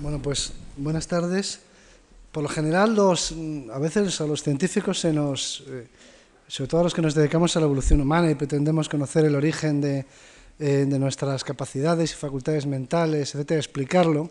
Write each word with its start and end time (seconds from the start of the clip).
Bueno, 0.00 0.22
pues 0.22 0.52
buenas 0.76 1.08
tardes. 1.08 1.58
Por 2.30 2.44
lo 2.44 2.48
general, 2.48 2.94
los, 2.94 3.34
a 3.72 3.78
veces 3.80 4.20
a 4.20 4.28
los 4.28 4.44
científicos 4.44 5.00
se 5.00 5.12
nos, 5.12 5.64
eh, 5.66 5.88
sobre 6.46 6.68
todo 6.68 6.82
a 6.82 6.84
los 6.84 6.94
que 6.94 7.02
nos 7.02 7.16
dedicamos 7.16 7.56
a 7.56 7.60
la 7.60 7.66
evolución 7.66 8.00
humana 8.00 8.30
y 8.30 8.36
pretendemos 8.36 8.88
conocer 8.88 9.24
el 9.24 9.34
origen 9.34 9.80
de, 9.80 10.06
eh, 10.60 10.86
de 10.88 10.98
nuestras 11.00 11.42
capacidades 11.42 12.12
y 12.12 12.14
facultades 12.14 12.64
mentales, 12.64 13.34
etcétera, 13.34 13.58
explicarlo, 13.58 14.30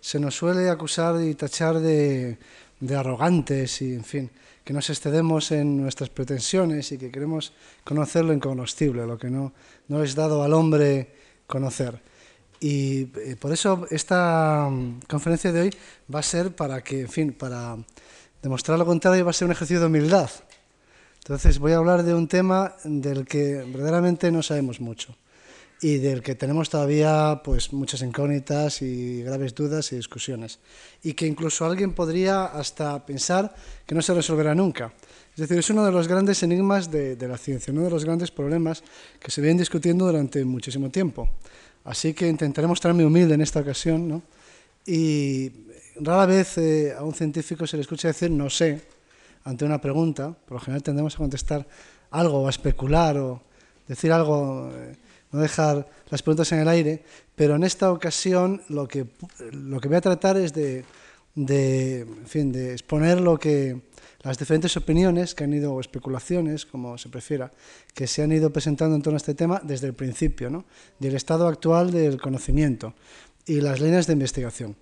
se 0.00 0.20
nos 0.20 0.36
suele 0.36 0.70
acusar 0.70 1.20
y 1.20 1.34
tachar 1.34 1.80
de, 1.80 2.38
de 2.78 2.94
arrogantes 2.94 3.82
y, 3.82 3.94
en 3.94 4.04
fin, 4.04 4.30
que 4.62 4.72
nos 4.72 4.88
excedemos 4.88 5.50
en 5.50 5.82
nuestras 5.82 6.10
pretensiones 6.10 6.92
y 6.92 6.98
que 6.98 7.10
queremos 7.10 7.52
conocer 7.82 8.24
lo 8.24 8.32
incognoscible, 8.32 9.04
lo 9.04 9.18
que 9.18 9.30
no, 9.30 9.52
no 9.88 10.00
es 10.00 10.14
dado 10.14 10.44
al 10.44 10.52
hombre 10.52 11.08
conocer. 11.48 12.06
Y 12.60 13.08
eh, 13.16 13.36
por 13.38 13.52
eso 13.52 13.86
esta 13.90 14.68
mm, 14.70 15.00
conferencia 15.08 15.52
de 15.52 15.60
hoy 15.60 15.70
va 16.12 16.20
a 16.20 16.22
ser 16.22 16.54
para 16.54 16.82
que, 16.82 17.02
en 17.02 17.08
fin, 17.08 17.32
para 17.32 17.76
demostrar 18.42 18.78
lo 18.78 18.86
contrario, 18.86 19.24
va 19.24 19.30
a 19.30 19.34
ser 19.34 19.46
un 19.46 19.52
ejercicio 19.52 19.80
de 19.80 19.86
humildad. 19.86 20.30
Entonces 21.18 21.58
voy 21.58 21.72
a 21.72 21.76
hablar 21.76 22.04
de 22.04 22.14
un 22.14 22.26
tema 22.26 22.74
del 22.84 23.26
que 23.26 23.64
verdaderamente 23.68 24.30
no 24.32 24.42
sabemos 24.42 24.80
mucho 24.80 25.14
y 25.80 25.98
del 25.98 26.22
que 26.22 26.34
tenemos 26.34 26.70
todavía 26.70 27.40
pues 27.44 27.72
muchas 27.72 28.02
incógnitas 28.02 28.82
y 28.82 29.22
graves 29.22 29.54
dudas 29.54 29.92
y 29.92 29.96
discusiones 29.96 30.58
y 31.02 31.12
que 31.12 31.26
incluso 31.26 31.64
alguien 31.64 31.92
podría 31.92 32.46
hasta 32.46 33.04
pensar 33.04 33.54
que 33.86 33.94
no 33.94 34.02
se 34.02 34.14
resolverá 34.14 34.54
nunca. 34.54 34.92
Es 35.32 35.42
decir, 35.42 35.58
es 35.58 35.70
uno 35.70 35.84
de 35.84 35.92
los 35.92 36.08
grandes 36.08 36.42
enigmas 36.42 36.90
de, 36.90 37.14
de 37.14 37.28
la 37.28 37.38
ciencia, 37.38 37.72
uno 37.72 37.84
de 37.84 37.90
los 37.90 38.04
grandes 38.04 38.30
problemas 38.30 38.82
que 39.20 39.30
se 39.30 39.40
vienen 39.40 39.58
discutiendo 39.58 40.06
durante 40.06 40.44
muchísimo 40.44 40.90
tiempo. 40.90 41.28
Así 41.88 42.12
que 42.12 42.28
intentaré 42.28 42.68
mostrarme 42.68 43.02
humilde 43.02 43.32
en 43.32 43.40
esta 43.40 43.60
ocasión, 43.60 44.06
¿no? 44.06 44.22
Y 44.84 45.50
rara 45.98 46.26
vez 46.26 46.58
eh, 46.58 46.92
a 46.92 47.02
un 47.02 47.14
científico 47.14 47.66
se 47.66 47.78
le 47.78 47.80
escucha 47.80 48.08
decir 48.08 48.30
no 48.30 48.50
sé 48.50 48.82
ante 49.44 49.64
una 49.64 49.80
pregunta. 49.80 50.36
Por 50.44 50.56
lo 50.56 50.60
general 50.60 50.82
tendemos 50.82 51.14
a 51.14 51.16
contestar 51.16 51.66
algo, 52.10 52.46
a 52.46 52.50
especular, 52.50 53.16
o 53.16 53.40
decir 53.86 54.12
algo, 54.12 54.70
eh, 54.70 54.96
no 55.32 55.40
dejar 55.40 55.88
las 56.10 56.20
preguntas 56.22 56.52
en 56.52 56.58
el 56.58 56.68
aire. 56.68 57.02
Pero 57.34 57.56
en 57.56 57.64
esta 57.64 57.90
ocasión 57.90 58.60
lo 58.68 58.86
que, 58.86 59.06
lo 59.50 59.80
que 59.80 59.88
voy 59.88 59.96
a 59.96 60.02
tratar 60.02 60.36
es 60.36 60.52
de, 60.52 60.84
en 61.34 62.26
fin, 62.26 62.52
de 62.52 62.72
exponer 62.72 63.18
lo 63.18 63.38
que 63.38 63.80
las 64.20 64.38
diferentes 64.38 64.76
opiniones 64.76 65.34
que 65.34 65.44
han 65.44 65.52
ido, 65.52 65.72
o 65.72 65.80
especulaciones, 65.80 66.66
como 66.66 66.98
se 66.98 67.08
prefiera, 67.08 67.50
que 67.94 68.06
se 68.06 68.22
han 68.22 68.32
ido 68.32 68.52
presentando 68.52 68.96
en 68.96 69.02
torno 69.02 69.16
a 69.16 69.18
este 69.18 69.34
tema 69.34 69.60
desde 69.62 69.86
el 69.86 69.94
principio, 69.94 70.50
¿no? 70.50 70.64
del 70.98 71.14
estado 71.14 71.46
actual 71.46 71.92
del 71.92 72.20
conocimiento 72.20 72.94
y 73.46 73.60
las 73.60 73.80
líneas 73.80 74.06
de 74.06 74.14
investigación. 74.14 74.76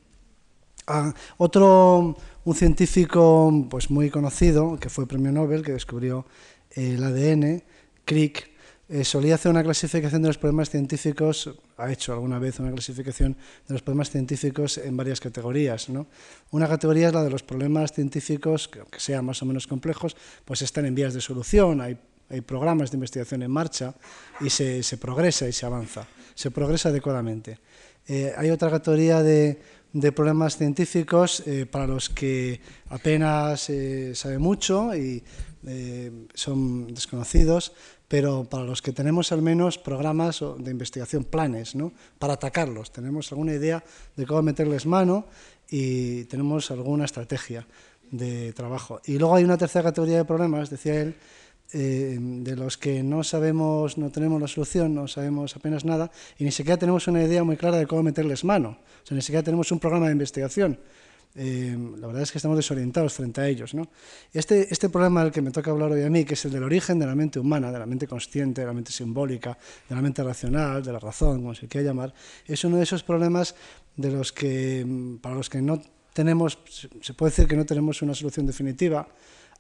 Ah, 0.87 1.13
otro, 1.37 2.17
un 2.45 2.55
científico 2.55 3.67
pues, 3.69 3.91
muy 3.91 4.09
conocido, 4.09 4.79
que 4.79 4.89
fue 4.89 5.07
premio 5.07 5.33
Nobel, 5.33 5.63
que 5.63 5.73
descubrió 5.73 6.27
el 6.71 7.03
ADN, 7.03 7.63
Crick, 8.05 8.56
eh, 8.89 9.05
solía 9.05 9.35
hacer 9.35 9.51
una 9.51 9.65
clasificación 9.65 10.23
de 10.23 10.29
los 10.29 10.39
problemas 10.39 10.71
científicos, 10.71 11.51
ha 11.77 11.91
hecho 11.91 12.13
alguna 12.13 12.39
vez 12.39 12.61
una 12.61 12.71
clasificación 12.71 13.37
de 13.67 13.75
los 13.75 13.83
problemas 13.83 14.11
científicos 14.11 14.79
en 14.79 14.97
varias 14.97 15.21
categorías. 15.21 15.89
¿no? 15.89 16.07
Una 16.53 16.69
categoría 16.69 17.09
es 17.09 17.15
la 17.15 17.25
de 17.25 17.31
los 17.31 17.43
problemas 17.43 17.93
científicos, 17.93 18.69
que 18.69 18.81
aunque 18.81 19.01
sean 19.01 19.25
más 19.25 19.43
o 19.43 19.47
menos 19.47 19.67
complejos, 19.67 20.17
pues 20.45 20.63
están 20.63 20.87
en 20.87 20.95
vías 20.95 21.15
de 21.15 21.21
solución, 21.21 21.81
hay, 21.81 21.99
hay 22.31 22.43
programas 22.43 22.93
de 22.93 22.97
investigación 22.97 23.43
en 23.43 23.51
marcha 23.51 23.93
y 24.41 24.51
se, 24.51 24.85
se, 24.85 24.99
progresa 24.99 25.49
y 25.49 25.53
se 25.53 25.67
avanza, 25.67 26.07
se 26.37 26.53
progresa 26.53 26.91
adecuadamente. 26.91 27.59
Eh, 28.09 28.33
hay 28.37 28.51
otra 28.51 28.71
categoría 28.71 29.21
de, 29.21 29.61
de 30.01 30.13
problemas 30.13 30.59
científicos 30.59 31.43
eh, 31.47 31.65
para 31.65 31.87
los 31.87 32.11
que 32.11 32.61
apenas 32.91 33.71
eh, 33.71 34.15
sabe 34.15 34.39
mucho 34.39 34.95
y 34.95 35.25
eh, 35.67 36.13
son 36.35 36.93
desconocidos, 36.93 37.73
pero 38.07 38.45
para 38.45 38.65
los 38.65 38.83
que 38.83 38.93
tenemos 38.93 39.33
al 39.33 39.41
menos 39.41 39.79
programas 39.79 40.45
de 40.59 40.71
investigación, 40.71 41.25
planes, 41.25 41.75
¿no? 41.75 41.93
para 42.19 42.35
atacarlos. 42.35 42.93
Tenemos 42.93 43.33
alguna 43.33 43.55
idea 43.55 43.83
de 44.17 44.27
cómo 44.27 44.43
meterles 44.43 44.85
mano 44.85 45.25
y 45.71 46.25
tenemos 46.25 46.71
alguna 46.71 47.07
estrategia 47.07 47.67
de 48.11 48.53
trabajo. 48.53 49.01
Y 49.07 49.19
luego 49.19 49.35
hay 49.37 49.45
una 49.45 49.57
tercera 49.57 49.85
categoría 49.85 50.19
de 50.19 50.25
problemas, 50.27 50.69
decía 50.69 51.01
él, 51.01 51.17
eh, 51.73 52.17
de 52.21 52.57
los 52.57 52.77
que 52.77 53.03
no 53.03 53.25
sabemos, 53.25 53.99
no 53.99 54.11
tenemos 54.11 54.41
la 54.41 54.49
solución, 54.49 54.95
no 54.95 55.09
sabemos 55.09 55.57
apenas 55.57 55.85
nada 55.85 56.11
y 56.39 56.45
ni 56.45 56.53
siquiera 56.53 56.77
tenemos 56.79 57.09
una 57.09 57.23
idea 57.23 57.43
muy 57.45 57.57
clara 57.57 57.77
de 57.79 57.87
cómo 57.87 58.03
meterles 58.03 58.45
mano. 58.45 58.79
O 59.03 59.07
sea, 59.07 59.15
ni 59.15 59.23
siquiera 59.23 59.43
tenemos 59.43 59.73
un 59.73 59.79
programa 59.79 60.07
de 60.07 60.13
investigación. 60.13 60.79
Eh, 61.39 61.77
la 61.99 62.07
verdad 62.07 62.23
es 62.23 62.33
que 62.33 62.39
estamos 62.39 62.57
desorientados 62.57 63.13
frente 63.13 63.43
a 63.43 63.49
ellos. 63.49 63.73
Este, 64.33 64.73
este 64.73 64.89
problema 64.89 65.23
del 65.23 65.33
que 65.33 65.43
me 65.43 65.51
toca 65.51 65.71
hablar 65.71 65.93
hoy 65.93 66.03
a 66.03 66.09
mí, 66.09 66.25
que 66.25 66.33
es 66.33 66.45
el 66.47 66.53
del 66.53 66.63
origen 66.63 66.99
de 66.99 67.07
la 67.07 67.15
mente 67.15 67.39
humana, 67.39 67.71
de 67.71 67.79
la 67.79 67.85
mente 67.85 68.07
consciente, 68.07 68.63
de 68.63 68.67
la 68.67 68.73
mente 68.73 68.91
simbólica, 68.91 69.59
de 69.89 69.95
la 69.95 70.01
mente 70.01 70.23
racional, 70.23 70.83
de 70.83 70.93
la 70.93 70.99
razón, 70.99 71.43
como 71.43 71.55
se 71.55 71.69
quiera 71.69 71.89
llamar, 71.89 72.15
es 72.47 72.65
uno 72.65 72.79
de 72.79 72.85
esos 72.85 73.03
problemas 73.03 73.55
de 73.97 74.11
los 74.11 74.33
que, 74.33 74.87
para 75.21 75.35
los 75.35 75.51
que 75.51 75.61
no 75.61 75.83
tenemos, 76.15 76.59
se 77.03 77.13
puede 77.13 77.31
decir 77.31 77.47
que 77.47 77.57
no 77.57 77.67
tenemos 77.67 78.01
una 78.01 78.15
solución 78.15 78.47
definitiva. 78.47 79.07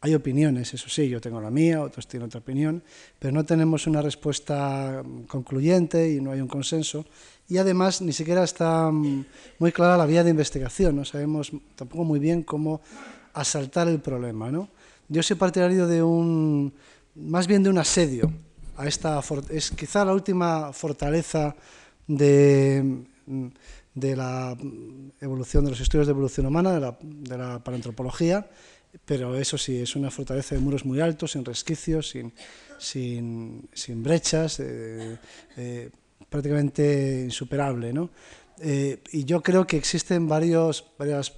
Hay 0.03 0.15
opiniones, 0.15 0.75
eso 0.75 0.89
sí, 0.89 1.09
yo 1.09 1.21
tengo 1.21 1.41
la 1.41 1.51
mía, 1.51 1.83
otros 1.83 2.07
tienen 2.07 2.27
otra 2.27 2.41
opinión, 2.41 2.83
pero 3.19 3.33
no 3.33 3.45
tenemos 3.45 3.87
una 3.87 4.03
respuesta 4.03 5.03
concluyente 5.27 6.13
y 6.13 6.21
no 6.21 6.33
hay 6.33 6.41
un 6.41 6.49
consenso 6.49 7.07
y 7.49 7.59
además 7.59 8.03
ni 8.03 8.13
siquiera 8.13 8.45
está 8.45 8.91
mm, 8.91 9.25
muy 9.59 9.73
clara 9.73 9.97
la 9.97 10.07
vía 10.07 10.23
de 10.23 10.31
investigación, 10.31 10.97
no 10.97 11.05
sabemos 11.05 11.53
tampoco 11.77 12.05
muy 12.05 12.19
bien 12.19 12.43
cómo 12.43 12.81
asaltar 13.33 13.89
el 13.89 14.01
problema. 14.01 14.51
¿no? 14.51 14.69
Yo 15.09 15.23
soy 15.23 15.37
partidario 15.37 15.87
de 15.87 16.03
un, 16.03 16.73
más 17.15 17.47
bien 17.47 17.63
de 17.63 17.71
un 17.71 17.79
asedio 17.79 18.31
a 18.77 18.87
esta, 18.87 19.21
es 19.51 19.71
quizá 19.71 20.05
la 20.05 20.13
última 20.13 20.73
fortaleza 20.73 21.57
de, 22.07 23.03
mm, 23.27 23.47
de 23.95 24.15
la 24.15 24.57
evolución, 25.21 25.65
de 25.65 25.71
los 25.71 25.81
estudios 25.81 26.07
de 26.07 26.11
evolución 26.11 26.47
humana, 26.47 26.75
de 26.75 26.81
la, 26.81 26.99
de 27.01 27.39
la 27.39 27.59
paleantropología, 27.65 28.47
pero 29.05 29.37
eso 29.37 29.59
sí, 29.59 29.79
es 29.79 29.97
una 29.97 30.11
fortaleza 30.11 30.55
de 30.55 30.61
muros 30.61 30.85
muy 30.85 31.01
altos, 31.01 31.33
sin 31.33 31.45
resquicios, 31.45 32.09
sin, 32.11 32.33
sin, 32.79 33.69
sin 33.73 34.03
brechas, 34.03 34.61
eh, 34.61 35.19
eh, 35.57 35.91
prácticamente 36.29 37.23
insuperable. 37.25 37.93
¿no? 37.93 38.11
Eh, 38.61 39.01
y 39.13 39.25
yo 39.25 39.43
creo 39.43 39.67
que 39.67 39.77
existen 39.77 40.29
varios, 40.29 40.85
varias 40.99 41.33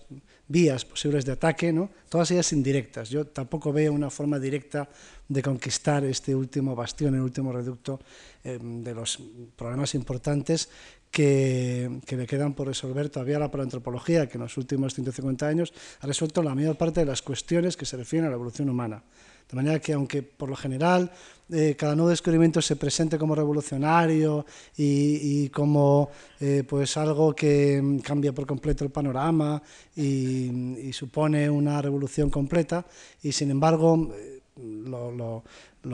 vías 0.47 0.85
posibles 0.85 1.25
de 1.27 1.33
ataque, 1.33 1.73
¿no? 1.73 1.91
todas 2.09 2.31
ellas 2.31 2.53
indirectas. 2.53 3.11
Yo 3.11 3.27
tampoco 3.27 3.73
veo 3.73 3.93
una 3.93 4.11
forma 4.11 4.39
directa 4.39 4.89
de 5.29 5.43
conquistar 5.43 6.05
este 6.05 6.35
último 6.35 6.75
bastión, 6.75 7.15
el 7.15 7.21
último 7.21 7.53
reducto 7.53 8.01
eh, 8.45 8.59
de 8.61 8.95
los 8.95 9.21
problemas 9.57 9.95
importantes 9.95 10.71
que, 11.11 12.01
que, 12.07 12.17
le 12.17 12.27
quedan 12.27 12.55
por 12.55 12.67
resolver 12.67 13.09
todavía 13.09 13.39
la 13.39 13.51
paleoantropología, 13.51 14.29
que 14.29 14.39
en 14.39 14.43
los 14.43 14.57
últimos 14.57 14.95
150 14.95 15.47
años 15.47 15.73
ha 16.01 16.07
resuelto 16.07 16.43
la 16.43 16.55
mayor 16.55 16.77
parte 16.77 17.01
de 17.01 17.07
las 17.07 17.23
cuestiones 17.23 17.77
que 17.77 17.87
se 17.87 17.97
refieren 17.97 18.27
a 18.27 18.31
la 18.31 18.37
evolución 18.37 18.69
humana. 18.69 19.03
De 19.49 19.57
manera 19.57 19.81
que, 19.81 19.95
aunque 19.95 20.23
por 20.23 20.51
lo 20.51 20.57
general 20.57 21.11
eh, 21.51 21.75
cada 21.79 21.95
nuevo 21.95 22.11
descubrimiento 22.11 22.61
se 22.61 22.77
presente 22.77 23.17
como 23.17 23.35
revolucionario 23.35 24.45
y, 24.77 25.45
y 25.45 25.49
como 25.49 26.11
eh, 26.39 26.63
pues 26.69 26.99
algo 26.99 27.35
que 27.35 27.81
mm, 27.81 28.01
cambia 28.01 28.35
por 28.35 28.47
completo 28.47 28.85
el 28.85 28.91
panorama 28.91 29.63
y, 29.97 30.93
supone 30.93 31.49
una 31.49 31.81
revolución 31.81 32.29
completa, 32.29 32.85
y 33.23 33.33
sin 33.33 33.51
embargo 33.51 34.11
eh, 34.15 34.38
lo, 34.59 35.43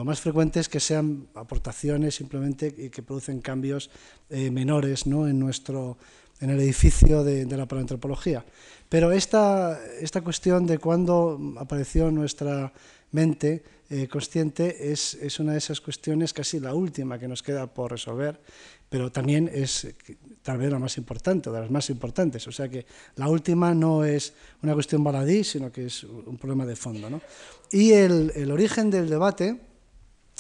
más 0.05 0.21
frecuente 0.21 0.61
es 0.61 0.69
que 0.69 0.81
sean 0.81 1.29
aportaciones 1.35 2.15
simplemente 2.15 2.75
y 2.77 2.91
que 2.91 3.03
producen 3.03 3.41
cambios 3.41 3.91
eh, 4.31 4.51
menores 4.51 5.07
¿no? 5.07 5.29
en, 5.29 5.39
nuestro, 5.39 5.99
en 6.41 6.51
el 6.51 6.61
edificio 6.61 7.25
de, 7.25 7.45
de 7.45 7.57
la 7.57 7.67
paleoantropología. 7.67 8.45
Pero 8.89 9.13
esta, 9.13 9.79
esta 10.01 10.21
cuestión 10.23 10.67
de 10.67 10.79
cuándo 10.79 11.39
apareció 11.59 12.11
nuestra 12.11 12.73
mente 13.13 13.63
eh, 13.91 14.09
consciente 14.09 14.91
es, 14.93 15.15
es, 15.15 15.39
una 15.41 15.53
de 15.53 15.59
esas 15.59 15.81
cuestiones, 15.81 16.33
casi 16.33 16.59
la 16.59 16.75
última 16.75 17.19
que 17.19 17.29
nos 17.29 17.43
queda 17.43 17.67
por 17.67 17.91
resolver, 17.91 18.41
pero 18.89 19.13
también 19.13 19.51
es 19.53 19.87
tal 20.43 20.57
vez 20.57 20.71
la 20.71 20.79
más 20.79 20.97
importante, 20.97 21.51
de 21.51 21.61
las 21.61 21.71
más 21.71 21.91
importantes. 21.91 22.47
O 22.49 22.53
sea 22.53 22.69
que 22.69 22.87
la 23.17 23.29
última 23.29 23.75
no 23.75 24.05
es 24.05 24.33
una 24.63 24.73
cuestión 24.73 25.05
baladí, 25.05 25.45
sino 25.45 25.71
que 25.71 25.87
es 25.87 26.05
un 26.05 26.39
problema 26.39 26.65
de 26.65 26.77
fondo. 26.77 27.11
¿no? 27.11 27.21
Y 27.71 27.93
el, 27.93 28.33
el 28.35 28.51
origen 28.51 28.91
del 28.91 29.11
debate 29.11 29.61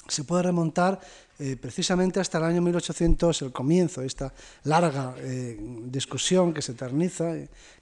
se 0.08 0.24
puede 0.24 0.44
remontar 0.44 1.00
eh, 1.38 1.56
precisamente 1.60 2.20
hasta 2.20 2.38
el 2.38 2.44
año 2.44 2.62
1800, 2.62 3.42
el 3.42 3.52
comienzo 3.52 4.00
de 4.00 4.06
esta 4.06 4.32
larga 4.62 5.14
eh, 5.18 5.58
discusión 5.86 6.54
que 6.54 6.62
se 6.62 6.72
eterniza, 6.72 7.34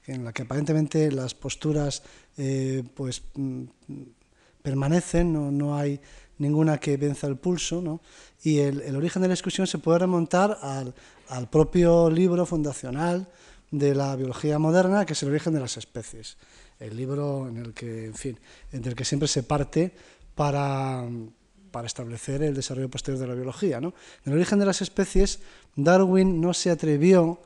en 0.06 0.24
la 0.24 0.32
que 0.32 0.42
aparentemente 0.42 1.12
las 1.12 1.34
posturas 1.34 2.02
pues, 2.94 3.22
mm, 3.34 3.64
permanecen, 4.62 5.32
no, 5.32 5.50
no 5.50 5.76
hay 5.76 6.00
ninguna 6.38 6.78
que 6.78 6.96
venza 6.96 7.26
el 7.26 7.36
pulso, 7.36 7.80
¿no? 7.80 8.00
y 8.42 8.58
el, 8.58 8.80
el, 8.80 8.96
origen 8.96 9.22
de 9.22 9.28
la 9.28 9.32
discusión 9.32 9.66
se 9.66 9.78
puede 9.78 10.00
remontar 10.00 10.58
al, 10.60 10.94
al 11.28 11.48
propio 11.48 12.10
libro 12.10 12.44
fundacional 12.46 13.28
de 13.70 13.94
la 13.94 14.14
biología 14.16 14.58
moderna, 14.58 15.06
que 15.06 15.14
es 15.14 15.22
el 15.22 15.30
origen 15.30 15.54
de 15.54 15.60
las 15.60 15.76
especies. 15.76 16.36
El 16.78 16.96
libro 16.96 17.48
en 17.48 17.56
el 17.56 17.72
que, 17.72 18.06
en 18.06 18.14
fin, 18.14 18.38
del 18.70 18.94
que 18.94 19.04
siempre 19.04 19.28
se 19.28 19.42
parte 19.42 19.92
para, 20.34 21.08
para 21.70 21.86
establecer 21.86 22.42
el 22.42 22.54
desarrollo 22.54 22.90
posterior 22.90 23.20
de 23.20 23.26
la 23.26 23.34
biología. 23.34 23.80
¿no? 23.80 23.94
En 24.24 24.32
el 24.32 24.38
origen 24.38 24.58
de 24.58 24.66
las 24.66 24.82
especies, 24.82 25.40
Darwin 25.74 26.40
no 26.40 26.52
se 26.54 26.70
atrevió 26.70 27.40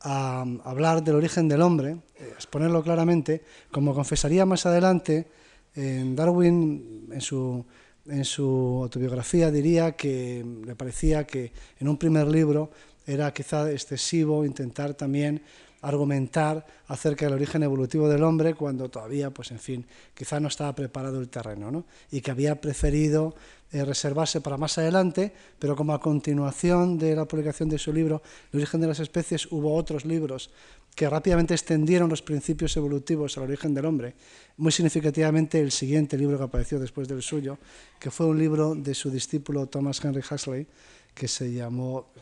a 0.00 0.44
hablar 0.64 1.02
del 1.02 1.16
origen 1.16 1.48
del 1.48 1.62
hombre, 1.62 1.98
eh, 2.16 2.30
a 2.32 2.34
exponerlo 2.34 2.82
claramente, 2.82 3.44
como 3.70 3.94
confesaría 3.94 4.46
más 4.46 4.66
adelante, 4.66 5.28
Darwin 5.76 7.08
en 7.10 8.24
su, 8.24 8.80
autobiografía 8.82 9.50
diría 9.50 9.92
que 9.92 10.44
le 10.64 10.74
parecía 10.74 11.24
que 11.24 11.52
en 11.78 11.88
un 11.88 11.98
primer 11.98 12.26
libro 12.26 12.70
era 13.06 13.32
quizá 13.32 13.70
excesivo 13.70 14.44
intentar 14.44 14.94
también 14.94 15.42
argumentar 15.82 16.66
acerca 16.88 17.26
del 17.26 17.34
origen 17.34 17.62
evolutivo 17.62 18.08
del 18.08 18.24
hombre 18.24 18.54
cuando 18.54 18.88
todavía, 18.88 19.30
pues 19.30 19.50
en 19.50 19.58
fin, 19.58 19.86
quizá 20.14 20.40
no 20.40 20.48
estaba 20.48 20.74
preparado 20.74 21.20
el 21.20 21.28
terreno, 21.28 21.70
¿no? 21.70 21.84
y 22.10 22.22
que 22.22 22.30
había 22.30 22.60
preferido 22.60 23.34
eh, 23.72 23.84
reservarse 23.84 24.40
para 24.40 24.56
más 24.56 24.78
adelante, 24.78 25.32
pero 25.58 25.74
como 25.74 25.92
a 25.92 26.00
continuación 26.00 26.98
de 26.98 27.16
la 27.16 27.24
publicación 27.24 27.68
de 27.68 27.78
su 27.78 27.92
libro 27.92 28.22
El 28.52 28.60
origen 28.60 28.80
de 28.80 28.86
las 28.86 29.00
especies 29.00 29.50
hubo 29.50 29.74
otros 29.74 30.04
libros 30.04 30.50
que 30.94 31.10
rápidamente 31.10 31.54
extendieron 31.54 32.08
los 32.08 32.22
principios 32.22 32.76
evolutivos 32.76 33.36
al 33.36 33.44
origen 33.44 33.74
del 33.74 33.84
hombre, 33.84 34.14
muy 34.56 34.72
significativamente 34.72 35.60
el 35.60 35.70
siguiente 35.70 36.16
libro 36.16 36.38
que 36.38 36.44
apareció 36.44 36.78
después 36.78 37.06
del 37.06 37.22
suyo, 37.22 37.58
que 38.00 38.10
fue 38.10 38.26
un 38.26 38.38
libro 38.38 38.74
de 38.74 38.94
su 38.94 39.10
discípulo 39.10 39.66
Thomas 39.66 40.02
Henry 40.02 40.22
Huxley, 40.22 40.66
que 41.14 41.28
se 41.28 41.52
llamó, 41.52 42.12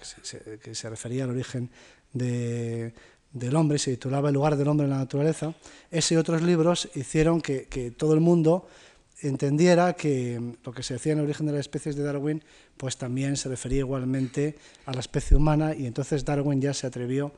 que 0.62 0.74
se 0.74 0.90
refería 0.90 1.24
al 1.24 1.30
origen 1.30 1.70
de 2.12 2.92
del 3.34 3.56
hombre, 3.56 3.78
se 3.78 3.90
titulaba 3.90 4.28
El 4.28 4.34
lugar 4.34 4.56
del 4.56 4.68
hombre 4.68 4.84
en 4.84 4.90
la 4.90 4.98
naturaleza, 4.98 5.54
ese 5.90 6.14
y 6.14 6.16
otros 6.16 6.40
libros 6.40 6.88
hicieron 6.94 7.40
que, 7.40 7.92
todo 7.96 8.14
el 8.14 8.20
mundo 8.20 8.68
entendiera 9.28 9.94
que 9.94 10.40
lo 10.64 10.72
que 10.72 10.82
se 10.82 10.94
decía 10.94 11.12
en 11.12 11.18
el 11.18 11.24
origen 11.24 11.46
de 11.46 11.52
las 11.52 11.60
especies 11.60 11.96
de 11.96 12.02
Darwin, 12.02 12.42
pues 12.76 12.96
también 12.96 13.36
se 13.36 13.48
refería 13.48 13.80
igualmente 13.80 14.56
a 14.86 14.92
la 14.92 15.00
especie 15.00 15.36
humana 15.36 15.74
y 15.74 15.86
entonces 15.86 16.24
Darwin 16.24 16.60
ya 16.60 16.74
se 16.74 16.86
atrevió 16.86 17.32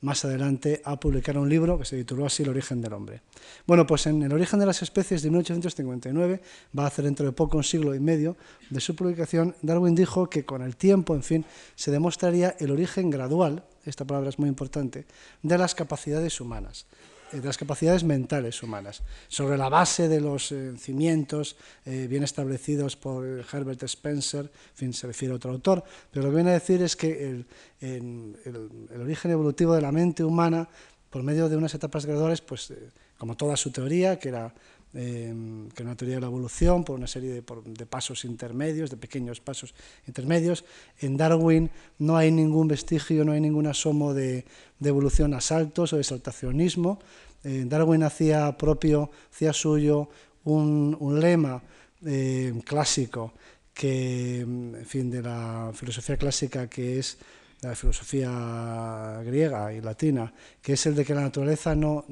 más 0.00 0.24
adelante 0.24 0.80
a 0.84 1.00
publicar 1.00 1.36
un 1.38 1.48
libro 1.48 1.78
que 1.78 1.84
se 1.84 1.96
tituló 1.96 2.26
así 2.26 2.44
El 2.44 2.50
origen 2.50 2.80
del 2.80 2.92
hombre. 2.92 3.22
Bueno, 3.66 3.86
pues 3.86 4.06
en 4.06 4.22
El 4.22 4.32
origen 4.32 4.60
de 4.60 4.66
las 4.66 4.80
especies 4.82 5.22
de 5.22 5.30
1859, 5.30 6.40
va 6.78 6.84
a 6.84 6.86
hacer 6.86 7.04
dentro 7.04 7.26
de 7.26 7.32
poco 7.32 7.56
un 7.56 7.64
siglo 7.64 7.94
y 7.94 8.00
medio 8.00 8.36
de 8.70 8.80
su 8.80 8.94
publicación, 8.94 9.56
Darwin 9.62 9.96
dijo 9.96 10.30
que 10.30 10.44
con 10.44 10.62
el 10.62 10.76
tiempo, 10.76 11.14
en 11.16 11.24
fin, 11.24 11.44
se 11.74 11.90
demostraría 11.90 12.54
el 12.60 12.70
origen 12.70 13.10
gradual 13.10 13.64
esta 13.88 14.04
palabra 14.04 14.28
es 14.28 14.38
muy 14.38 14.48
importante, 14.48 15.06
de 15.42 15.58
las 15.58 15.74
capacidades 15.74 16.40
humanas, 16.40 16.86
las 17.32 17.58
capacidades 17.58 18.04
mentales 18.04 18.62
humanas, 18.62 19.02
sobre 19.28 19.56
la 19.58 19.68
base 19.68 20.08
de 20.08 20.20
los 20.20 20.52
eh, 20.52 20.72
cimientos 20.78 21.56
eh, 21.84 22.06
bien 22.08 22.22
establecidos 22.22 22.96
por 22.96 23.44
Herbert 23.52 23.82
Spencer, 23.84 24.44
en 24.44 24.76
fin, 24.76 24.92
se 24.92 25.06
refiere 25.06 25.32
a 25.32 25.36
otro 25.36 25.50
autor, 25.50 25.84
pero 26.10 26.26
lo 26.26 26.30
que 26.30 26.36
viene 26.36 26.50
a 26.50 26.54
decir 26.54 26.82
es 26.82 26.96
que 26.96 27.30
el, 27.30 27.46
el 27.80 29.00
origen 29.00 29.30
evolutivo 29.30 29.74
de 29.74 29.82
la 29.82 29.92
mente 29.92 30.24
humana, 30.24 30.68
por 31.10 31.22
medio 31.22 31.48
de 31.48 31.56
unas 31.56 31.74
etapas 31.74 32.06
graduales, 32.06 32.40
pues 32.40 32.72
como 33.18 33.36
toda 33.36 33.56
su 33.56 33.70
teoría, 33.70 34.18
que 34.18 34.28
era 34.28 34.54
Em, 34.94 35.68
que 35.68 35.82
es 35.82 35.86
una 35.86 35.96
teoría 35.96 36.14
de 36.14 36.22
la 36.22 36.28
evolución 36.28 36.82
por 36.82 36.96
una 36.96 37.06
serie 37.06 37.30
de, 37.30 37.86
pasos 37.86 38.24
intermedios, 38.24 38.88
de 38.88 38.96
pequeños 38.96 39.38
pasos 39.38 39.74
intermedios. 40.06 40.64
En 41.00 41.18
Darwin 41.18 41.70
no 41.98 42.16
hay 42.16 42.30
ningún 42.30 42.68
vestigio, 42.68 43.22
no 43.24 43.32
hay 43.32 43.40
ningún 43.40 43.66
asomo 43.66 44.14
de, 44.14 44.46
evolución 44.82 45.34
a 45.34 45.42
saltos 45.42 45.92
o 45.92 45.98
de 45.98 46.04
saltacionismo. 46.04 47.00
Eh, 47.44 47.64
Darwin 47.66 48.02
hacía 48.02 48.56
propio, 48.56 49.10
hacía 49.30 49.52
suyo 49.52 50.08
un, 50.44 50.96
lema 51.20 51.62
eh, 52.06 52.54
clásico 52.64 53.34
que, 53.74 54.40
en 54.40 54.86
fin, 54.86 55.10
de 55.10 55.20
la 55.20 55.70
filosofía 55.74 56.16
clásica 56.16 56.66
que 56.66 56.98
es 56.98 57.18
la 57.60 57.74
filosofía 57.74 59.20
griega 59.24 59.72
y 59.72 59.80
latina, 59.80 60.32
que 60.62 60.74
es 60.74 60.86
el 60.86 60.94
de 60.94 61.04
que 61.04 61.14
la 61.14 61.22
naturaleza 61.22 61.74
no, 61.74 62.04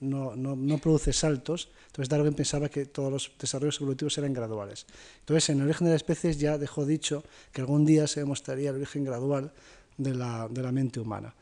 no, 0.00 0.34
no, 0.34 0.78
produce 0.78 1.12
saltos. 1.12 1.68
Entonces 1.88 2.08
Darwin 2.08 2.32
pensaba 2.32 2.68
que 2.68 2.86
todos 2.86 3.12
los 3.12 3.32
desarrollos 3.38 3.78
evolutivos 3.80 4.16
eran 4.16 4.32
graduales. 4.32 4.86
Entonces 5.20 5.50
en 5.50 5.58
el 5.58 5.64
origen 5.64 5.86
de 5.86 5.92
las 5.92 6.00
especies 6.00 6.38
ya 6.38 6.56
dejó 6.56 6.86
dicho 6.86 7.24
que 7.52 7.60
algún 7.60 7.84
día 7.84 8.06
se 8.06 8.20
demostraría 8.20 8.70
el 8.70 8.76
origen 8.76 9.04
gradual 9.04 9.52
de 9.98 10.14
la, 10.14 10.48
de 10.50 10.62
la 10.62 10.72
mente 10.72 11.00
humana. 11.00 11.34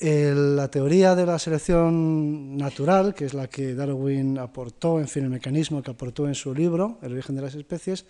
la 0.00 0.68
teoría 0.68 1.14
de 1.14 1.26
la 1.26 1.38
selección 1.38 2.56
natural, 2.56 3.14
que 3.14 3.26
es 3.26 3.34
la 3.34 3.46
que 3.46 3.74
Darwin 3.74 4.36
aportó, 4.38 4.98
en 4.98 5.06
fin, 5.06 5.24
el 5.24 5.30
mecanismo 5.30 5.80
que 5.80 5.92
aportó 5.92 6.26
en 6.26 6.34
su 6.34 6.52
libro, 6.52 6.98
El 7.02 7.12
origen 7.12 7.36
de 7.36 7.42
las 7.42 7.54
especies, 7.54 8.04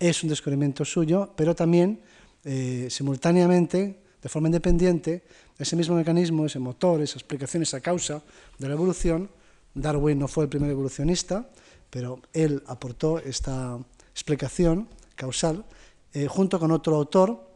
es 0.00 0.22
un 0.22 0.28
descubrimiento 0.28 0.84
suyo, 0.84 1.32
pero 1.36 1.54
también 1.54 2.00
eh, 2.44 2.88
simultáneamente 2.90 4.07
de 4.22 4.28
forma 4.28 4.48
independiente, 4.48 5.22
ese 5.58 5.76
mismo 5.76 5.94
mecanismo, 5.94 6.46
ese 6.46 6.58
motor, 6.58 7.00
esa 7.00 7.18
explicación, 7.18 7.62
esa 7.62 7.80
causa 7.80 8.22
de 8.58 8.68
la 8.68 8.74
evolución, 8.74 9.30
Darwin 9.74 10.18
no 10.18 10.28
fue 10.28 10.44
el 10.44 10.50
primer 10.50 10.70
evolucionista, 10.70 11.48
pero 11.90 12.20
él 12.32 12.62
aportó 12.66 13.18
esta 13.18 13.78
explicación 14.12 14.88
causal 15.14 15.64
eh, 16.12 16.26
junto 16.26 16.58
con 16.58 16.72
otro 16.72 16.96
autor 16.96 17.48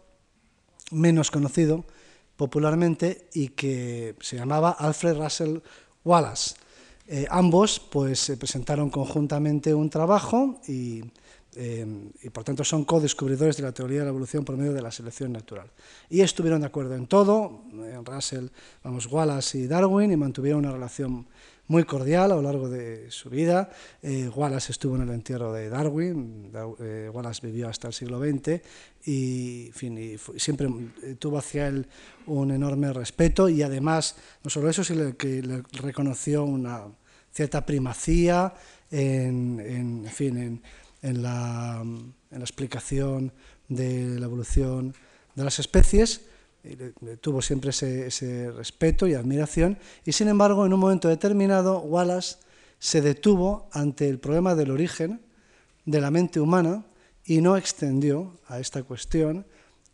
menos 0.90 1.30
conocido 1.30 1.84
popularmente 2.36 3.28
y 3.34 3.48
que 3.48 4.16
se 4.20 4.36
llamaba 4.36 4.70
Alfred 4.70 5.16
Russell 5.16 5.58
Wallace. 6.04 6.54
Eh, 7.08 7.26
ambos 7.30 7.80
pues, 7.80 8.32
presentaron 8.38 8.90
conjuntamente 8.90 9.74
un 9.74 9.90
trabajo 9.90 10.60
y 10.66 11.02
eh, 11.54 11.86
y 12.22 12.30
por 12.30 12.44
tanto 12.44 12.64
son 12.64 12.84
co-descubridores 12.84 13.58
de 13.58 13.62
la 13.62 13.72
teoría 13.72 13.98
de 13.98 14.04
la 14.04 14.10
evolución 14.10 14.42
por 14.42 14.56
medio 14.56 14.72
de 14.72 14.80
la 14.80 14.90
selección 14.90 15.32
natural. 15.32 15.70
Y 16.08 16.22
estuvieron 16.22 16.62
de 16.62 16.66
acuerdo 16.66 16.94
en 16.94 17.06
todo, 17.06 17.64
en 17.72 17.84
eh, 17.84 18.00
Russell, 18.02 18.46
vamos, 18.82 19.06
Wallace 19.06 19.58
y 19.58 19.66
Darwin, 19.66 20.12
y 20.12 20.16
mantuvieron 20.16 20.60
una 20.60 20.72
relación 20.72 21.26
muy 21.68 21.84
cordial 21.84 22.32
a 22.32 22.36
lo 22.36 22.42
largo 22.42 22.70
de 22.70 23.10
su 23.10 23.28
vida. 23.28 23.70
Eh, 24.02 24.30
Wallace 24.34 24.72
estuvo 24.72 24.96
en 24.96 25.02
el 25.02 25.10
entierro 25.10 25.52
de 25.52 25.68
Darwin, 25.68 26.50
Wallace 27.12 27.46
vivió 27.46 27.68
hasta 27.68 27.88
el 27.88 27.94
siglo 27.94 28.18
XX 28.18 28.60
y, 29.06 29.70
siempre 30.36 30.68
tuvo 31.18 31.38
hacia 31.38 31.68
él 31.68 31.86
un 32.26 32.50
enorme 32.50 32.92
respeto 32.92 33.48
y 33.48 33.62
además, 33.62 34.16
no 34.42 34.50
solo 34.50 34.70
eso, 34.70 34.84
sino 34.84 35.16
que 35.16 35.42
le 35.42 35.62
reconoció 35.72 36.44
una 36.44 36.86
cierta 37.30 37.64
primacía 37.64 38.52
en, 38.90 39.60
en 39.60 40.06
fin, 40.06 40.36
en 40.36 40.62
en 41.02 41.22
la, 41.22 41.84
explicación 42.30 43.32
de 43.68 44.18
la 44.18 44.26
evolución 44.26 44.94
de 45.34 45.44
las 45.44 45.58
especies, 45.58 46.22
tuvo 47.20 47.42
siempre 47.42 47.70
ese, 47.70 48.50
respeto 48.52 49.06
y 49.06 49.14
admiración, 49.14 49.78
y 50.04 50.12
sin 50.12 50.28
embargo, 50.28 50.64
en 50.64 50.72
un 50.72 50.80
momento 50.80 51.08
determinado, 51.08 51.80
Wallace 51.80 52.36
se 52.78 53.00
detuvo 53.00 53.68
ante 53.72 54.08
el 54.08 54.18
problema 54.18 54.54
del 54.54 54.70
origen 54.70 55.20
de 55.84 56.00
la 56.00 56.10
mente 56.10 56.40
humana 56.40 56.84
y 57.24 57.40
no 57.40 57.56
extendió 57.56 58.38
a 58.46 58.60
esta 58.60 58.82
cuestión 58.82 59.44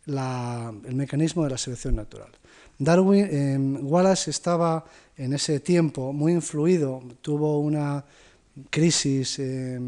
el 0.07 0.95
mecanismo 0.95 1.43
de 1.43 1.51
la 1.51 1.57
selección 1.57 1.95
natural. 1.95 2.31
Darwin, 2.79 3.27
eh, 3.29 3.57
Wallace 3.81 4.31
estaba 4.31 4.85
en 5.17 5.33
ese 5.33 5.59
tiempo 5.59 6.13
muy 6.13 6.31
influido, 6.31 7.03
tuvo 7.21 7.59
una 7.59 8.05
crisis 8.69 9.37
eh, 9.39 9.79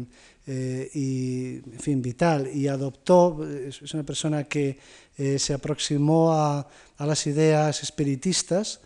eh, 0.46 0.90
y, 0.94 1.56
en 1.56 1.80
fin, 1.80 2.02
vital. 2.02 2.50
Y 2.52 2.68
adoptó, 2.68 3.46
es 3.46 3.94
una 3.94 4.02
persona 4.02 4.44
que 4.44 4.78
eh, 5.16 5.38
se 5.38 5.54
aproximó 5.54 6.32
a, 6.32 6.66
a, 6.96 7.06
las 7.06 7.26
ideas 7.26 7.82
espiritistas 7.82 8.80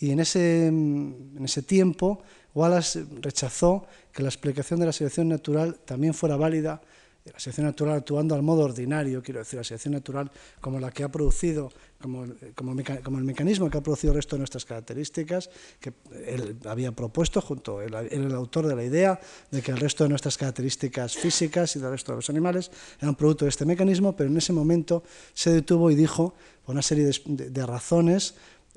y 0.00 0.10
en 0.10 0.20
ese, 0.20 0.66
en 0.66 1.40
ese 1.44 1.62
tiempo 1.62 2.22
Wallace 2.54 3.04
rechazó 3.20 3.86
que 4.12 4.22
la 4.22 4.28
explicación 4.28 4.80
de 4.80 4.86
la 4.86 4.92
selección 4.92 5.28
natural 5.28 5.76
también 5.84 6.14
fuera 6.14 6.36
válida 6.36 6.82
la 7.24 7.38
selección 7.38 7.66
natural 7.66 7.98
actuando 7.98 8.34
al 8.34 8.42
modo 8.42 8.62
ordinario, 8.62 9.22
quiero 9.22 9.40
decir, 9.40 9.56
la 9.56 9.64
selección 9.64 9.94
natural 9.94 10.30
como 10.60 10.80
la 10.80 10.90
que 10.90 11.04
ha 11.04 11.08
producido, 11.08 11.72
como, 12.00 12.26
como, 12.56 12.72
el 13.18 13.24
mecanismo 13.24 13.70
que 13.70 13.78
ha 13.78 13.80
producido 13.80 14.12
el 14.12 14.16
resto 14.16 14.34
de 14.34 14.40
nuestras 14.40 14.64
características, 14.64 15.48
que 15.78 15.92
él 16.26 16.56
había 16.64 16.90
propuesto 16.90 17.40
junto, 17.40 17.80
él, 17.80 17.94
él 18.10 18.24
el 18.24 18.34
autor 18.34 18.66
de 18.66 18.74
la 18.74 18.82
idea 18.82 19.20
de 19.52 19.62
que 19.62 19.70
el 19.70 19.78
resto 19.78 20.02
de 20.02 20.10
nuestras 20.10 20.36
características 20.36 21.16
físicas 21.16 21.76
y 21.76 21.78
del 21.78 21.90
resto 21.90 22.10
de 22.10 22.16
los 22.16 22.28
animales 22.28 22.72
eran 23.00 23.14
producto 23.14 23.44
de 23.44 23.50
este 23.50 23.64
mecanismo, 23.64 24.16
pero 24.16 24.28
en 24.28 24.36
ese 24.36 24.52
momento 24.52 25.04
se 25.32 25.52
detuvo 25.52 25.92
y 25.92 25.94
dijo, 25.94 26.34
por 26.66 26.74
una 26.74 26.82
serie 26.82 27.08
de, 27.24 27.66
razones, 27.66 28.34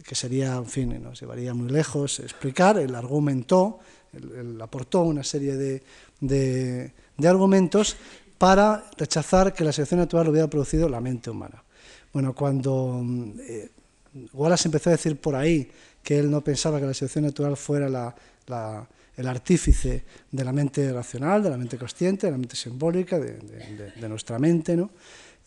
que 0.07 0.13
sería, 0.13 0.55
en 0.55 0.67
fin, 0.67 1.01
nos 1.01 1.19
llevaría 1.19 1.55
muy 1.55 1.69
lejos 1.69 2.19
explicar, 2.19 2.77
él 2.77 2.93
argumentó, 2.93 3.79
él, 4.13 4.61
aportó 4.61 5.01
una 5.01 5.23
serie 5.23 5.55
de, 5.55 5.81
de 6.19 7.27
argumentos 7.27 7.97
para 8.37 8.83
rechazar 8.97 9.53
que 9.53 9.63
la 9.63 9.71
selección 9.71 9.99
natural 9.99 10.27
hubiera 10.29 10.47
producido 10.49 10.89
la 10.89 10.99
mente 10.99 11.29
humana. 11.29 11.63
Bueno, 12.11 12.33
cuando 12.33 13.03
eh, 13.39 13.69
Wallace 14.33 14.67
empezó 14.67 14.89
a 14.89 14.93
decir 14.93 15.19
por 15.19 15.35
ahí 15.35 15.69
que 16.03 16.19
él 16.19 16.29
no 16.29 16.41
pensaba 16.41 16.79
que 16.79 16.85
la 16.85 16.93
selección 16.93 17.25
natural 17.25 17.57
fuera 17.57 18.15
el 19.17 19.27
artífice 19.27 20.03
de 20.31 20.43
la 20.43 20.51
mente 20.51 20.91
racional, 20.93 21.43
de 21.43 21.49
la 21.49 21.57
mente 21.57 21.77
consciente, 21.77 22.27
de 22.27 22.31
la 22.31 22.37
mente 22.37 22.55
simbólica, 22.55 23.19
de, 23.19 24.07
nuestra 24.07 24.37
mente. 24.39 24.75
¿no? 24.75 24.91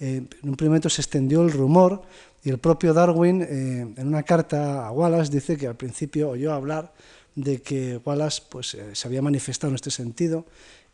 Eh, 0.01 0.17
en 0.43 0.49
un 0.49 0.57
primer 0.57 0.71
momento 0.71 0.91
se 0.91 1.01
extendió 1.01 1.43
el 1.43 1.53
rumor 1.53 2.03
y 2.43 2.51
el 2.51 2.59
propio 2.59 2.93
Darwin, 2.93 3.43
eh, 3.43 3.95
en 3.97 4.07
una 4.07 4.23
carta 4.23 4.87
a 4.87 4.91
Wallace, 4.91 5.31
dice 5.31 5.57
que 5.57 5.67
al 5.67 5.77
principio 5.77 6.31
oyó 6.31 6.53
hablar 6.53 6.93
de 7.35 7.63
que 7.63 8.01
Wallace 8.05 8.43
pues, 8.49 8.77
se 8.93 9.07
había 9.07 9.23
manifestado 9.23 9.71
en 9.71 9.77
este 9.77 9.91
sentido, 9.91 10.45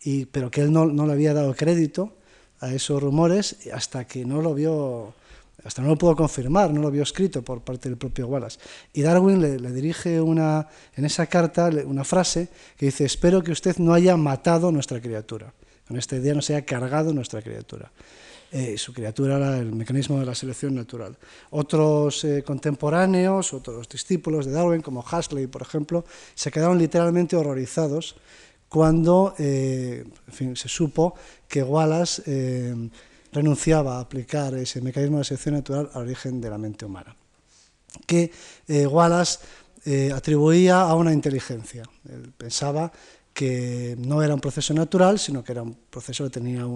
y, 0.04 0.26
pero 0.26 0.50
que 0.50 0.60
él 0.60 0.72
no, 0.72 0.86
no 0.86 1.06
le 1.06 1.12
había 1.12 1.34
dado 1.34 1.54
crédito 1.54 2.12
a 2.60 2.72
esos 2.72 3.02
rumores 3.02 3.56
hasta 3.72 4.06
que 4.06 4.24
no 4.24 4.40
lo 4.40 4.54
vio 4.54 5.14
hasta 5.64 5.80
no 5.80 5.88
lo 5.88 5.96
pudo 5.96 6.14
confirmar, 6.14 6.70
no 6.72 6.82
lo 6.82 6.90
vio 6.90 7.02
escrito 7.02 7.42
por 7.42 7.62
parte 7.62 7.88
del 7.88 7.96
propio 7.96 8.26
Wallace. 8.26 8.58
Y 8.92 9.02
Darwin 9.02 9.40
le, 9.40 9.72
dirige 9.72 10.20
una, 10.20 10.68
en 10.94 11.06
esa 11.06 11.26
carta 11.26 11.70
una 11.86 12.04
frase 12.04 12.48
que 12.76 12.86
dice, 12.86 13.04
espero 13.06 13.42
que 13.42 13.50
usted 13.50 13.78
no 13.78 13.94
haya 13.94 14.16
matado 14.16 14.70
nuestra 14.70 15.00
criatura, 15.00 15.52
con 15.88 15.96
esta 15.96 16.16
idea 16.16 16.34
no 16.34 16.42
se 16.42 16.54
haya 16.54 16.66
cargado 16.66 17.14
nuestra 17.14 17.40
criatura. 17.40 17.90
Eh, 18.52 18.78
su 18.78 18.92
criatura 18.92 19.36
era 19.36 19.58
el 19.58 19.72
mecanismo 19.72 20.20
de 20.20 20.26
la 20.26 20.34
selección 20.34 20.74
natural. 20.74 21.16
Otros 21.50 22.22
eh, 22.24 22.44
contemporáneos, 22.46 23.52
otros 23.52 23.88
discípulos 23.88 24.46
de 24.46 24.52
Darwin, 24.52 24.80
como 24.80 25.00
Huxley, 25.00 25.46
por 25.48 25.62
ejemplo, 25.62 26.04
se 26.34 26.52
quedaron 26.52 26.78
literalmente 26.78 27.36
horrorizados 27.36 28.14
cuando 28.74 29.36
eh, 29.38 30.04
se 30.32 30.68
supo 30.68 31.14
que 31.46 31.62
Wallace 31.62 32.24
renunciaba 33.30 33.98
a 33.98 34.00
aplicar 34.00 34.52
ese 34.54 34.80
mecanismo 34.80 35.18
de 35.18 35.24
selección 35.24 35.54
natural 35.54 35.90
al 35.94 36.02
origen 36.02 36.40
de 36.40 36.50
la 36.50 36.58
mente 36.58 36.84
humana, 36.84 37.14
que 38.04 38.32
eh, 38.66 38.84
Wallace 38.84 39.38
eh, 39.84 40.10
atribuía 40.12 40.80
a 40.80 40.96
una 40.96 41.12
inteligencia. 41.12 41.84
Él 42.08 42.32
pensaba 42.36 42.90
que 43.32 43.94
no 43.96 44.24
era 44.24 44.34
un 44.34 44.40
proceso 44.40 44.74
natural, 44.74 45.20
sino 45.20 45.44
que 45.44 45.52
era 45.52 45.62
un 45.62 45.76
proceso 45.88 46.24
que 46.24 46.30
tenía 46.30 46.66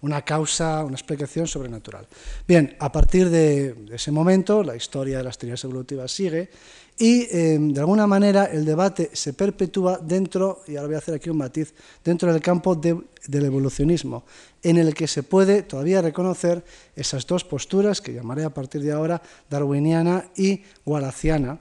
una 0.00 0.22
causa, 0.22 0.84
una 0.84 0.94
explicación 0.94 1.48
sobrenatural. 1.48 2.06
Bien, 2.46 2.76
a 2.78 2.92
partir 2.92 3.30
de, 3.30 3.74
ese 3.90 4.12
momento, 4.12 4.62
la 4.62 4.76
historia 4.76 5.18
de 5.18 5.24
las 5.24 5.38
teorías 5.38 5.64
evolutivas 5.64 6.12
sigue 6.12 6.50
y, 6.98 7.28
em, 7.30 7.72
de 7.72 7.80
alguna 7.80 8.06
manera, 8.06 8.46
el 8.46 8.64
debate 8.64 9.10
se 9.12 9.32
perpetúa 9.32 9.98
dentro, 9.98 10.62
y 10.66 10.76
ahora 10.76 10.88
voy 10.88 10.94
a 10.96 10.98
hacer 10.98 11.14
aquí 11.14 11.30
un 11.30 11.38
matiz, 11.38 11.72
dentro 12.04 12.32
del 12.32 12.42
campo 12.42 12.74
del 12.74 13.04
evolucionismo, 13.44 14.24
en 14.62 14.78
el 14.78 14.94
que 14.94 15.06
se 15.06 15.22
puede 15.22 15.62
todavía 15.62 16.02
reconocer 16.02 16.64
esas 16.96 17.26
dos 17.26 17.44
posturas, 17.44 18.00
que 18.00 18.12
llamaré 18.12 18.44
a 18.44 18.50
partir 18.50 18.82
de 18.82 18.92
ahora 18.92 19.22
darwiniana 19.48 20.26
y 20.36 20.62
wallaciana, 20.84 21.60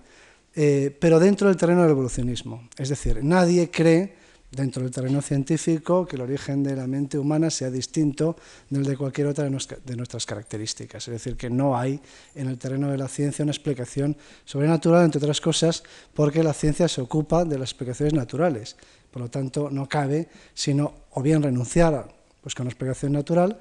eh, 0.55 0.95
pero 0.99 1.19
dentro 1.19 1.47
del 1.47 1.57
terreno 1.57 1.83
del 1.83 1.91
evolucionismo. 1.91 2.67
Es 2.77 2.89
decir, 2.89 3.23
nadie 3.23 3.69
cree 3.69 4.15
dentro 4.57 4.81
del 4.81 4.91
terreno 4.91 5.21
científico 5.21 6.05
que 6.05 6.15
el 6.15 6.23
origen 6.23 6.63
de 6.63 6.75
la 6.75 6.87
mente 6.87 7.17
humana 7.17 7.49
sea 7.51 7.69
distinto 7.69 8.35
del 8.69 8.83
de 8.83 8.97
cualquier 8.97 9.27
otra 9.27 9.45
de 9.45 9.95
nuestras 9.95 10.25
características. 10.25 11.07
Es 11.07 11.11
decir, 11.11 11.37
que 11.37 11.49
no 11.49 11.77
hay 11.77 12.01
en 12.33 12.47
el 12.47 12.57
terreno 12.57 12.89
de 12.89 12.97
la 12.97 13.07
ciencia 13.07 13.43
una 13.43 13.51
explicación 13.51 14.17
sobrenatural, 14.45 15.05
entre 15.05 15.19
otras 15.19 15.39
cosas, 15.39 15.83
porque 16.13 16.43
la 16.43 16.53
ciencia 16.53 16.87
se 16.87 17.01
ocupa 17.01 17.45
de 17.45 17.59
las 17.59 17.69
explicaciones 17.69 18.13
naturales. 18.13 18.75
Por 19.11 19.21
lo 19.21 19.29
tanto, 19.29 19.69
no 19.69 19.87
cabe 19.87 20.27
sino 20.53 20.93
o 21.11 21.21
bien 21.21 21.43
renunciar 21.43 21.93
a 21.93 22.07
buscar 22.43 22.63
una 22.63 22.71
explicación 22.71 23.11
natural 23.11 23.59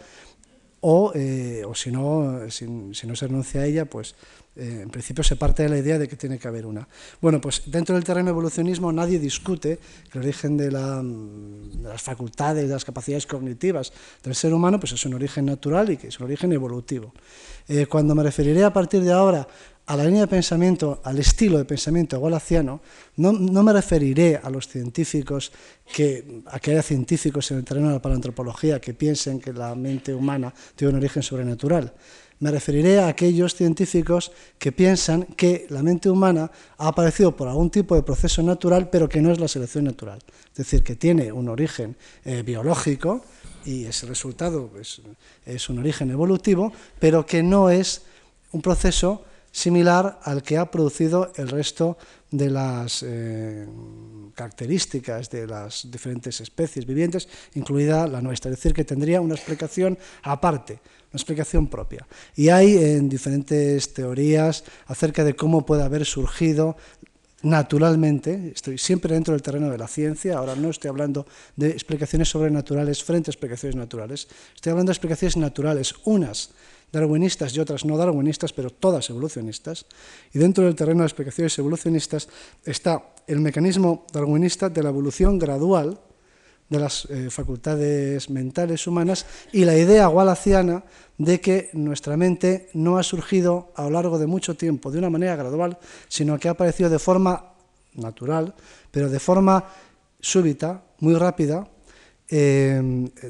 o, 0.88 1.10
eh, 1.16 1.64
o 1.66 1.74
si, 1.74 1.90
no, 1.90 2.48
si, 2.48 2.64
no 2.64 3.16
se 3.16 3.26
renuncia 3.26 3.62
a 3.62 3.66
ella, 3.66 3.86
pues 3.86 4.14
eh, 4.54 4.82
en 4.84 4.88
principio 4.88 5.24
se 5.24 5.34
parte 5.34 5.64
de 5.64 5.68
la 5.68 5.78
idea 5.78 5.98
de 5.98 6.06
que 6.06 6.14
tiene 6.14 6.38
que 6.38 6.46
haber 6.46 6.64
una. 6.64 6.86
Bueno, 7.20 7.40
pues 7.40 7.64
dentro 7.66 7.96
del 7.96 8.04
terreno 8.04 8.30
evolucionismo 8.30 8.92
nadie 8.92 9.18
discute 9.18 9.80
que 10.12 10.16
el 10.16 10.24
origen 10.24 10.56
de, 10.56 10.70
las 10.70 12.00
facultades, 12.00 12.68
de 12.68 12.72
las 12.72 12.84
capacidades 12.84 13.26
cognitivas 13.26 13.92
del 14.22 14.36
ser 14.36 14.54
humano, 14.54 14.78
pues 14.78 14.92
es 14.92 15.04
un 15.04 15.14
origen 15.14 15.46
natural 15.46 15.90
y 15.90 15.96
que 15.96 16.06
es 16.06 16.20
un 16.20 16.26
origen 16.26 16.52
evolutivo. 16.52 17.12
Eh, 17.66 17.86
cuando 17.86 18.14
me 18.14 18.22
referiré 18.22 18.62
a 18.62 18.72
partir 18.72 19.02
de 19.02 19.10
ahora 19.10 19.48
a 19.86 19.96
la 19.96 20.04
línea 20.04 20.22
de 20.22 20.26
pensamiento, 20.26 21.00
al 21.04 21.18
estilo 21.18 21.58
de 21.58 21.64
pensamiento 21.64 22.18
golaciano, 22.18 22.80
no, 23.16 23.32
me 23.32 23.72
referiré 23.72 24.40
a 24.42 24.50
los 24.50 24.68
científicos, 24.68 25.52
que, 25.92 26.42
a 26.46 26.58
que 26.58 26.72
haya 26.72 26.82
científicos 26.82 27.50
en 27.50 27.58
el 27.58 27.64
terreno 27.64 27.88
de 27.88 27.94
la 27.94 28.02
paleantropología 28.02 28.80
que 28.80 28.94
piensen 28.94 29.40
que 29.40 29.52
la 29.52 29.74
mente 29.74 30.12
humana 30.12 30.52
tiene 30.74 30.92
un 30.92 30.98
origen 30.98 31.22
sobrenatural, 31.22 31.92
me 32.38 32.50
referiré 32.50 33.00
a 33.00 33.08
aquellos 33.08 33.54
científicos 33.54 34.30
que 34.58 34.70
piensan 34.70 35.24
que 35.24 35.66
la 35.70 35.82
mente 35.82 36.10
humana 36.10 36.50
ha 36.76 36.88
aparecido 36.88 37.34
por 37.34 37.48
algún 37.48 37.70
tipo 37.70 37.94
de 37.94 38.02
proceso 38.02 38.42
natural, 38.42 38.90
pero 38.90 39.08
que 39.08 39.22
no 39.22 39.32
es 39.32 39.40
la 39.40 39.48
selección 39.48 39.84
natural. 39.84 40.18
Es 40.50 40.58
decir, 40.58 40.82
que 40.82 40.96
tiene 40.96 41.32
un 41.32 41.48
origen 41.48 41.96
eh, 42.24 42.42
biológico 42.42 43.24
y 43.64 43.86
ese 43.86 44.06
resultado 44.06 44.70
es, 44.78 45.68
un 45.68 45.78
origen 45.78 46.10
evolutivo, 46.10 46.72
pero 46.98 47.24
que 47.24 47.42
no 47.42 47.70
es 47.70 48.02
un 48.52 48.60
proceso 48.60 49.24
similar 49.56 50.20
al 50.22 50.42
que 50.42 50.58
ha 50.58 50.70
producido 50.70 51.32
el 51.36 51.48
resto 51.48 51.96
de 52.30 52.50
las 52.50 53.02
eh, 53.02 53.66
características 54.34 55.30
de 55.30 55.46
las 55.46 55.90
diferentes 55.90 56.42
especies 56.42 56.84
vivientes, 56.84 57.26
incluida 57.54 58.06
la 58.06 58.20
nuestra. 58.20 58.50
Es 58.50 58.58
decir, 58.58 58.74
que 58.74 58.84
tendría 58.84 59.22
una 59.22 59.34
explicación 59.34 59.98
aparte 60.22 60.74
una 61.08 61.18
explicación 61.18 61.68
propia. 61.68 62.06
Y 62.34 62.50
hay 62.50 62.76
en 62.76 63.08
diferentes 63.08 63.94
teorías 63.94 64.64
acerca 64.86 65.24
de 65.24 65.34
cómo 65.34 65.64
puede 65.64 65.84
haber 65.84 66.04
surgido 66.04 66.76
naturalmente, 67.42 68.52
estoy 68.54 68.76
siempre 68.76 69.14
dentro 69.14 69.32
del 69.32 69.40
terreno 69.40 69.70
de 69.70 69.78
la 69.78 69.86
ciencia, 69.86 70.36
ahora 70.36 70.56
no 70.56 70.68
estoy 70.68 70.88
hablando 70.88 71.26
de 71.54 71.70
explicaciones 71.70 72.28
sobrenaturales 72.28 73.04
frente 73.04 73.30
a 73.30 73.32
explicaciones 73.32 73.76
naturales, 73.76 74.28
estoy 74.54 74.72
hablando 74.72 74.90
de 74.90 74.94
explicaciones 74.94 75.36
naturales, 75.36 75.94
unas 76.04 76.50
darwinistas 76.92 77.54
y 77.54 77.60
otras 77.60 77.84
no 77.84 77.96
darwinistas, 77.96 78.52
pero 78.52 78.70
todas 78.70 79.10
evolucionistas, 79.10 79.86
y 80.32 80.38
dentro 80.38 80.64
del 80.64 80.74
terreno 80.74 81.00
de 81.00 81.06
explicaciones 81.06 81.58
evolucionistas 81.58 82.28
está 82.64 83.02
el 83.26 83.40
mecanismo 83.40 84.06
darwinista 84.12 84.68
de 84.68 84.82
la 84.82 84.90
evolución 84.90 85.38
gradual, 85.38 85.98
de 86.68 86.78
las 86.80 87.06
eh, 87.10 87.30
facultades 87.30 88.28
mentales 88.28 88.86
humanas 88.86 89.24
y 89.52 89.64
la 89.64 89.76
idea 89.76 90.08
wallaciana 90.08 90.84
de 91.16 91.40
que 91.40 91.70
nuestra 91.74 92.16
mente 92.16 92.70
no 92.74 92.98
ha 92.98 93.02
surgido 93.02 93.72
a 93.76 93.84
lo 93.84 93.90
largo 93.90 94.18
de 94.18 94.26
mucho 94.26 94.56
tiempo 94.56 94.90
de 94.90 94.98
una 94.98 95.10
manera 95.10 95.36
gradual, 95.36 95.78
sino 96.08 96.38
que 96.38 96.48
ha 96.48 96.52
aparecido 96.52 96.90
de 96.90 96.98
forma 96.98 97.52
natural, 97.94 98.54
pero 98.90 99.08
de 99.08 99.20
forma 99.20 99.64
súbita, 100.20 100.82
muy 100.98 101.14
rápida, 101.14 101.68
eh, 102.28 102.80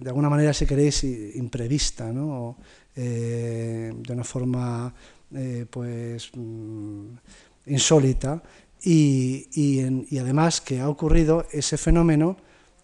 de 0.00 0.08
alguna 0.08 0.30
manera, 0.30 0.54
si 0.54 0.64
queréis, 0.64 1.04
imprevista, 1.04 2.10
¿no? 2.12 2.56
Eh, 2.96 3.92
de 3.94 4.12
una 4.12 4.24
forma 4.24 4.94
pues, 5.70 6.30
mm, 6.34 7.08
insólita, 7.66 8.42
y, 8.82 9.48
y 9.52 10.18
además 10.18 10.60
que 10.60 10.80
ha 10.80 10.88
ocurrido 10.88 11.46
ese 11.52 11.76
fenómeno 11.76 12.36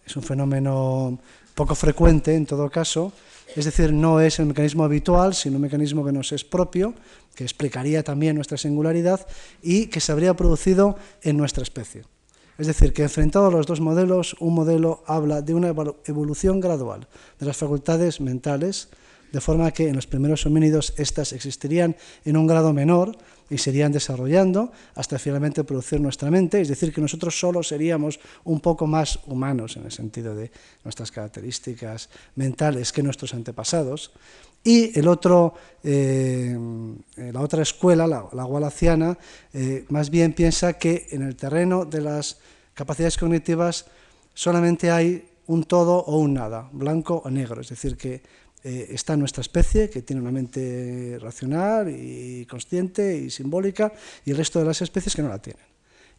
es 0.05 0.15
un 0.15 0.23
fenómeno 0.23 1.19
poco 1.55 1.75
frecuente 1.75 2.35
en 2.35 2.45
todo 2.45 2.69
caso, 2.69 3.13
es 3.55 3.65
decir, 3.65 3.93
no 3.93 4.19
es 4.19 4.39
el 4.39 4.47
mecanismo 4.47 4.83
habitual, 4.83 5.33
sino 5.33 5.57
un 5.57 5.61
mecanismo 5.61 6.03
que 6.03 6.11
nos 6.11 6.31
es 6.31 6.43
propio, 6.43 6.93
que 7.35 7.43
explicaría 7.43 8.03
también 8.03 8.35
nuestra 8.35 8.57
singularidad 8.57 9.25
y 9.61 9.87
que 9.87 9.99
se 9.99 10.11
habría 10.11 10.33
producido 10.35 10.97
en 11.21 11.37
nuestra 11.37 11.63
especie. 11.63 12.03
Es 12.57 12.67
decir, 12.67 12.93
que 12.93 13.03
enfrentado 13.03 13.47
a 13.47 13.51
los 13.51 13.65
dos 13.65 13.81
modelos, 13.81 14.35
un 14.39 14.53
modelo 14.53 15.03
habla 15.07 15.41
de 15.41 15.53
una 15.53 15.73
evolución 16.05 16.59
gradual 16.59 17.07
de 17.39 17.45
las 17.45 17.57
facultades 17.57 18.21
mentales, 18.21 18.89
de 19.33 19.41
forma 19.41 19.71
que 19.71 19.89
en 19.89 19.95
los 19.95 20.05
primeros 20.05 20.45
homínidos 20.45 20.93
estas 20.95 21.33
existirían 21.33 21.97
en 22.23 22.37
un 22.37 22.45
grado 22.45 22.71
menor 22.71 23.17
y 23.49 23.57
se 23.57 23.71
irían 23.71 23.91
desarrollando 23.91 24.71
hasta 24.93 25.17
finalmente 25.17 25.63
producir 25.63 25.99
nuestra 25.99 26.29
mente, 26.29 26.61
es 26.61 26.69
decir, 26.69 26.93
que 26.93 27.01
nosotros 27.01 27.37
solo 27.37 27.63
seríamos 27.63 28.19
un 28.45 28.59
poco 28.59 28.85
más 28.85 29.19
humanos 29.25 29.75
en 29.75 29.85
el 29.85 29.91
sentido 29.91 30.35
de 30.35 30.51
nuestras 30.83 31.11
características 31.11 32.09
mentales 32.35 32.93
que 32.93 33.01
nuestros 33.01 33.33
antepasados. 33.33 34.11
Y 34.63 34.97
el 34.97 35.07
otro, 35.07 35.55
eh, 35.83 36.55
la 37.17 37.41
otra 37.41 37.63
escuela, 37.63 38.07
la, 38.07 38.29
la 38.31 39.17
eh, 39.53 39.85
más 39.89 40.09
bien 40.11 40.33
piensa 40.33 40.73
que 40.73 41.07
en 41.09 41.23
el 41.23 41.35
terreno 41.35 41.85
de 41.85 42.01
las 42.01 42.37
capacidades 42.75 43.17
cognitivas 43.17 43.85
solamente 44.35 44.91
hay 44.91 45.25
un 45.47 45.63
todo 45.65 45.97
o 45.97 46.17
un 46.19 46.35
nada, 46.35 46.69
blanco 46.71 47.21
o 47.25 47.29
negro, 47.29 47.61
es 47.61 47.69
decir, 47.69 47.97
que 47.97 48.21
eh, 48.63 48.87
está 48.91 49.17
nuestra 49.17 49.41
especie, 49.41 49.89
que 49.89 50.01
tiene 50.01 50.21
una 50.21 50.31
mente 50.31 51.17
racional 51.19 51.89
y 51.89 52.45
consciente 52.45 53.17
y 53.17 53.29
simbólica, 53.29 53.91
y 54.25 54.31
el 54.31 54.37
resto 54.37 54.59
de 54.59 54.65
las 54.65 54.81
especies 54.81 55.15
que 55.15 55.21
no 55.21 55.29
la 55.29 55.41
tienen. 55.41 55.65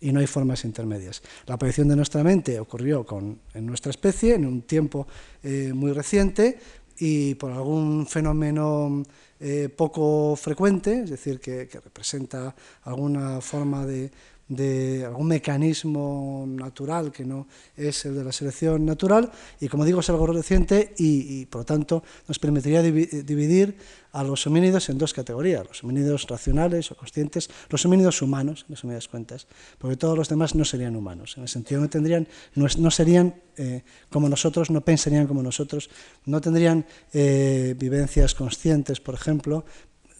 Y 0.00 0.12
no 0.12 0.20
hay 0.20 0.26
formas 0.26 0.64
intermedias. 0.64 1.22
La 1.46 1.54
aparición 1.54 1.88
de 1.88 1.96
nuestra 1.96 2.22
mente 2.22 2.60
ocurrió 2.60 3.06
con, 3.06 3.40
en 3.54 3.64
nuestra 3.64 3.90
especie 3.90 4.34
en 4.34 4.44
un 4.44 4.62
tiempo 4.62 5.06
eh, 5.42 5.72
muy 5.74 5.92
reciente 5.92 6.58
y 6.98 7.34
por 7.36 7.50
algún 7.50 8.06
fenómeno 8.06 9.02
eh, 9.40 9.68
poco 9.68 10.36
frecuente, 10.36 11.02
es 11.02 11.10
decir, 11.10 11.40
que, 11.40 11.68
representa 11.82 12.54
alguna 12.82 13.40
forma 13.40 13.84
de, 13.84 14.10
de 14.48 15.04
algún 15.06 15.28
mecanismo 15.28 16.44
natural 16.46 17.10
que 17.10 17.24
no 17.24 17.46
es 17.76 18.04
el 18.04 18.14
de 18.14 18.24
la 18.24 18.32
selección 18.32 18.84
natural 18.84 19.30
y 19.58 19.68
como 19.68 19.84
digo 19.86 20.00
es 20.00 20.10
algo 20.10 20.26
reciente 20.26 20.94
y, 20.98 21.46
por 21.46 21.62
lo 21.62 21.64
tanto 21.64 22.02
nos 22.28 22.38
permitiría 22.38 22.82
dividir 22.82 23.76
a 24.12 24.22
los 24.22 24.46
homínidos 24.46 24.88
en 24.90 24.98
dos 24.98 25.12
categorías, 25.12 25.66
los 25.66 25.82
homínidos 25.82 26.28
racionales 26.28 26.92
o 26.92 26.96
conscientes, 26.96 27.50
los 27.68 27.84
homínidos 27.84 28.22
humanos, 28.22 28.64
en 28.68 28.76
resumidas 28.76 29.08
cuentas, 29.08 29.48
porque 29.78 29.96
todos 29.96 30.16
los 30.16 30.28
demás 30.28 30.54
no 30.54 30.64
serían 30.64 30.94
humanos, 30.94 31.34
en 31.36 31.42
el 31.42 31.48
sentido 31.48 31.80
no 31.80 31.90
tendrían, 31.90 32.28
no, 32.54 32.90
serían 32.92 33.34
eh, 33.56 33.82
como 34.10 34.28
nosotros, 34.28 34.70
no 34.70 34.82
pensarían 34.82 35.26
como 35.26 35.42
nosotros, 35.42 35.90
no 36.26 36.40
tendrían 36.40 36.86
eh, 37.12 37.74
vivencias 37.76 38.36
conscientes, 38.36 39.00
por 39.00 39.16
ejemplo, 39.16 39.64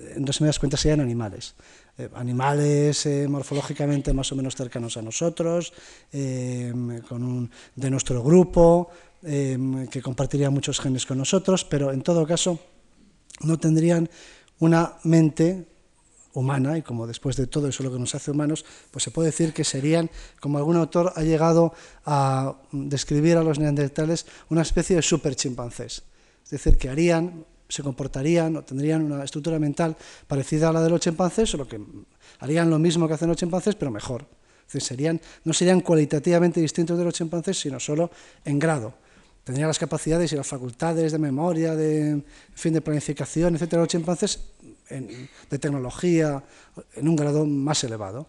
en 0.00 0.26
resumidas 0.26 0.58
cuentas 0.58 0.80
serían 0.80 1.00
animales. 1.00 1.54
Eh, 1.96 2.10
animales 2.14 3.06
eh, 3.06 3.28
morfológicamente 3.28 4.12
más 4.12 4.32
o 4.32 4.34
menos 4.34 4.56
cercanos 4.56 4.96
a 4.96 5.02
nosotros, 5.02 5.72
em, 6.10 7.00
de 7.76 7.90
nuestro 7.90 8.20
grupo, 8.20 8.90
em, 9.22 9.86
que 9.86 10.02
compartirían 10.02 10.52
muchos 10.52 10.80
genes 10.80 11.06
con 11.06 11.18
nosotros, 11.18 11.62
pero 11.62 11.92
en 11.92 12.02
todo 12.02 12.26
caso 12.26 12.58
no 13.46 13.58
tendrían 13.62 14.10
una 14.58 14.98
mente 15.04 15.68
humana 16.32 16.76
y 16.76 16.82
como 16.82 17.06
después 17.06 17.36
de 17.36 17.46
todo 17.46 17.68
eso 17.68 17.84
lo 17.84 17.92
que 17.92 18.00
nos 18.00 18.16
hace 18.16 18.32
humanos, 18.32 18.64
pues 18.90 19.04
se 19.04 19.12
puede 19.12 19.30
decir 19.30 19.54
que 19.54 19.62
serían, 19.62 20.10
como 20.40 20.58
algún 20.58 20.74
autor 20.74 21.12
ha 21.14 21.22
llegado 21.22 21.74
a 22.04 22.56
describir 22.72 23.36
a 23.36 23.44
los 23.44 23.60
neandertales, 23.60 24.26
una 24.50 24.62
especie 24.62 24.96
de 24.96 25.02
super 25.02 25.36
chimpancés. 25.36 26.02
Es 26.42 26.50
decir, 26.50 26.76
que 26.76 26.88
harían 26.88 27.46
se 27.74 27.82
comportarían 27.82 28.54
o 28.56 28.62
tendrían 28.62 29.02
una 29.02 29.24
estructura 29.24 29.58
mental 29.58 29.96
parecida 30.28 30.68
a 30.68 30.72
la 30.72 30.80
de 30.80 30.90
los 30.90 31.00
chimpancés, 31.00 31.54
lo 31.54 31.66
que 31.66 31.80
harían 32.38 32.70
lo 32.70 32.78
mismo 32.78 33.08
que 33.08 33.14
hacen 33.14 33.28
los 33.28 33.36
chimpancés, 33.36 33.74
pero 33.74 33.90
mejor. 33.90 34.26
serían, 34.68 35.20
no 35.42 35.52
serían 35.52 35.80
cualitativamente 35.80 36.60
distintos 36.60 36.96
de 36.96 37.04
los 37.04 37.14
chimpancés, 37.14 37.58
sino 37.58 37.80
solo 37.80 38.10
en 38.44 38.60
grado. 38.60 38.94
Tendrían 39.42 39.68
las 39.68 39.78
capacidades 39.78 40.32
y 40.32 40.36
las 40.36 40.46
facultades 40.46 41.10
de 41.12 41.18
memoria, 41.18 41.74
de, 41.74 42.22
fin, 42.54 42.72
de 42.72 42.80
planificación, 42.80 43.56
etcétera, 43.56 43.82
los 43.82 43.88
chimpancés, 43.88 44.40
de 44.88 45.58
tecnología, 45.58 46.42
en 46.94 47.08
un 47.08 47.16
grado 47.16 47.44
más 47.44 47.82
elevado. 47.82 48.26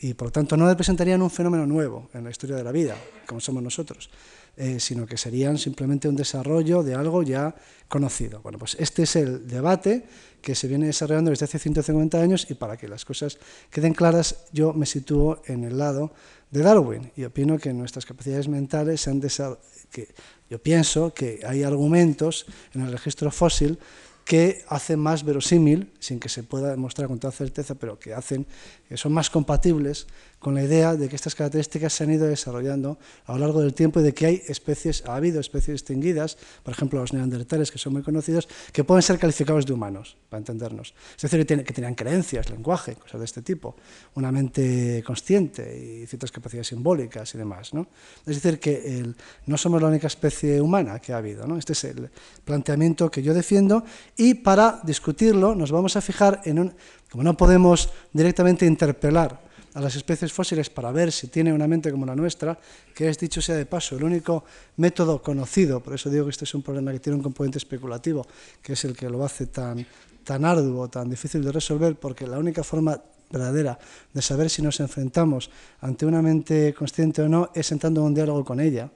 Y 0.00 0.14
por 0.14 0.28
lo 0.28 0.32
tanto 0.32 0.56
no 0.56 0.68
representarían 0.68 1.22
un 1.22 1.30
fenómeno 1.30 1.66
nuevo 1.66 2.10
en 2.12 2.24
la 2.24 2.30
historia 2.30 2.56
de 2.56 2.64
la 2.64 2.72
vida, 2.72 2.96
como 3.26 3.40
somos 3.40 3.62
nosotros. 3.62 4.10
Eh, 4.54 4.80
sino 4.80 5.06
que 5.06 5.16
serían 5.16 5.56
simplemente 5.56 6.08
un 6.08 6.14
desarrollo 6.14 6.82
de 6.82 6.94
algo 6.94 7.22
ya 7.22 7.54
conocido. 7.88 8.42
Bueno, 8.42 8.58
pues 8.58 8.76
este 8.78 9.04
es 9.04 9.16
el 9.16 9.48
debate 9.48 10.04
que 10.42 10.54
se 10.54 10.68
viene 10.68 10.84
desarrollando 10.84 11.30
desde 11.30 11.46
hace 11.46 11.58
150 11.58 12.20
años 12.20 12.46
y 12.50 12.52
para 12.52 12.76
que 12.76 12.86
las 12.86 13.06
cosas 13.06 13.38
queden 13.70 13.94
claras, 13.94 14.44
yo 14.52 14.74
me 14.74 14.84
sitúo 14.84 15.40
en 15.46 15.64
el 15.64 15.78
lado 15.78 16.12
de 16.50 16.60
Darwin 16.60 17.10
y 17.16 17.24
opino 17.24 17.56
que 17.56 17.72
nuestras 17.72 18.04
capacidades 18.04 18.46
mentales 18.46 19.00
se 19.00 19.08
han 19.08 19.20
desarrollado, 19.20 19.62
que 19.90 20.14
yo 20.50 20.58
pienso 20.62 21.14
que 21.14 21.40
hay 21.46 21.62
argumentos 21.62 22.44
en 22.74 22.82
el 22.82 22.92
registro 22.92 23.30
fósil 23.30 23.78
que 24.24 24.64
hacen 24.68 25.00
más 25.00 25.24
verosímil, 25.24 25.92
sin 25.98 26.20
que 26.20 26.28
se 26.28 26.42
pueda 26.42 26.70
demostrar 26.70 27.08
con 27.08 27.18
toda 27.18 27.32
certeza, 27.32 27.74
pero 27.74 27.98
que 27.98 28.14
hacen, 28.14 28.46
que 28.88 28.96
son 28.96 29.12
más 29.12 29.30
compatibles 29.30 30.06
con 30.42 30.56
la 30.56 30.62
idea 30.64 30.96
de 30.96 31.08
que 31.08 31.14
estas 31.14 31.36
características 31.36 31.92
se 31.92 32.02
han 32.02 32.10
ido 32.10 32.26
desarrollando 32.26 32.98
a 33.26 33.32
lo 33.34 33.38
largo 33.38 33.60
del 33.60 33.74
tiempo 33.74 34.00
y 34.00 34.02
de 34.02 34.12
que 34.12 34.26
hay 34.26 34.42
especies, 34.48 35.04
ha 35.06 35.14
habido 35.14 35.38
especies 35.38 35.74
distinguidas, 35.76 36.36
por 36.64 36.74
ejemplo 36.74 37.00
los 37.00 37.12
neandertales, 37.12 37.70
que 37.70 37.78
son 37.78 37.92
muy 37.92 38.02
conocidos, 38.02 38.48
que 38.72 38.82
pueden 38.82 39.02
ser 39.02 39.20
calificados 39.20 39.66
de 39.66 39.72
humanos, 39.72 40.16
para 40.28 40.40
entendernos. 40.40 40.94
Es 41.14 41.22
decir, 41.22 41.46
que 41.46 41.72
tenían 41.72 41.94
creencias, 41.94 42.50
lenguaje, 42.50 42.96
cosas 42.96 43.20
de 43.20 43.24
este 43.24 43.42
tipo, 43.42 43.76
una 44.16 44.32
mente 44.32 45.04
consciente 45.06 46.02
y 46.02 46.06
ciertas 46.08 46.32
capacidades 46.32 46.66
simbólicas 46.66 47.32
y 47.36 47.38
demás. 47.38 47.72
¿no? 47.72 47.86
Es 48.26 48.42
decir, 48.42 48.58
que 48.58 49.14
no 49.46 49.56
somos 49.56 49.80
la 49.80 49.86
única 49.86 50.08
especie 50.08 50.60
humana 50.60 50.98
que 50.98 51.12
ha 51.12 51.18
habido. 51.18 51.46
¿no? 51.46 51.56
Este 51.56 51.74
es 51.74 51.84
el 51.84 52.10
planteamiento 52.44 53.12
que 53.12 53.22
yo 53.22 53.32
defiendo 53.32 53.84
y 54.16 54.34
para 54.34 54.80
discutirlo 54.82 55.54
nos 55.54 55.70
vamos 55.70 55.94
a 55.94 56.00
fijar 56.00 56.40
en 56.44 56.58
un... 56.58 56.74
Como 57.12 57.22
no 57.22 57.36
podemos 57.36 57.90
directamente 58.12 58.64
interpelar 58.64 59.51
a 59.74 59.80
las 59.80 59.96
especies 59.96 60.32
fósiles 60.32 60.70
para 60.70 60.92
ver 60.92 61.12
si 61.12 61.28
tiene 61.28 61.52
una 61.52 61.66
mente 61.66 61.90
como 61.90 62.04
la 62.04 62.14
nuestra, 62.14 62.58
que 62.94 63.08
es, 63.08 63.18
dicho 63.18 63.40
sea 63.40 63.56
de 63.56 63.66
paso, 63.66 63.96
el 63.96 64.04
único 64.04 64.44
método 64.76 65.22
conocido, 65.22 65.80
por 65.80 65.94
eso 65.94 66.10
digo 66.10 66.24
que 66.24 66.30
este 66.30 66.44
es 66.44 66.54
un 66.54 66.62
problema 66.62 66.92
que 66.92 67.00
tiene 67.00 67.16
un 67.16 67.22
componente 67.22 67.58
especulativo, 67.58 68.26
que 68.62 68.74
es 68.74 68.84
el 68.84 68.96
que 68.96 69.08
lo 69.08 69.24
hace 69.24 69.46
tan, 69.46 69.86
tan 70.24 70.44
arduo, 70.44 70.88
tan 70.88 71.08
difícil 71.08 71.42
de 71.42 71.52
resolver, 71.52 71.96
porque 71.96 72.26
la 72.26 72.38
única 72.38 72.62
forma 72.62 73.00
verdadera 73.30 73.78
de 74.12 74.22
saber 74.22 74.50
si 74.50 74.60
nos 74.60 74.78
enfrentamos 74.80 75.50
ante 75.80 76.04
una 76.04 76.20
mente 76.20 76.74
consciente 76.74 77.22
o 77.22 77.28
no 77.28 77.50
es 77.54 77.72
entrando 77.72 78.02
en 78.02 78.08
un 78.08 78.14
diálogo 78.14 78.44
con 78.44 78.60
ella. 78.60 78.90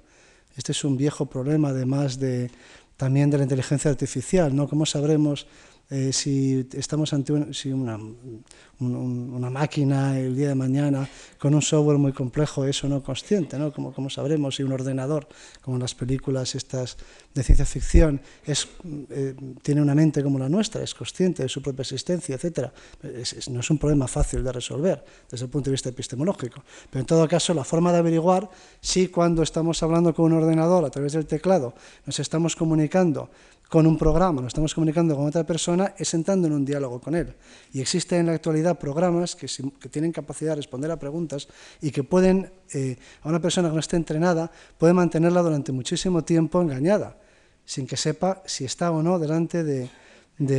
Este 0.56 0.72
es 0.72 0.84
un 0.84 0.96
viejo 0.96 1.26
problema, 1.26 1.70
además 1.70 2.18
de, 2.18 2.50
también 2.96 3.30
de 3.30 3.38
la 3.38 3.44
inteligencia 3.44 3.90
artificial, 3.90 4.54
¿no? 4.54 4.68
¿Cómo 4.68 4.86
sabremos 4.86 5.46
eh, 5.88 6.12
si 6.12 6.68
estamos 6.72 7.12
ante 7.12 7.32
una, 7.32 7.46
una, 8.80 9.50
máquina 9.50 10.18
el 10.18 10.34
día 10.34 10.48
de 10.48 10.54
mañana 10.56 11.08
con 11.38 11.54
un 11.54 11.62
software 11.62 11.98
muy 11.98 12.12
complejo, 12.12 12.64
eso 12.64 12.88
no 12.88 13.02
consciente, 13.04 13.56
¿no? 13.56 13.72
Como, 13.72 13.92
como 13.92 14.10
sabremos 14.10 14.56
si 14.56 14.64
un 14.64 14.72
ordenador, 14.72 15.28
como 15.62 15.76
en 15.76 15.82
las 15.82 15.94
películas 15.94 16.56
estas 16.56 16.96
de 17.36 17.42
ciencia 17.42 17.66
ficción, 17.66 18.20
es, 18.44 18.66
eh, 19.10 19.34
tiene 19.62 19.82
una 19.82 19.94
mente 19.94 20.22
como 20.22 20.38
la 20.38 20.48
nuestra, 20.48 20.82
es 20.82 20.94
consciente 20.94 21.42
de 21.42 21.48
su 21.48 21.60
propia 21.60 21.82
existencia, 21.82 22.34
etc. 22.34 22.70
no 23.50 23.60
es 23.60 23.70
un 23.70 23.78
problema 23.78 24.08
fácil 24.08 24.42
de 24.42 24.50
resolver 24.50 25.04
desde 25.30 25.44
el 25.44 25.50
punto 25.50 25.70
de 25.70 25.72
vista 25.72 25.90
epistemológico. 25.90 26.64
Pero 26.90 27.00
en 27.00 27.06
todo 27.06 27.28
caso, 27.28 27.52
la 27.52 27.64
forma 27.64 27.92
de 27.92 27.98
averiguar 27.98 28.48
si 28.80 29.08
cuando 29.08 29.42
estamos 29.42 29.82
hablando 29.82 30.14
con 30.14 30.32
un 30.32 30.42
ordenador 30.42 30.84
a 30.84 30.90
través 30.90 31.12
del 31.12 31.26
teclado 31.26 31.74
nos 32.06 32.18
estamos 32.18 32.56
comunicando 32.56 33.28
con 33.68 33.86
un 33.86 33.98
programa, 33.98 34.40
nos 34.40 34.50
estamos 34.50 34.74
comunicando 34.74 35.16
con 35.16 35.26
otra 35.26 35.44
persona, 35.44 35.94
es 35.98 36.14
entrando 36.14 36.46
en 36.46 36.54
un 36.54 36.64
diálogo 36.64 37.00
con 37.00 37.14
él. 37.14 37.34
Y 37.72 37.80
existen 37.80 38.20
en 38.20 38.26
la 38.26 38.32
actualidad 38.32 38.78
programas 38.78 39.34
que, 39.34 39.48
tienen 39.90 40.12
capacidad 40.12 40.52
de 40.52 40.56
responder 40.56 40.90
a 40.90 40.98
preguntas 40.98 41.48
y 41.80 41.90
que 41.90 42.04
pueden, 42.04 42.52
eh, 42.72 42.96
a 43.22 43.28
una 43.28 43.40
persona 43.40 43.68
que 43.68 43.74
no 43.74 43.80
esté 43.80 43.96
entrenada, 43.96 44.50
puede 44.78 44.92
mantenerla 44.92 45.42
durante 45.42 45.72
muchísimo 45.72 46.22
tiempo 46.22 46.62
engañada, 46.62 47.18
sin 47.66 47.86
que 47.86 47.98
sepa 47.98 48.42
si 48.46 48.64
está 48.64 48.90
o 48.92 49.02
no 49.02 49.18
delante 49.18 49.64
de, 49.66 49.90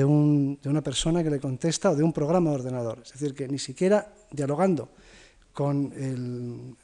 una 0.05 0.81
persona 0.83 1.23
que 1.23 1.31
le 1.31 1.39
contesta 1.39 1.91
o 1.91 1.95
de 1.95 2.03
un 2.03 2.11
programa 2.11 2.51
de 2.51 2.57
ordenador. 2.57 2.99
Es 3.01 3.13
decir, 3.13 3.33
que 3.33 3.47
ni 3.47 3.57
siquiera 3.57 4.13
dialogando 4.29 4.89
con 5.53 5.89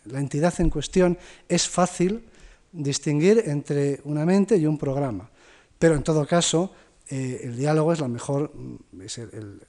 la 0.05 0.19
entidad 0.19 0.53
en 0.59 0.69
cuestión 0.69 1.17
es 1.47 1.67
fácil 1.67 2.23
distinguir 2.71 3.43
entre 3.45 3.99
una 4.05 4.25
mente 4.25 4.57
y 4.57 4.65
un 4.65 4.77
programa. 4.77 5.29
Pero 5.77 5.95
en 5.95 6.03
todo 6.03 6.25
caso, 6.25 6.71
eh, 7.15 7.41
el 7.43 7.55
diálogo 7.55 7.93
es 7.93 7.99
la 7.99 8.07
mejor, 8.07 8.51
es 8.99 9.21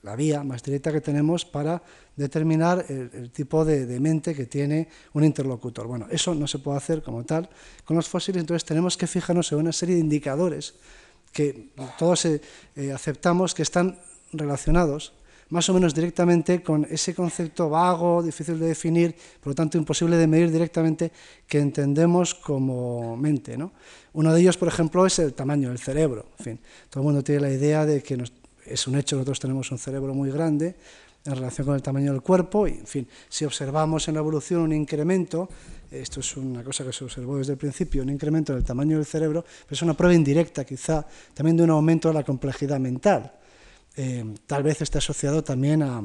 la 0.03 0.17
vía 0.17 0.43
más 0.43 0.63
directa 0.63 0.91
que 0.91 1.03
tenemos 1.03 1.45
para 1.45 1.83
determinar 2.17 2.87
el, 2.89 3.31
tipo 3.33 3.67
de, 3.67 4.01
mente 4.01 4.35
que 4.35 4.47
tiene 4.47 4.89
un 5.13 5.25
interlocutor. 5.25 5.87
Bueno, 5.87 6.07
eso 6.11 6.35
no 6.35 6.47
se 6.47 6.59
puede 6.59 6.79
hacer 6.79 7.03
como 7.03 7.23
tal 7.25 7.51
con 7.85 7.97
los 7.97 8.09
fósiles, 8.09 8.41
entonces 8.41 8.65
tenemos 8.65 8.97
que 8.97 9.07
fijarnos 9.07 9.53
en 9.53 9.59
una 9.59 9.73
serie 9.73 9.97
de 9.97 10.01
indicadores 10.01 10.73
que 11.35 11.69
todos 11.99 12.25
eh, 12.25 12.41
eh, 12.77 12.93
aceptamos 12.93 13.53
que 13.53 13.61
están 13.61 13.99
relacionados 14.33 15.13
más 15.51 15.69
o 15.69 15.75
menos 15.75 15.95
directamente 15.95 16.63
con 16.63 16.87
ese 16.91 17.15
concepto 17.15 17.69
vago, 17.69 18.23
difícil 18.23 18.59
de 18.59 18.67
definir, 18.69 19.15
por 19.41 19.49
lo 19.49 19.55
tanto 19.55 19.79
imposible 19.79 20.17
de 20.17 20.27
medir 20.27 20.51
directamente, 20.51 21.13
que 21.47 21.59
entendemos 21.59 22.35
como 22.35 23.17
mente. 23.17 23.57
¿no? 23.57 23.73
Uno 24.15 24.33
de 24.33 24.41
ellos, 24.41 24.57
por 24.57 24.69
ejemplo, 24.69 25.07
es 25.07 25.19
el 25.19 25.35
tamaño 25.35 25.69
del 25.69 25.79
cerebro. 25.79 26.27
En 26.39 26.45
fin, 26.45 26.61
todo 26.91 27.03
el 27.03 27.05
mundo 27.05 27.23
tiene 27.23 27.43
la 27.43 27.51
idea 27.51 27.85
de 27.85 28.03
que 28.03 28.23
es 28.67 28.87
un 28.87 28.97
hecho, 28.97 29.17
nosotros 29.17 29.41
tenemos 29.41 29.71
un 29.71 29.79
cerebro 29.79 30.15
muy 30.15 30.31
grande 30.31 30.77
en 31.25 31.35
relación 31.35 31.67
con 31.67 31.75
el 31.75 31.83
tamaño 31.83 32.13
del 32.13 32.21
cuerpo, 32.21 32.69
y 32.69 32.73
en 32.73 32.87
fin, 32.87 33.09
si 33.29 33.47
observamos 33.47 34.07
en 34.09 34.15
la 34.15 34.21
evolución 34.21 34.61
un 34.61 34.73
incremento, 34.75 35.49
esto 35.91 36.21
es 36.21 36.37
una 36.37 36.63
cosa 36.63 36.85
que 36.85 36.93
se 36.93 37.05
observó 37.05 37.39
desde 37.39 37.53
el 37.53 37.59
principio, 37.59 38.03
un 38.03 38.11
incremento 38.11 38.53
en 38.53 38.59
el 38.59 38.65
tamaño 38.65 38.97
del 38.97 39.07
cerebro, 39.07 39.43
pero 39.43 39.75
es 39.75 39.83
una 39.83 39.95
prueba 39.95 40.15
indirecta 40.15 40.65
quizá 40.65 41.07
también 41.33 41.57
de 41.57 41.63
un 41.63 41.71
aumento 41.71 42.09
de 42.09 42.15
la 42.15 42.25
complejidad 42.25 42.79
mental. 42.79 43.33
Eh, 43.97 44.25
tal 44.47 44.63
vez 44.63 44.83
esté 44.83 44.99
asociado 44.99 45.45
también 45.45 45.83
a, 45.83 46.03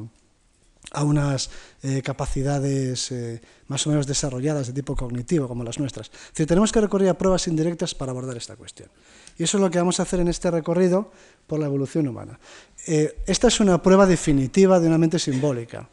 unas 1.04 1.50
eh, 1.84 2.02
capacidades 2.02 3.12
eh, 3.12 3.42
más 3.68 3.86
o 3.86 3.90
menos 3.90 4.08
desarrolladas 4.08 4.68
de 4.68 4.74
tipo 4.74 4.96
cognitivo, 4.96 5.48
como 5.48 5.64
las 5.64 5.80
nuestras. 5.80 6.12
Es 6.36 6.48
tenemos 6.48 6.72
que 6.72 6.82
recurrir 6.82 7.10
a 7.10 7.18
pruebas 7.18 7.48
indirectas 7.48 7.94
para 7.94 8.12
abordar 8.12 8.38
esta 8.38 8.56
cuestión. 8.56 8.90
Y 9.38 9.44
eso 9.44 9.58
es 9.58 9.62
lo 9.62 9.70
que 9.70 9.80
vamos 9.80 10.00
a 10.00 10.04
hacer 10.04 10.20
en 10.20 10.28
este 10.28 10.50
recorrido 10.52 11.12
por 11.48 11.60
la 11.60 11.66
evolución 11.66 12.08
humana. 12.08 12.40
esta 12.86 13.48
es 13.48 13.60
una 13.60 13.82
prueba 13.82 14.06
definitiva 14.06 14.80
de 14.80 14.88
una 14.88 14.98
mente 14.98 15.20
simbólica. 15.20 15.88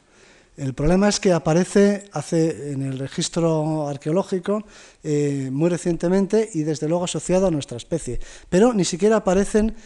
El 0.57 0.73
problema 0.73 1.09
es 1.09 1.21
que 1.21 1.33
aparece 1.33 2.09
hace, 2.13 2.73
en 2.73 2.83
el 2.83 2.99
registro 2.99 3.89
arqueológico 3.89 4.65
muy 5.51 5.69
recientemente 5.69 6.49
y 6.55 6.63
desde 6.63 6.89
luego 6.89 7.05
asociado 7.05 7.47
a 7.47 7.51
nuestra 7.51 7.77
especie, 7.77 8.19
pero 8.49 8.73
ni 8.73 8.85
siquiera 8.85 9.17
aparecen 9.17 9.77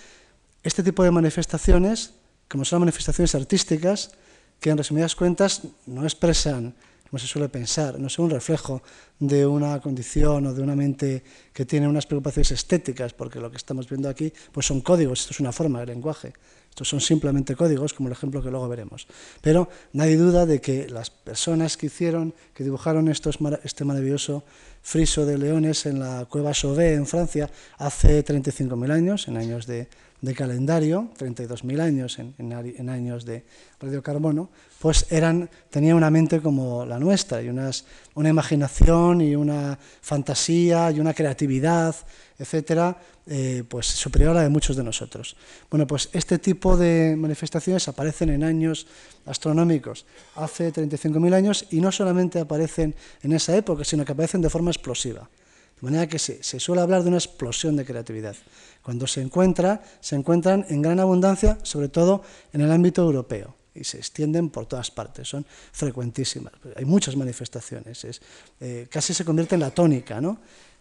este 0.62 0.82
tipo 0.82 1.02
de 1.02 1.10
manifestaciones, 1.10 2.14
como 2.48 2.64
son 2.64 2.80
manifestaciones 2.80 3.34
artísticas, 3.34 4.12
que 4.60 4.70
en 4.70 4.78
resumidas 4.78 5.14
cuentas 5.16 5.62
no 5.86 6.04
expresan 6.04 6.74
como 7.10 7.18
se 7.18 7.26
suele 7.26 7.48
pensar, 7.48 7.98
no 7.98 8.08
son 8.08 8.26
un 8.26 8.30
reflejo 8.30 8.82
de 9.18 9.44
una 9.44 9.80
condición 9.80 10.46
o 10.46 10.54
de 10.54 10.62
una 10.62 10.76
mente 10.76 11.24
que 11.52 11.64
tiene 11.64 11.88
unas 11.88 12.06
preocupaciones 12.06 12.52
estéticas, 12.52 13.14
porque 13.14 13.40
lo 13.40 13.50
que 13.50 13.56
estamos 13.56 13.88
viendo 13.88 14.08
aquí 14.08 14.32
pues 14.52 14.66
son 14.66 14.80
códigos, 14.80 15.22
esto 15.22 15.32
es 15.32 15.40
una 15.40 15.50
forma 15.50 15.80
de 15.80 15.86
lenguaje. 15.86 16.32
Estos 16.68 16.88
son 16.88 17.00
simplemente 17.00 17.56
códigos, 17.56 17.94
como 17.94 18.08
el 18.08 18.12
ejemplo 18.12 18.40
que 18.40 18.48
luego 18.48 18.68
veremos. 18.68 19.08
Pero 19.40 19.68
nadie 19.92 20.16
duda 20.16 20.46
de 20.46 20.60
que 20.60 20.88
las 20.88 21.10
personas 21.10 21.76
que 21.76 21.86
hicieron, 21.86 22.32
que 22.54 22.62
dibujaron 22.62 23.08
estos, 23.08 23.38
este 23.64 23.84
maravilloso 23.84 24.44
friso 24.80 25.26
de 25.26 25.36
leones 25.36 25.86
en 25.86 25.98
la 25.98 26.26
cueva 26.26 26.52
Chauvet 26.52 26.94
en 26.94 27.06
Francia 27.06 27.50
hace 27.76 28.24
35.000 28.24 28.92
años, 28.92 29.26
en 29.26 29.36
años 29.36 29.66
de, 29.66 29.88
de 30.20 30.34
calendario, 30.34 31.08
32.000 31.18 31.80
años 31.80 32.18
en, 32.18 32.88
años 32.90 33.24
de 33.24 33.44
radiocarbono, 33.80 34.50
pues 34.78 35.06
eran, 35.10 35.48
tenían 35.70 35.96
una 35.96 36.10
mente 36.10 36.40
como 36.40 36.84
la 36.84 36.98
nuestra, 36.98 37.42
y 37.42 37.48
unas, 37.48 37.86
una 38.14 38.28
imaginación 38.28 39.22
y 39.22 39.34
una 39.34 39.78
fantasía 40.02 40.90
y 40.90 41.00
una 41.00 41.14
creatividad, 41.14 41.96
etcétera, 42.38 42.98
eh, 43.26 43.64
pues 43.66 43.86
superior 43.86 44.32
a 44.32 44.34
la 44.34 44.42
de 44.42 44.48
muchos 44.48 44.76
de 44.76 44.84
nosotros. 44.84 45.36
Bueno, 45.70 45.86
pues 45.86 46.10
este 46.12 46.38
tipo 46.38 46.76
de 46.76 47.14
manifestaciones 47.16 47.88
aparecen 47.88 48.30
en 48.30 48.44
años 48.44 48.86
astronómicos 49.24 50.04
hace 50.36 50.72
35.000 50.72 51.34
años 51.34 51.66
y 51.70 51.80
no 51.80 51.92
solamente 51.92 52.40
aparecen 52.40 52.94
en 53.22 53.32
esa 53.32 53.56
época, 53.56 53.84
sino 53.84 54.04
que 54.04 54.12
aparecen 54.12 54.42
de 54.42 54.50
forma 54.50 54.70
explosiva. 54.70 55.28
De 55.80 55.84
manera 55.84 56.06
que 56.06 56.18
se, 56.18 56.42
se 56.42 56.60
suele 56.60 56.82
hablar 56.82 57.02
de 57.02 57.08
una 57.08 57.18
explosión 57.18 57.76
de 57.76 57.84
creatividad. 57.84 58.36
Cuando 58.82 59.06
se 59.06 59.20
encuentra, 59.20 59.82
se 60.00 60.16
encuentran 60.16 60.66
en 60.68 60.82
gran 60.82 61.00
abundancia, 61.00 61.58
sobre 61.62 61.88
todo 61.88 62.22
en 62.52 62.60
el 62.60 62.70
ámbito 62.70 63.02
europeo, 63.02 63.54
y 63.74 63.84
se 63.84 63.98
extienden 63.98 64.50
por 64.50 64.66
todas 64.66 64.90
partes, 64.90 65.28
son 65.28 65.46
frecuentísimas. 65.72 66.52
Hay 66.76 66.84
muchas 66.84 67.16
manifestaciones, 67.16 68.04
es, 68.04 68.20
eh, 68.60 68.88
casi 68.90 69.14
se 69.14 69.24
convierte 69.24 69.54
en 69.54 69.60
la 69.60 69.70
tónica, 69.70 70.20
¿no? 70.20 70.38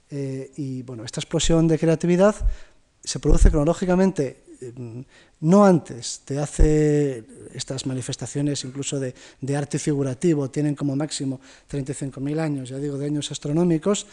Eh, 0.10 0.52
y 0.58 0.82
bueno, 0.82 1.04
esta 1.04 1.20
explosión 1.20 1.68
de 1.68 1.78
creatividad 1.78 2.36
se 3.04 3.20
produce 3.20 3.52
cronológicamente 3.52 4.44
eh, 4.62 4.74
no 5.42 5.66
antes 5.66 6.22
de 6.28 6.40
hace 6.40 7.24
estas 7.54 7.86
manifestaciones 7.86 8.66
incluso 8.66 9.00
de, 9.00 9.14
de 9.40 9.56
arte 9.56 9.80
figurativo, 9.80 10.50
tienen 10.50 10.76
como 10.76 10.96
máximo 10.96 11.40
35.000 11.72 12.40
años, 12.40 12.70
ya 12.70 12.78
digo, 12.78 12.98
de 12.98 13.06
años 13.06 13.32
astronómicos, 13.32 14.08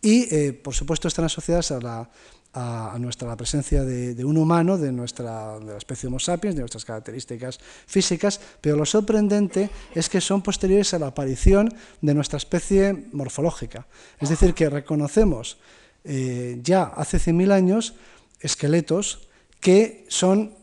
y 0.00 0.52
por 0.52 0.74
supuesto 0.74 1.08
están 1.08 1.24
asociadas 1.24 1.70
a 1.72 1.80
la, 1.80 2.10
a, 2.52 2.96
nuestra 2.98 3.28
la 3.28 3.36
presencia 3.36 3.84
de, 3.84 4.24
un 4.24 4.36
humano, 4.36 4.78
de 4.78 4.92
nuestra 4.92 5.58
de 5.58 5.72
la 5.72 5.76
especie 5.76 6.08
Homo 6.08 6.18
sapiens, 6.18 6.56
de 6.56 6.62
nuestras 6.62 6.84
características 6.84 7.60
físicas, 7.86 8.40
pero 8.60 8.76
lo 8.76 8.86
sorprendente 8.86 9.70
es 9.94 10.08
que 10.08 10.20
son 10.20 10.42
posteriores 10.42 10.94
a 10.94 10.98
la 10.98 11.08
aparición 11.08 11.72
de 12.00 12.14
nuestra 12.14 12.38
especie 12.38 13.06
morfológica. 13.12 13.86
Es 14.18 14.28
decir, 14.28 14.54
que 14.54 14.70
reconocemos 14.70 15.58
eh, 16.04 16.58
ya 16.62 16.84
hace 16.84 17.18
100.000 17.18 17.52
años 17.52 17.94
esqueletos 18.40 19.28
que 19.60 20.06
son 20.08 20.54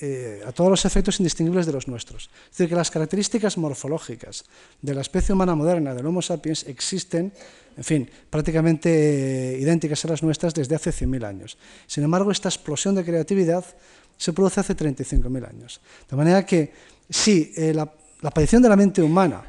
eh, 0.00 0.42
a 0.46 0.52
todos 0.52 0.70
los 0.70 0.84
efectos 0.84 1.18
indistinguibles 1.18 1.66
de 1.66 1.72
los 1.72 1.88
nuestros. 1.88 2.30
Es 2.44 2.50
decir, 2.50 2.68
que 2.68 2.76
las 2.76 2.88
características 2.88 3.58
morfológicas 3.58 4.44
de 4.80 4.94
la 4.94 5.00
especie 5.00 5.34
humana 5.34 5.56
moderna, 5.56 5.92
del 5.92 6.06
Homo 6.06 6.22
sapiens, 6.22 6.64
existen 6.68 7.32
en 7.76 7.84
fin, 7.84 8.10
prácticamente 8.30 9.54
eh, 9.54 9.58
idénticas 9.58 10.04
a 10.04 10.08
las 10.08 10.22
nuestras 10.22 10.54
desde 10.54 10.74
hace 10.76 10.90
100.000 10.90 11.24
años. 11.24 11.58
Sin 11.86 12.04
embargo, 12.04 12.30
esta 12.30 12.48
explosión 12.48 12.94
de 12.94 13.04
creatividad 13.04 13.64
se 14.16 14.32
produce 14.32 14.60
hace 14.60 14.76
35.000 14.76 15.48
años. 15.48 15.80
De 16.08 16.16
manera 16.16 16.46
que 16.46 16.72
si 17.08 17.52
eh, 17.56 17.72
la, 17.74 17.92
aparición 18.22 18.62
de 18.62 18.68
la 18.68 18.76
mente 18.76 19.02
humana 19.02 19.44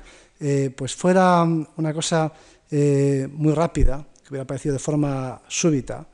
pues 0.75 0.95
fuera 0.95 1.43
una 1.43 1.93
cosa 1.93 2.31
muy 2.71 3.53
rápida, 3.53 4.07
que 4.23 4.29
hubiera 4.29 4.43
aparecido 4.43 4.71
de 4.71 4.79
forma 4.79 5.41
súbita, 5.49 6.07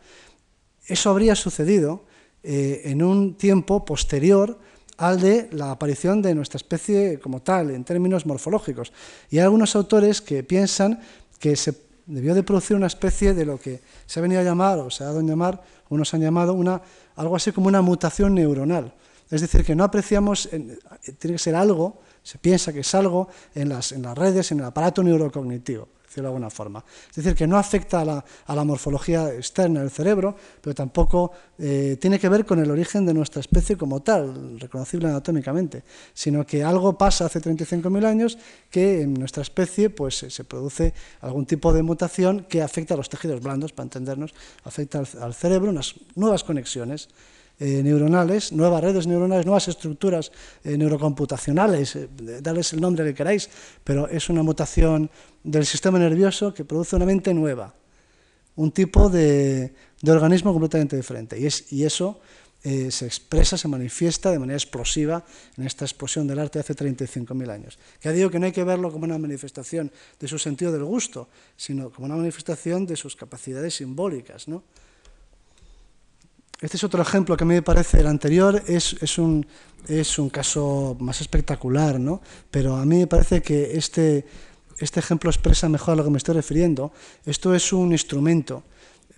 eso 0.88 1.10
habría 1.12 1.36
sucedido 1.36 2.06
en 2.46 3.02
un 3.02 3.36
tiempo 3.36 3.84
posterior 3.84 4.60
al 4.98 5.20
de 5.20 5.50
la 5.52 5.72
aparición 5.72 6.22
de 6.22 6.36
nuestra 6.36 6.58
especie 6.58 7.20
como 7.20 7.42
tal, 7.42 7.72
en 7.72 7.84
términos 7.84 8.26
morfológicos. 8.26 8.94
Y 9.30 9.38
hay 9.38 9.44
algunos 9.44 9.76
autores 9.76 10.22
que 10.22 10.44
piensan 10.44 11.00
que 11.40 11.56
se 11.56 11.74
debió 12.06 12.36
de 12.36 12.44
producir 12.44 12.78
una 12.78 12.88
especie 12.88 13.34
de 13.34 13.46
lo 13.46 13.60
que 13.60 13.82
se 14.06 14.20
ha 14.20 14.22
venido 14.22 14.42
a 14.42 14.44
llamar, 14.44 14.80
o 14.80 14.90
se 14.90 15.04
ha 15.04 15.08
dado 15.08 15.20
a 15.20 15.24
llamar, 15.24 15.62
unos 15.90 16.14
han 16.14 16.22
llamado, 16.22 16.54
una, 16.54 16.82
algo 17.16 17.36
así 17.36 17.52
como 17.52 17.68
una 17.68 17.82
mutación 17.82 18.36
neuronal. 18.36 18.94
Es 19.30 19.42
decir, 19.42 19.66
que 19.66 19.76
no 19.76 19.84
apreciamos, 19.84 20.48
tiene 20.52 21.36
que 21.36 21.40
ser 21.40 21.56
algo, 21.56 22.00
se 22.22 22.38
piensa 22.38 22.72
que 22.72 22.82
es 22.82 22.96
algo 22.96 23.28
en 23.56 23.70
las, 23.70 23.92
en 23.92 24.04
las 24.04 24.18
redes, 24.18 24.52
en 24.52 24.60
el 24.60 24.66
aparato 24.66 25.04
neurocognitivo 25.04 25.95
de 26.22 26.28
alguna 26.28 26.50
forma. 26.50 26.84
Es 27.10 27.16
decir, 27.16 27.36
que 27.36 27.48
no 27.48 27.58
afecta 27.58 28.02
a 28.02 28.56
la, 28.56 28.64
morfología 28.64 29.34
externa 29.34 29.82
del 29.82 29.92
cerebro, 29.92 30.36
pero 30.62 30.74
tampoco 30.74 31.32
eh, 31.58 31.98
tiene 32.00 32.20
que 32.20 32.30
ver 32.30 32.46
con 32.46 32.60
el 32.60 32.72
origen 32.72 33.06
de 33.06 33.14
nuestra 33.14 33.40
especie 33.40 33.78
como 33.78 34.02
tal, 34.02 34.60
reconocible 34.60 35.08
anatómicamente, 35.08 35.84
sino 36.14 36.46
que 36.46 36.64
algo 36.64 36.98
pasa 36.98 37.26
hace 37.26 37.42
35.000 37.42 38.06
años 38.06 38.38
que 38.70 39.02
en 39.02 39.14
nuestra 39.14 39.42
especie 39.42 39.90
pues, 39.90 40.26
se 40.28 40.44
produce 40.44 40.94
algún 41.22 41.46
tipo 41.46 41.74
de 41.74 41.84
mutación 41.84 42.46
que 42.50 42.62
afecta 42.62 42.94
a 42.94 42.98
los 42.98 43.10
tejidos 43.10 43.42
blandos, 43.42 43.74
para 43.74 43.86
entendernos, 43.86 44.34
afecta 44.64 45.04
al 45.22 45.34
cerebro, 45.34 45.70
unas 45.70 45.96
nuevas 46.16 46.44
conexiones. 46.44 47.10
Eh, 47.58 47.82
neuronales, 47.82 48.52
nuevas 48.52 48.84
redes 48.84 49.08
neuronales, 49.08 49.46
nuevas 49.46 49.70
estructuras 49.70 50.30
eh, 50.66 50.78
neurocomputacionales, 50.78 51.96
eh, 51.96 52.10
darles 52.42 52.74
el 52.74 52.82
nombre 52.82 53.06
que 53.06 53.14
queráis, 53.14 53.50
pero 53.82 54.10
es 54.10 54.28
una 54.30 54.44
mutación 54.44 55.10
del 55.42 55.66
sistema 55.66 55.98
nervioso 55.98 56.54
que 56.54 56.66
produce 56.66 56.98
una 56.98 57.06
mente 57.06 57.34
nueva, 57.34 57.74
un 58.58 58.72
tipo 58.72 59.10
de, 59.10 59.74
organismo 60.06 60.52
completamente 60.52 60.98
diferente. 60.98 61.40
Y, 61.40 61.46
es, 61.46 61.72
y 61.72 61.86
eso 61.86 62.20
se 62.62 63.06
expresa, 63.06 63.58
se 63.58 63.68
manifiesta 63.68 64.32
de 64.32 64.40
manera 64.40 64.58
explosiva 64.58 65.24
en 65.56 65.68
esta 65.68 65.86
explosión 65.86 66.28
del 66.28 66.40
arte 66.40 66.58
de 66.58 66.62
hace 66.62 66.76
35.000 66.76 67.52
años. 67.52 67.78
Que 68.00 68.12
digo 68.12 68.32
que 68.32 68.40
no 68.40 68.48
hay 68.48 68.52
que 68.52 68.64
verlo 68.64 68.92
como 68.92 69.06
una 69.06 69.20
manifestación 69.20 69.92
de 70.20 70.28
su 70.28 70.40
sentido 70.40 70.72
del 70.72 70.84
gusto, 70.84 71.30
sino 71.56 71.92
como 71.92 72.08
una 72.08 72.16
manifestación 72.16 72.88
de 72.88 72.96
sus 72.96 73.16
capacidades 73.16 73.76
simbólicas, 73.76 74.48
¿no? 74.48 74.64
Este 76.62 76.78
es 76.78 76.84
otro 76.86 77.02
ejemplo 77.02 77.36
que 77.36 77.44
a 77.44 77.48
mí 77.48 77.54
me 77.54 77.62
parece, 77.62 78.00
el 78.00 78.08
anterior 78.08 78.64
es, 78.68 78.96
es, 79.02 79.18
un, 79.18 79.46
es 79.88 80.18
un 80.18 80.30
caso 80.30 80.96
más 81.00 81.20
espectacular, 81.20 82.00
¿no? 82.00 82.22
pero 82.50 82.78
a 82.78 82.86
mí 82.86 83.00
me 83.00 83.08
parece 83.08 83.42
que 83.42 83.76
este, 83.78 84.26
este 84.80 85.02
ejemplo 85.02 85.30
expresa 85.30 85.68
mejor 85.68 85.94
a 85.94 85.96
lo 85.98 86.04
que 86.06 86.12
me 86.12 86.18
estoy 86.18 86.36
refiriendo. 86.36 86.94
Esto 87.26 87.54
es 87.54 87.74
un 87.74 87.92
instrumento, 87.92 88.64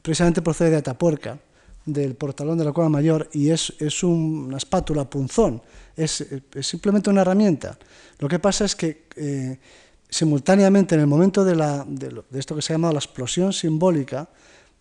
precisamente 0.01 0.41
procede 0.41 0.71
de 0.71 0.77
Atapuerca, 0.77 1.37
del 1.85 2.15
portalón 2.15 2.57
de 2.57 2.65
la 2.65 2.73
Cueva 2.73 2.89
Mayor, 2.89 3.29
y 3.31 3.51
es, 3.51 3.71
es 3.79 4.03
una 4.03 4.57
espátula 4.57 5.07
punzón, 5.07 5.61
es, 5.95 6.25
es, 6.55 6.67
simplemente 6.67 7.11
una 7.11 7.21
herramienta. 7.21 7.77
Lo 8.17 8.27
que 8.27 8.39
pasa 8.39 8.65
es 8.65 8.75
que 8.75 9.05
eh, 9.15 9.59
simultáneamente, 10.09 10.95
en 10.95 11.01
el 11.01 11.07
momento 11.07 11.45
de, 11.45 11.55
la, 11.55 11.85
de, 11.87 12.23
de 12.29 12.39
esto 12.39 12.55
que 12.55 12.63
se 12.63 12.73
ha 12.73 12.75
llamado 12.75 12.93
la 12.93 12.99
explosión 12.99 13.53
simbólica, 13.53 14.27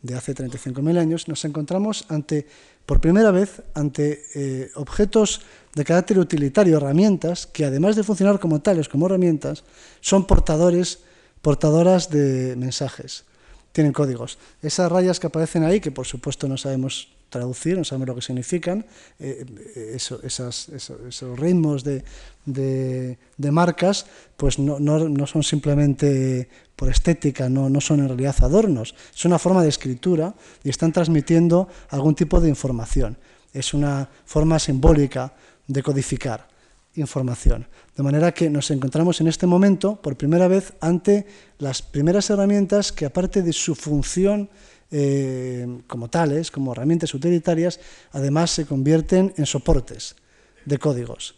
de 0.02 0.14
hace 0.14 0.34
35.000 0.34 0.98
años, 0.98 1.28
nos 1.28 1.44
encontramos 1.44 2.04
ante, 2.08 2.46
por 2.84 3.00
primera 3.00 3.30
vez 3.30 3.62
ante 3.74 4.24
eh, 4.34 4.70
objetos 4.74 5.42
de 5.74 5.84
carácter 5.84 6.18
utilitario, 6.18 6.76
herramientas, 6.76 7.46
que 7.46 7.64
además 7.64 7.96
de 7.96 8.04
funcionar 8.04 8.38
como 8.38 8.60
tales, 8.60 8.88
como 8.88 9.06
herramientas, 9.06 9.64
son 10.00 10.26
portadores, 10.26 11.00
portadoras 11.42 12.10
de 12.10 12.54
mensajes, 12.56 13.24
tienen 13.72 13.92
códigos. 13.92 14.38
Esas 14.62 14.90
rayas 14.90 15.20
que 15.20 15.26
aparecen 15.26 15.64
ahí, 15.64 15.80
que 15.80 15.90
por 15.90 16.06
supuesto 16.06 16.48
no 16.48 16.56
sabemos 16.56 17.15
traducir, 17.28 17.76
no 17.76 17.84
sabemos 17.84 18.08
lo 18.08 18.14
que 18.14 18.22
significan, 18.22 18.86
eh, 19.18 19.44
eh, 19.76 19.92
eso, 19.94 20.20
esos 20.22 21.38
ritmos 21.38 21.84
de, 21.84 22.04
de, 22.44 23.18
de 23.36 23.50
marcas, 23.50 24.06
pues 24.36 24.58
no, 24.58 24.78
no, 24.78 25.08
no, 25.08 25.26
son 25.26 25.42
simplemente 25.42 26.48
por 26.76 26.88
estética, 26.88 27.48
no, 27.48 27.68
no 27.68 27.80
son 27.80 28.00
en 28.00 28.08
realidad 28.08 28.36
adornos, 28.40 28.94
es 29.14 29.24
una 29.24 29.38
forma 29.38 29.62
de 29.62 29.68
escritura 29.68 30.34
y 30.62 30.70
están 30.70 30.92
transmitiendo 30.92 31.68
algún 31.90 32.14
tipo 32.14 32.40
de 32.40 32.48
información. 32.48 33.18
Es 33.52 33.72
una 33.72 34.08
forma 34.26 34.58
simbólica 34.58 35.32
de 35.66 35.82
codificar 35.82 36.46
información. 36.94 37.66
De 37.96 38.02
manera 38.02 38.32
que 38.32 38.50
nos 38.50 38.70
encontramos 38.70 39.20
en 39.20 39.28
este 39.28 39.46
momento, 39.46 39.96
por 39.96 40.16
primera 40.16 40.48
vez, 40.48 40.74
ante 40.80 41.26
las 41.58 41.80
primeras 41.82 42.28
herramientas 42.30 42.92
que, 42.92 43.06
aparte 43.06 43.42
de 43.42 43.52
su 43.52 43.74
función 43.74 44.50
eh, 44.90 45.66
como 45.86 46.08
tales, 46.08 46.50
como 46.50 46.72
herramientas 46.72 47.14
utilitarias, 47.14 47.80
además 48.12 48.50
se 48.50 48.66
convierten 48.66 49.34
en 49.36 49.46
soportes 49.46 50.16
de 50.64 50.78
códigos. 50.78 51.34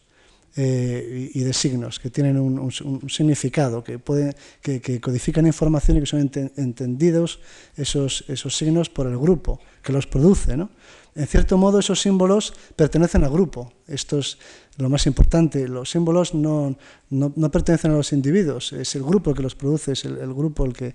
eh, 0.57 1.31
y 1.35 1.41
de 1.41 1.53
signos 1.53 2.01
que 2.01 2.11
tienen 2.11 2.37
un, 2.37 2.73
significado, 3.09 3.85
que, 3.85 4.01
pueden, 4.01 4.35
que, 4.61 5.01
codifican 5.01 5.47
información 5.47 5.99
y 5.99 6.01
que 6.01 6.07
son 6.07 6.31
entendidos 6.57 7.39
esos, 7.77 8.25
esos 8.27 8.57
signos 8.57 8.89
por 8.89 9.07
el 9.07 9.17
grupo 9.17 9.61
que 9.83 9.93
los 9.93 10.09
produce. 10.09 10.57
¿no? 10.57 10.71
En 11.15 11.27
cierto 11.27 11.59
modo, 11.59 11.79
esos 11.79 12.01
símbolos 12.01 12.55
pertenecen 12.75 13.23
al 13.23 13.31
grupo. 13.31 13.73
Esto 13.87 14.19
es 14.19 14.39
lo 14.79 14.89
más 14.89 15.07
importante. 15.07 15.69
Los 15.69 15.91
símbolos 15.91 16.35
no, 16.35 16.77
no, 17.11 17.33
no 17.37 17.51
pertenecen 17.51 17.93
a 17.93 17.97
los 17.97 18.13
individuos, 18.13 18.73
es 18.73 18.95
el 18.97 19.03
grupo 19.03 19.35
que 19.35 19.43
los 19.43 19.55
produce, 19.55 19.93
es 19.93 20.05
el, 20.05 20.35
grupo 20.35 20.65
el 20.65 20.73
que, 20.73 20.95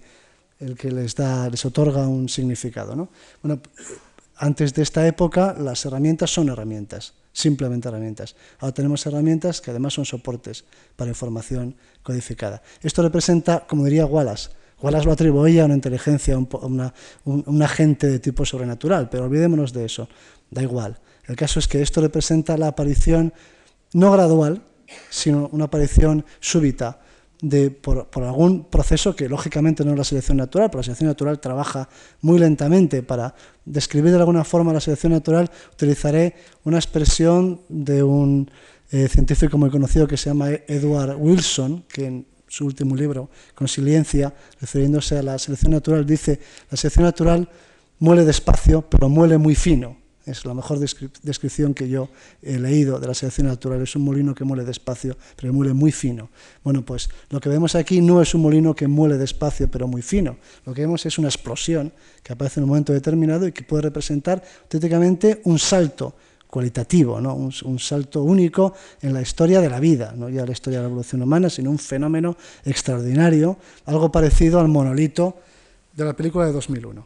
el 0.59 0.75
que 0.75 0.91
les, 0.91 1.15
da, 1.15 1.49
les 1.49 1.65
otorga 1.65 2.07
un 2.07 2.29
significado. 2.29 2.95
¿no? 2.95 3.09
Bueno, 3.41 3.61
antes 4.37 4.73
de 4.73 4.81
esta 4.81 5.05
época, 5.07 5.55
las 5.57 5.85
herramientas 5.85 6.31
son 6.31 6.49
herramientas 6.49 7.13
simplemente 7.33 7.89
herramientas. 7.89 8.35
Ahora 8.59 8.73
tenemos 8.73 9.05
herramientas 9.05 9.59
que 9.59 9.71
además 9.71 9.93
son 9.93 10.05
soportes 10.05 10.63
para 10.95 11.09
información 11.09 11.75
codificada. 12.03 12.61
Esto 12.81 13.01
representa, 13.01 13.65
como 13.67 13.83
diría 13.85 14.05
Wallace, 14.05 14.51
Wallace 14.81 15.05
lo 15.05 15.13
atribuía 15.13 15.63
a 15.63 15.65
una 15.65 15.73
inteligencia, 15.75 16.37
un, 16.37 16.91
un, 17.25 17.61
agente 17.61 18.07
de 18.07 18.19
tipo 18.19 18.45
sobrenatural, 18.45 19.09
pero 19.09 19.23
olvidémonos 19.25 19.73
de 19.73 19.85
eso, 19.85 20.07
da 20.51 20.61
igual. 20.61 20.99
El 21.25 21.35
caso 21.35 21.59
es 21.59 21.67
que 21.67 21.81
esto 21.81 22.01
representa 22.01 22.57
la 22.57 22.67
aparición 22.67 23.33
no 23.93 24.11
gradual, 24.11 24.61
sino 25.09 25.47
una 25.53 25.65
aparición 25.65 26.25
súbita 26.39 26.99
de, 27.43 27.71
por, 27.71 28.07
algún 28.23 28.63
proceso 28.63 29.15
que 29.15 29.27
lógicamente 29.27 29.83
no 29.83 29.91
es 29.91 29.97
la 29.97 30.03
selección 30.05 30.37
natural, 30.37 30.69
pero 30.69 30.79
la 30.79 30.83
selección 30.83 31.09
natural 31.09 31.41
trabaja 31.41 31.89
muy 32.21 32.39
lentamente. 32.39 33.03
Para 33.03 33.35
describir 33.65 34.11
de 34.11 34.19
alguna 34.19 34.45
forma 34.45 34.71
la 34.71 34.79
selección 34.79 35.11
natural 35.11 35.51
utilizaré 35.73 36.35
una 36.63 36.77
expresión 36.77 37.59
de 37.67 38.01
un 38.01 38.49
eh, 38.91 39.09
científico 39.09 39.57
muy 39.57 39.69
conocido 39.69 40.07
que 40.07 40.15
se 40.15 40.29
llama 40.29 40.51
Edward 40.51 41.17
Wilson, 41.19 41.83
que 41.89 42.05
en 42.05 42.25
su 42.47 42.65
último 42.65 42.95
libro, 42.95 43.29
Consiliencia, 43.53 44.33
refiriéndose 44.61 45.17
a 45.17 45.23
la 45.23 45.37
selección 45.37 45.73
natural, 45.73 46.05
dice, 46.05 46.39
la 46.71 46.77
selección 46.77 47.03
natural 47.03 47.49
muele 47.99 48.23
despacio, 48.23 48.83
pero 48.83 49.09
muele 49.09 49.37
muy 49.37 49.55
fino. 49.55 49.97
Es 50.25 50.45
la 50.45 50.53
mejor 50.53 50.79
descripción 50.79 51.73
que 51.73 51.89
yo 51.89 52.07
he 52.41 52.57
leído 52.57 52.97
de 52.97 53.07
la 53.07 53.13
selección 53.13 53.47
natural. 53.47 53.81
Es 53.81 53.95
un 53.97 54.03
molino 54.03 54.33
que 54.33 54.45
muele 54.45 54.63
despacio, 54.63 55.17
pero 55.35 55.51
muele 55.51 55.73
muy 55.73 55.91
fino. 55.91 56.29
Bueno, 56.63 56.81
pues 56.81 57.09
lo 57.29 57.41
que 57.41 57.49
vemos 57.49 57.75
aquí 57.75 57.99
no 57.99 58.21
es 58.21 58.33
un 58.33 58.41
molino 58.41 58.73
que 58.73 58.87
muele 58.87 59.17
despacio, 59.17 59.69
pero 59.69 59.85
muy 59.85 60.01
fino. 60.01 60.37
Lo 60.65 60.73
que 60.73 60.81
vemos 60.81 61.05
es 61.05 61.17
una 61.17 61.27
explosión 61.27 61.91
que 62.23 62.31
aparece 62.31 62.61
en 62.61 62.63
un 62.63 62.69
momento 62.69 62.93
determinado 62.93 63.45
y 63.47 63.51
que 63.51 63.63
puede 63.63 63.83
representar 63.83 64.41
auténticamente 64.61 65.41
un 65.43 65.59
salto 65.59 66.15
cualitativo, 66.47 67.19
¿no? 67.19 67.33
un, 67.33 67.51
un, 67.65 67.79
salto 67.79 68.21
único 68.21 68.75
en 69.01 69.11
la 69.11 69.21
historia 69.21 69.59
de 69.59 69.69
la 69.71 69.79
vida, 69.79 70.13
no 70.15 70.29
ya 70.29 70.45
la 70.45 70.51
historia 70.51 70.79
de 70.79 70.83
la 70.83 70.89
evolución 70.89 71.23
humana, 71.23 71.49
sino 71.49 71.71
un 71.71 71.79
fenómeno 71.79 72.37
extraordinario, 72.63 73.57
algo 73.87 74.11
parecido 74.11 74.59
al 74.59 74.67
monolito 74.67 75.35
de 75.95 76.05
la 76.05 76.13
película 76.13 76.45
de 76.45 76.51
2001. 76.51 77.05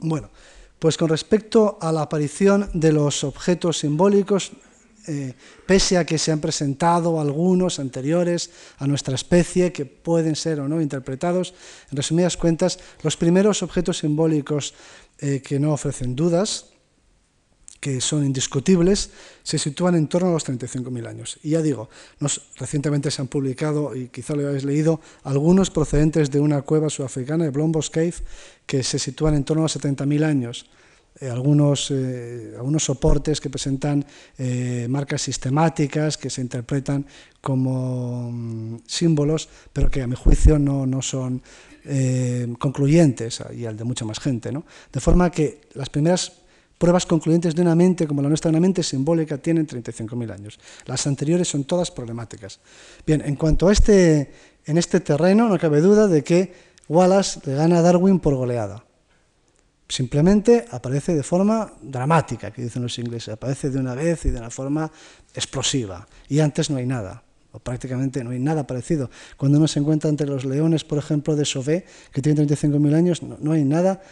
Bueno, 0.00 0.30
pues 0.78 0.96
con 0.96 1.08
respecto 1.08 1.78
a 1.80 1.92
la 1.92 2.02
aparición 2.02 2.70
de 2.72 2.92
los 2.92 3.24
objetos 3.24 3.78
simbólicos, 3.78 4.52
eh, 5.08 5.34
pese 5.66 5.96
a 5.96 6.04
que 6.04 6.18
se 6.18 6.32
han 6.32 6.40
presentado 6.40 7.20
algunos 7.20 7.78
anteriores 7.78 8.50
a 8.76 8.86
nuestra 8.86 9.14
especie 9.14 9.72
que 9.72 9.86
pueden 9.86 10.36
ser 10.36 10.60
o 10.60 10.68
no 10.68 10.82
interpretados, 10.82 11.54
en 11.90 11.96
resumidas 11.96 12.36
cuentas, 12.36 12.78
los 13.02 13.16
primeros 13.16 13.62
objetos 13.62 13.98
simbólicos 13.98 14.74
eh, 15.18 15.40
que 15.40 15.58
no 15.58 15.72
ofrecen 15.72 16.14
dudas, 16.14 16.66
que 17.80 18.00
son 18.00 18.24
indiscutibles, 18.24 19.10
se 19.42 19.58
sitúan 19.58 19.94
en 19.94 20.08
torno 20.08 20.28
a 20.28 20.32
los 20.32 20.46
35.000 20.46 21.06
años. 21.06 21.38
Y 21.42 21.50
ya 21.50 21.62
digo, 21.62 21.88
recientemente 22.56 23.10
se 23.10 23.22
han 23.22 23.28
publicado, 23.28 23.94
y 23.94 24.08
quizá 24.08 24.34
lo 24.34 24.48
hayáis 24.48 24.64
leído, 24.64 25.00
algunos 25.22 25.70
procedentes 25.70 26.30
de 26.30 26.40
una 26.40 26.62
cueva 26.62 26.90
sudafricana, 26.90 27.44
de 27.44 27.50
Blombos 27.50 27.90
Cave, 27.90 28.14
que 28.66 28.82
se 28.82 28.98
sitúan 28.98 29.34
en 29.34 29.44
torno 29.44 29.62
a 29.62 29.64
los 29.64 29.76
70.000 29.78 30.24
años. 30.24 30.66
Eh, 31.20 31.28
algunos, 31.28 31.90
eh, 31.90 32.54
algunos 32.56 32.84
soportes 32.84 33.40
que 33.40 33.50
presentan 33.50 34.06
eh, 34.38 34.86
marcas 34.88 35.22
sistemáticas 35.22 36.16
que 36.16 36.30
se 36.30 36.40
interpretan 36.40 37.06
como 37.40 38.30
mm, 38.30 38.82
símbolos, 38.86 39.48
pero 39.72 39.90
que 39.90 40.02
a 40.02 40.06
mi 40.06 40.14
juicio 40.14 40.58
no, 40.58 40.86
no 40.86 41.02
son 41.02 41.42
concluyentes, 42.58 43.42
y 43.56 43.64
al 43.64 43.74
de 43.74 43.84
mucha 43.84 44.04
más 44.04 44.20
gente. 44.20 44.52
¿no? 44.52 44.66
De 44.92 45.00
forma 45.00 45.30
que 45.30 45.62
las 45.72 45.88
primeras 45.88 46.37
Pruebas 46.78 47.06
concluyentes 47.06 47.54
de 47.54 47.62
una 47.62 47.74
mente 47.74 48.06
como 48.06 48.22
la 48.22 48.28
nuestra, 48.28 48.50
una 48.50 48.60
mente 48.60 48.84
simbólica, 48.84 49.36
tienen 49.38 49.66
35.000 49.66 50.32
años. 50.32 50.60
Las 50.86 51.06
anteriores 51.06 51.48
son 51.48 51.64
todas 51.64 51.90
problemáticas. 51.90 52.60
Bien, 53.04 53.20
en 53.20 53.34
cuanto 53.34 53.68
a 53.68 53.72
este, 53.72 54.32
en 54.64 54.78
este 54.78 55.00
terreno, 55.00 55.48
no 55.48 55.58
cabe 55.58 55.80
duda 55.80 56.06
de 56.06 56.22
que 56.22 56.54
Wallace 56.88 57.40
le 57.44 57.54
gana 57.54 57.78
a 57.78 57.82
Darwin 57.82 58.20
por 58.20 58.34
goleada. 58.34 58.84
Simplemente 59.88 60.66
aparece 60.70 61.14
de 61.14 61.22
forma 61.22 61.72
dramática, 61.80 62.50
que 62.50 62.62
dicen 62.62 62.82
los 62.82 62.98
ingleses, 62.98 63.34
aparece 63.34 63.70
de 63.70 63.78
una 63.78 63.94
vez 63.94 64.26
y 64.26 64.30
de 64.30 64.38
una 64.38 64.50
forma 64.50 64.90
explosiva. 65.34 66.06
Y 66.28 66.40
antes 66.40 66.68
no 66.70 66.76
hay 66.76 66.86
nada, 66.86 67.22
o 67.52 67.58
prácticamente 67.58 68.22
no 68.22 68.30
hay 68.30 68.38
nada 68.38 68.66
parecido. 68.66 69.10
Cuando 69.36 69.58
uno 69.58 69.66
se 69.66 69.80
encuentra 69.80 70.10
entre 70.10 70.26
los 70.26 70.44
leones, 70.44 70.84
por 70.84 70.98
ejemplo, 70.98 71.34
de 71.34 71.44
Sauvé, 71.44 71.86
que 72.12 72.20
tiene 72.20 72.46
35.000 72.46 72.94
años, 72.94 73.22
no, 73.22 73.52
hay 73.52 73.64
nada, 73.64 74.02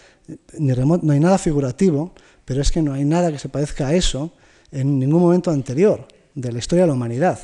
ni 0.59 0.73
no 0.73 1.13
hay 1.13 1.21
nada 1.21 1.37
figurativo, 1.37 2.15
pero 2.47 2.63
es 2.63 2.73
que 2.73 2.81
no 2.81 2.95
hay 2.95 3.05
nada 3.05 3.31
que 3.31 3.39
se 3.39 3.51
parezca 3.51 3.89
a 3.89 3.95
eso 3.95 4.33
en 4.71 4.99
ningún 4.99 5.21
momento 5.21 5.51
anterior 5.51 6.07
de 6.35 6.53
la 6.53 6.59
historia 6.59 6.85
de 6.85 6.89
la 6.89 6.95
humanidad. 6.95 7.39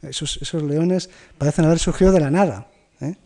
Esos, 0.00 0.54
leones 0.54 1.10
parecen 1.36 1.64
haber 1.64 1.78
surgido 1.78 2.12
de 2.12 2.20
la 2.20 2.30
nada. 2.30 2.68
¿eh? 3.00 3.16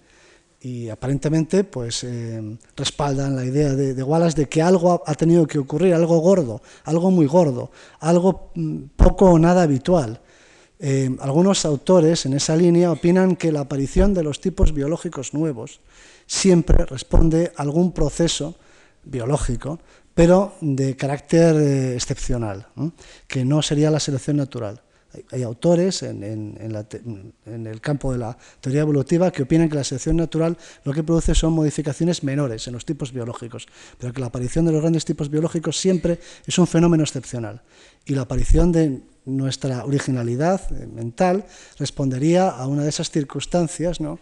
Y 0.61 0.89
aparentemente 0.89 1.65
pues, 1.65 2.03
eh, 2.05 2.57
respaldan 2.77 3.37
la 3.37 3.45
idea 3.45 3.75
de, 3.75 4.03
Wallace 4.03 4.37
de 4.37 4.49
que 4.49 4.63
algo 4.63 5.03
ha, 5.05 5.15
tenido 5.15 5.47
que 5.47 5.59
ocurrir, 5.59 5.93
algo 5.93 6.19
gordo, 6.19 6.63
algo 6.85 7.11
muy 7.11 7.27
gordo, 7.27 7.71
algo 8.01 8.51
mm, 8.55 8.79
poco 8.97 9.27
o 9.27 9.39
nada 9.39 9.63
habitual. 9.63 10.21
Eh, 10.81 11.11
algunos 11.21 11.65
autores 11.65 12.25
en 12.25 12.35
esa 12.35 12.57
línea 12.57 12.93
opinan 12.93 13.37
que 13.37 13.53
la 13.53 13.61
aparición 13.61 14.15
de 14.15 14.23
los 14.23 14.41
tipos 14.41 14.73
biológicos 14.73 15.35
nuevos 15.35 15.81
siempre 16.27 16.87
responde 16.87 17.53
a 17.57 17.63
algún 17.63 17.93
proceso 17.93 18.55
biológico 19.03 19.81
pero 20.19 20.57
de 20.61 20.97
carácter 20.97 21.55
eh, 21.55 21.95
excepcional, 21.95 22.67
que 23.29 23.45
no 23.45 23.63
sería 23.63 23.89
la 23.89 24.01
selección 24.01 24.37
natural. 24.37 24.83
Hay, 25.31 25.45
autores 25.45 26.03
en, 26.03 26.35
el 27.47 27.81
campo 27.81 28.11
de 28.11 28.19
la 28.19 28.37
teoría 28.61 28.81
evolutiva 28.81 29.31
que 29.31 29.45
opinan 29.45 29.69
que 29.69 29.77
la 29.77 29.85
selección 29.85 30.17
natural 30.17 30.59
lo 30.83 30.93
que 30.93 31.05
produce 31.05 31.37
son 31.37 31.53
modificaciones 31.53 32.25
menores 32.25 32.67
en 32.67 32.73
los 32.73 32.85
tipos 32.85 33.13
biológicos, 33.13 33.69
pero 33.97 34.13
que 34.13 34.21
la 34.21 34.27
aparición 34.27 34.65
de 34.67 34.73
los 34.73 34.81
grandes 34.81 35.05
tipos 35.05 35.31
biológicos 35.31 35.79
siempre 35.79 36.19
es 36.45 36.59
un 36.59 36.67
fenómeno 36.67 37.05
excepcional. 37.05 37.63
Y 38.05 38.17
la 38.17 38.23
aparición 38.23 38.73
de 38.73 39.01
nuestra 39.25 39.85
originalidad 39.85 40.61
eh, 40.73 40.89
mental 40.89 41.47
respondería 41.79 42.49
a 42.49 42.67
una 42.67 42.83
de 42.83 42.89
esas 42.89 43.13
circunstancias, 43.13 44.01
¿no? 44.01 44.19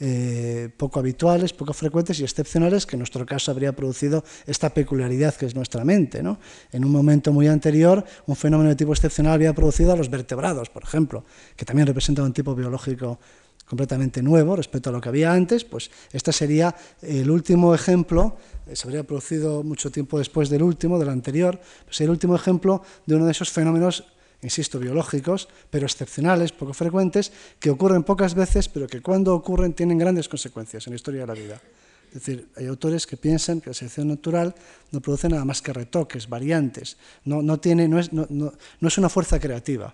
Eh, 0.00 0.70
poco 0.76 0.98
habituales, 0.98 1.52
poco 1.52 1.72
frecuentes 1.72 2.18
y 2.18 2.24
excepcionales 2.24 2.84
que 2.84 2.96
en 2.96 2.98
nuestro 2.98 3.24
caso 3.24 3.52
habría 3.52 3.76
producido 3.76 4.24
esta 4.44 4.70
peculiaridad 4.70 5.36
que 5.36 5.46
es 5.46 5.54
nuestra 5.54 5.84
mente. 5.84 6.20
¿no? 6.20 6.40
En 6.72 6.84
un 6.84 6.90
momento 6.90 7.32
muy 7.32 7.46
anterior, 7.46 8.04
un 8.26 8.34
fenómeno 8.34 8.70
de 8.70 8.76
tipo 8.76 8.92
excepcional 8.92 9.34
había 9.34 9.54
producido 9.54 9.92
a 9.92 9.96
los 9.96 10.10
vertebrados, 10.10 10.68
por 10.68 10.82
ejemplo, 10.82 11.24
que 11.54 11.64
también 11.64 11.86
representan 11.86 12.24
un 12.24 12.32
tipo 12.32 12.56
biológico 12.56 13.20
completamente 13.66 14.20
nuevo 14.20 14.56
respecto 14.56 14.90
a 14.90 14.92
lo 14.92 15.00
que 15.00 15.08
había 15.08 15.32
antes, 15.32 15.64
pues 15.64 15.90
este 16.12 16.32
sería 16.32 16.74
el 17.00 17.30
último 17.30 17.74
ejemplo, 17.74 18.36
eh, 18.66 18.76
se 18.76 18.86
habría 18.86 19.04
producido 19.04 19.62
mucho 19.62 19.90
tiempo 19.90 20.18
después 20.18 20.50
del 20.50 20.62
último, 20.62 20.98
del 20.98 21.08
anterior, 21.08 21.60
pues 21.84 22.00
el 22.00 22.10
último 22.10 22.34
ejemplo 22.34 22.82
de 23.06 23.14
uno 23.14 23.26
de 23.26 23.30
esos 23.30 23.50
fenómenos 23.50 24.04
insisto, 24.44 24.78
biológicos, 24.78 25.48
pero 25.70 25.86
excepcionales, 25.86 26.52
poco 26.52 26.74
frecuentes, 26.74 27.32
que 27.58 27.70
ocurren 27.70 28.04
pocas 28.04 28.34
veces, 28.34 28.68
pero 28.68 28.86
que 28.86 29.00
cuando 29.00 29.34
ocurren 29.34 29.72
tienen 29.72 29.98
grandes 29.98 30.28
consecuencias 30.28 30.86
en 30.86 30.92
la 30.92 30.96
historia 30.96 31.22
de 31.22 31.26
la 31.26 31.34
vida. 31.34 31.60
Es 32.08 32.22
decir, 32.22 32.48
hay 32.54 32.66
autores 32.66 33.06
que 33.08 33.16
piensan 33.16 33.60
que 33.60 33.70
la 33.70 33.74
selección 33.74 34.06
natural 34.06 34.54
no 34.92 35.00
produce 35.00 35.28
nada 35.28 35.44
más 35.44 35.60
que 35.60 35.72
retoques, 35.72 36.28
variantes, 36.28 36.96
no, 37.24 37.42
no, 37.42 37.58
tiene, 37.58 37.88
no, 37.88 37.98
es, 37.98 38.12
no, 38.12 38.28
no, 38.30 38.88
es 38.88 38.98
una 38.98 39.08
fuerza 39.08 39.40
creativa, 39.40 39.92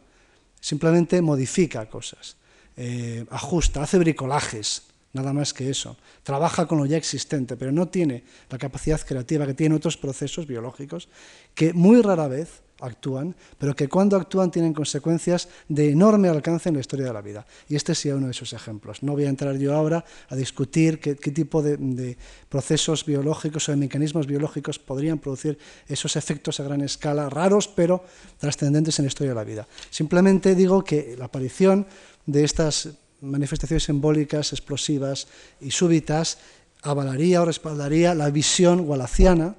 simplemente 0.60 1.22
modifica 1.22 1.88
cosas, 1.88 2.36
eh, 2.76 3.24
ajusta, 3.30 3.82
hace 3.82 3.98
bricolajes, 3.98 4.82
nada 5.12 5.32
más 5.32 5.54
que 5.54 5.70
eso. 5.70 5.96
Trabaja 6.22 6.66
con 6.66 6.78
lo 6.78 6.86
ya 6.86 6.96
existente, 6.96 7.56
pero 7.56 7.72
no 7.72 7.88
tiene 7.88 8.24
la 8.50 8.58
capacidad 8.58 9.00
creativa 9.00 9.46
que 9.46 9.54
tienen 9.54 9.76
otros 9.76 9.96
procesos 9.96 10.46
biológicos 10.46 11.08
que 11.54 11.72
muy 11.72 12.02
rara 12.02 12.28
vez 12.28 12.60
actúan, 12.80 13.34
pero 13.58 13.74
que 13.74 13.88
cuando 13.88 14.16
actúan 14.16 14.50
tienen 14.50 14.72
consecuencias 14.72 15.48
de 15.68 15.90
enorme 15.90 16.28
alcance 16.28 16.68
en 16.68 16.74
la 16.74 16.80
historia 16.80 17.06
de 17.06 17.12
la 17.12 17.20
vida. 17.20 17.46
Y 17.68 17.76
este 17.76 17.94
sería 17.94 18.16
uno 18.16 18.26
de 18.26 18.32
esos 18.32 18.52
ejemplos. 18.52 19.02
No 19.02 19.12
voy 19.12 19.24
a 19.24 19.28
entrar 19.28 19.56
yo 19.56 19.74
ahora 19.74 20.04
a 20.28 20.36
discutir 20.36 21.00
qué, 21.00 21.14
tipo 21.14 21.62
de, 21.62 22.16
procesos 22.48 23.04
biológicos 23.04 23.68
o 23.68 23.72
de 23.72 23.76
mecanismos 23.76 24.26
biológicos 24.26 24.78
podrían 24.78 25.18
producir 25.18 25.58
esos 25.88 26.16
efectos 26.16 26.60
a 26.60 26.64
gran 26.64 26.80
escala, 26.80 27.30
raros 27.30 27.68
pero 27.68 28.04
trascendentes 28.38 28.98
en 28.98 29.04
la 29.04 29.08
historia 29.08 29.30
de 29.32 29.36
la 29.36 29.44
vida. 29.44 29.66
Simplemente 29.90 30.54
digo 30.54 30.82
que 30.82 31.14
la 31.18 31.26
aparición 31.26 31.86
de 32.26 32.44
estas 32.44 32.88
manifestaciones 33.20 33.84
simbólicas, 33.84 34.52
explosivas 34.52 35.28
y 35.60 35.70
súbitas 35.70 36.38
avalaría 36.82 37.42
o 37.42 37.44
respaldaría 37.44 38.14
la 38.14 38.30
visión 38.30 38.88
wallaciana 38.88 39.56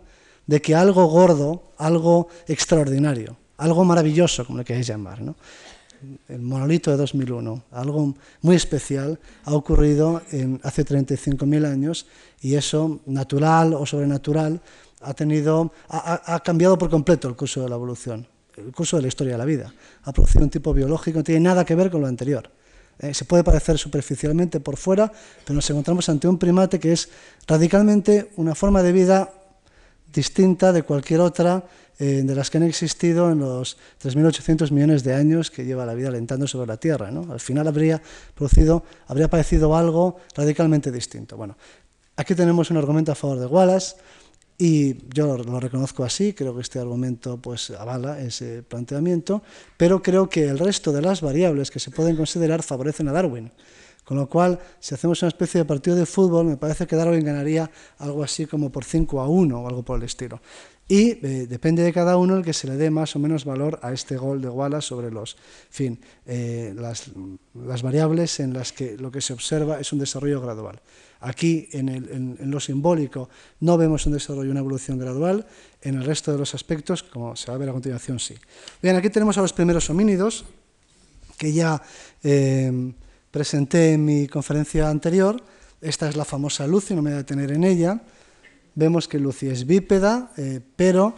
de 0.51 0.61
que 0.61 0.75
algo 0.75 1.05
gordo, 1.05 1.63
algo 1.77 2.27
extraordinario, 2.45 3.37
algo 3.55 3.85
maravilloso, 3.85 4.45
como 4.45 4.57
le 4.57 4.65
queréis 4.65 4.85
llamar, 4.85 5.21
¿no? 5.21 5.37
el 6.27 6.41
monolito 6.41 6.91
de 6.91 6.97
2001, 6.97 7.63
algo 7.71 8.13
muy 8.41 8.57
especial, 8.57 9.17
ha 9.45 9.53
ocurrido 9.53 10.21
en, 10.31 10.59
hace 10.63 10.83
35.000 10.83 11.65
años 11.65 12.05
y 12.41 12.55
eso, 12.55 12.99
natural 13.05 13.73
o 13.73 13.85
sobrenatural, 13.85 14.59
ha, 14.99 15.13
tenido, 15.13 15.71
ha, 15.87 16.41
cambiado 16.43 16.77
por 16.77 16.89
completo 16.89 17.29
el 17.29 17.37
curso 17.37 17.61
de 17.61 17.69
la 17.69 17.75
evolución, 17.75 18.27
el 18.57 18.73
curso 18.73 18.97
de 18.97 19.03
la 19.03 19.07
historia 19.07 19.33
de 19.33 19.39
la 19.39 19.45
vida. 19.45 19.73
Ha 20.03 20.11
producido 20.11 20.43
un 20.43 20.49
tipo 20.49 20.73
biológico, 20.73 21.19
no 21.19 21.23
tiene 21.23 21.39
nada 21.39 21.63
que 21.63 21.75
ver 21.75 21.89
con 21.89 22.01
lo 22.01 22.07
anterior. 22.07 22.49
Eh, 22.99 23.13
se 23.13 23.23
puede 23.23 23.45
parecer 23.45 23.77
superficialmente 23.77 24.59
por 24.59 24.75
fuera, 24.75 25.09
pero 25.45 25.55
nos 25.55 25.69
encontramos 25.69 26.09
ante 26.09 26.27
un 26.27 26.37
primate 26.37 26.77
que 26.77 26.91
es 26.91 27.07
radicalmente 27.47 28.31
una 28.35 28.53
forma 28.53 28.83
de 28.83 28.91
vida 28.91 29.31
distinta 30.13 30.71
de 30.71 30.83
cualquier 30.83 31.21
otra 31.21 31.63
eh, 31.99 32.23
de 32.25 32.33
las 32.35 32.49
que 32.49 32.57
han 32.57 32.63
existido 32.63 33.31
en 33.31 33.39
los 33.39 33.77
3.800 34.03 34.71
millones 34.71 35.03
de 35.03 35.13
años 35.13 35.51
que 35.51 35.65
lleva 35.65 35.85
la 35.85 35.93
vida 35.93 36.07
alentando 36.07 36.47
sobre 36.47 36.67
la 36.67 36.77
Tierra. 36.77 37.11
¿no? 37.11 37.31
Al 37.31 37.39
final 37.39 37.67
habría 37.67 38.01
producido, 38.33 38.83
habría 39.07 39.29
parecido 39.29 39.75
algo 39.75 40.17
radicalmente 40.35 40.91
distinto. 40.91 41.37
Bueno, 41.37 41.55
aquí 42.15 42.33
tenemos 42.33 42.71
un 42.71 42.77
argumento 42.77 43.11
a 43.11 43.15
favor 43.15 43.39
de 43.39 43.45
Wallace 43.45 43.97
y 44.57 44.95
yo 45.13 45.37
lo 45.37 45.59
reconozco 45.59 46.03
así, 46.03 46.33
creo 46.33 46.55
que 46.55 46.61
este 46.61 46.79
argumento 46.79 47.37
pues 47.37 47.71
avala 47.71 48.19
ese 48.19 48.63
planteamiento, 48.63 49.41
pero 49.77 50.01
creo 50.01 50.29
que 50.29 50.47
el 50.47 50.59
resto 50.59 50.91
de 50.91 51.01
las 51.01 51.21
variables 51.21 51.71
que 51.71 51.79
se 51.79 51.89
pueden 51.91 52.15
considerar 52.15 52.61
favorecen 52.61 53.07
a 53.07 53.11
Darwin. 53.11 53.51
Con 54.03 54.17
lo 54.17 54.27
cual, 54.27 54.59
si 54.79 54.95
hacemos 54.95 55.21
una 55.21 55.29
especie 55.29 55.59
de 55.59 55.65
partido 55.65 55.95
de 55.95 56.05
fútbol, 56.05 56.45
me 56.45 56.57
parece 56.57 56.87
que 56.87 56.95
Darwin 56.95 57.23
ganaría 57.23 57.69
algo 57.99 58.23
así 58.23 58.45
como 58.45 58.71
por 58.71 58.83
5 58.83 59.21
a 59.21 59.27
1 59.27 59.61
o 59.61 59.67
algo 59.67 59.83
por 59.83 59.97
el 59.97 60.03
estilo. 60.03 60.41
Y 60.91 61.25
eh, 61.25 61.47
depende 61.47 61.83
de 61.83 61.93
cada 61.93 62.17
uno 62.17 62.35
el 62.35 62.43
que 62.43 62.51
se 62.51 62.67
le 62.67 62.75
dé 62.75 62.89
más 62.89 63.15
o 63.15 63.19
menos 63.19 63.45
valor 63.45 63.79
a 63.81 63.93
este 63.93 64.17
gol 64.17 64.41
de 64.41 64.49
Wallace 64.49 64.87
sobre 64.87 65.09
los, 65.09 65.37
fin, 65.69 65.97
eh, 66.25 66.75
las, 66.75 67.11
variables 67.81 68.41
en 68.41 68.53
las 68.53 68.73
que 68.73 68.97
lo 68.97 69.09
que 69.09 69.21
se 69.21 69.31
observa 69.31 69.79
es 69.79 69.93
un 69.93 69.99
desarrollo 69.99 70.41
gradual. 70.41 70.81
Aquí, 71.21 71.69
en, 71.71 72.37
lo 72.51 72.59
simbólico, 72.59 73.29
no 73.61 73.77
vemos 73.77 74.05
un 74.07 74.11
desarrollo, 74.11 74.51
una 74.51 74.59
evolución 74.59 74.99
gradual. 74.99 75.45
En 75.81 75.95
el 75.95 76.03
resto 76.03 76.33
de 76.33 76.39
los 76.39 76.53
aspectos, 76.55 77.03
como 77.03 77.37
se 77.37 77.49
va 77.49 77.55
a 77.55 77.57
ver 77.57 77.69
a 77.69 77.71
continuación, 77.73 78.19
sí. 78.19 78.35
Bien, 78.81 78.97
aquí 78.97 79.09
tenemos 79.09 79.37
a 79.37 79.41
los 79.41 79.53
primeros 79.53 79.89
homínidos, 79.89 80.43
que 81.37 81.53
ya... 81.53 81.81
Eh, 82.23 82.91
presenté 83.31 83.93
en 83.93 84.05
mi 84.05 84.27
conferencia 84.27 84.89
anterior. 84.89 85.41
Esta 85.81 86.07
es 86.07 86.15
la 86.15 86.25
famosa 86.25 86.67
Lucy, 86.67 86.93
no 86.93 87.01
me 87.01 87.09
voy 87.09 87.15
a 87.15 87.23
detener 87.23 87.51
en 87.51 87.63
ella. 87.63 88.01
Vemos 88.75 89.07
que 89.07 89.19
Lucy 89.19 89.47
es 89.47 89.65
bípeda, 89.65 90.31
eh, 90.37 90.59
pero 90.75 91.15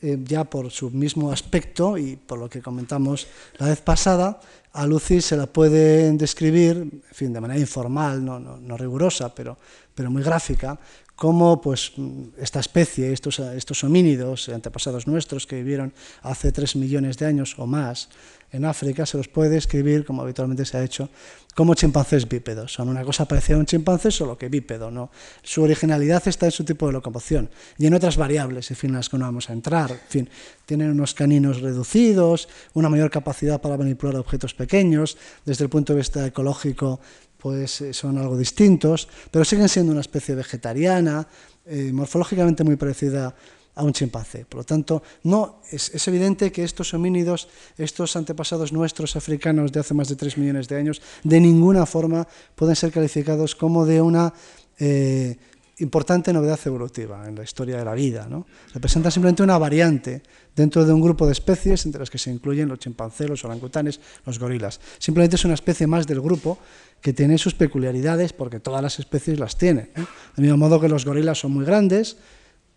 eh, 0.00 0.18
ya 0.24 0.44
por 0.44 0.70
su 0.70 0.90
mismo 0.90 1.30
aspecto 1.32 1.98
y 1.98 2.16
por 2.16 2.38
lo 2.38 2.48
que 2.48 2.62
comentamos 2.62 3.26
la 3.58 3.68
vez 3.68 3.80
pasada, 3.80 4.40
a 4.72 4.86
Lucy 4.86 5.20
se 5.20 5.36
la 5.36 5.46
puede 5.46 6.12
describir, 6.12 6.76
en 6.76 7.02
fin, 7.14 7.32
de 7.32 7.40
manera 7.40 7.58
informal, 7.58 8.24
no, 8.24 8.38
no, 8.38 8.76
rigurosa, 8.76 9.34
pero, 9.34 9.56
pero 9.94 10.10
muy 10.10 10.22
gráfica, 10.22 10.78
como 11.16 11.60
pues, 11.62 11.92
esta 12.38 12.60
especie, 12.60 13.12
estos, 13.12 13.40
estos 13.40 13.82
homínidos, 13.82 14.48
antepasados 14.50 15.06
nuestros 15.06 15.46
que 15.46 15.56
vivieron 15.56 15.92
hace 16.22 16.52
tres 16.52 16.76
millones 16.76 17.16
de 17.16 17.26
años 17.26 17.54
o 17.58 17.66
más, 17.66 18.10
en 18.52 18.64
África 18.64 19.04
se 19.06 19.16
los 19.16 19.28
puede 19.28 19.50
describir, 19.50 20.04
como 20.04 20.22
habitualmente 20.22 20.64
se 20.64 20.76
ha 20.76 20.84
hecho, 20.84 21.08
como 21.54 21.74
chimpancés 21.74 22.28
bípedos. 22.28 22.72
Son 22.72 22.88
una 22.88 23.02
cosa 23.02 23.26
parecida 23.26 23.56
a 23.56 23.58
un 23.58 23.66
chimpancé, 23.66 24.10
solo 24.10 24.38
que 24.38 24.48
bípedo. 24.48 24.90
¿no? 24.90 25.10
Su 25.42 25.62
originalidad 25.62 26.26
está 26.28 26.46
en 26.46 26.52
su 26.52 26.64
tipo 26.64 26.86
de 26.86 26.92
locomoción 26.92 27.50
y 27.76 27.86
en 27.86 27.94
otras 27.94 28.16
variables, 28.16 28.70
en 28.70 28.76
fin, 28.76 28.92
las 28.92 29.08
que 29.08 29.18
no 29.18 29.24
vamos 29.24 29.50
a 29.50 29.52
entrar. 29.52 29.90
En 29.90 30.08
fin, 30.08 30.30
tienen 30.64 30.90
unos 30.90 31.14
caninos 31.14 31.60
reducidos, 31.60 32.48
una 32.74 32.88
mayor 32.88 33.10
capacidad 33.10 33.60
para 33.60 33.76
manipular 33.76 34.16
objetos 34.16 34.54
pequeños. 34.54 35.16
Desde 35.44 35.64
el 35.64 35.70
punto 35.70 35.92
de 35.92 35.98
vista 35.98 36.24
ecológico, 36.24 37.00
pues 37.38 37.80
eh, 37.80 37.92
son 37.92 38.18
algo 38.18 38.36
distintos, 38.36 39.08
pero 39.30 39.44
siguen 39.44 39.68
siendo 39.68 39.92
una 39.92 40.00
especie 40.00 40.34
vegetariana, 40.34 41.26
eh, 41.66 41.90
morfológicamente 41.92 42.64
muy 42.64 42.76
parecida 42.76 43.34
a 43.76 43.84
un 43.84 43.92
chimpancé. 43.92 44.44
Por 44.46 44.58
lo 44.60 44.64
tanto, 44.64 45.02
no, 45.24 45.60
es, 45.70 46.08
evidente 46.08 46.50
que 46.50 46.64
estos 46.64 46.94
homínidos, 46.94 47.48
estos 47.76 48.16
antepasados 48.16 48.72
nuestros 48.72 49.16
africanos 49.16 49.70
de 49.70 49.80
hace 49.80 49.94
más 49.94 50.08
de 50.08 50.16
3 50.16 50.38
millones 50.38 50.66
de 50.66 50.76
años, 50.76 51.02
de 51.22 51.40
ninguna 51.40 51.84
forma 51.84 52.26
pueden 52.54 52.74
ser 52.74 52.90
calificados 52.90 53.54
como 53.54 53.84
de 53.84 54.00
una 54.00 54.32
eh, 54.78 55.36
importante 55.78 56.32
novedad 56.32 56.58
evolutiva 56.64 57.28
en 57.28 57.34
la 57.34 57.42
historia 57.42 57.76
de 57.76 57.84
la 57.84 57.94
vida. 57.94 58.26
¿no? 58.28 58.46
Representan 58.72 59.12
simplemente 59.12 59.42
una 59.42 59.58
variante 59.58 60.22
dentro 60.54 60.84
de 60.84 60.92
un 60.92 61.02
grupo 61.02 61.26
de 61.26 61.32
especies 61.32 61.84
entre 61.84 62.00
las 62.00 62.08
que 62.08 62.18
se 62.18 62.30
incluyen 62.30 62.68
los 62.68 62.78
chimpancés, 62.78 63.28
los 63.28 63.44
orangutanes, 63.44 64.00
los 64.24 64.38
gorilas. 64.38 64.80
Simplemente 64.98 65.36
es 65.36 65.44
una 65.44 65.54
especie 65.54 65.86
más 65.86 66.06
del 66.06 66.20
grupo 66.20 66.58
que 67.00 67.12
tiene 67.12 67.36
sus 67.36 67.54
peculiaridades 67.54 68.32
porque 68.32 68.58
todas 68.58 68.82
las 68.82 68.98
especies 68.98 69.38
las 69.38 69.58
tienen. 69.58 69.90
¿eh? 69.96 70.04
Del 70.36 70.44
mismo 70.44 70.56
modo 70.56 70.80
que 70.80 70.88
los 70.88 71.04
gorilas 71.04 71.40
son 71.40 71.52
muy 71.52 71.66
grandes, 71.66 72.16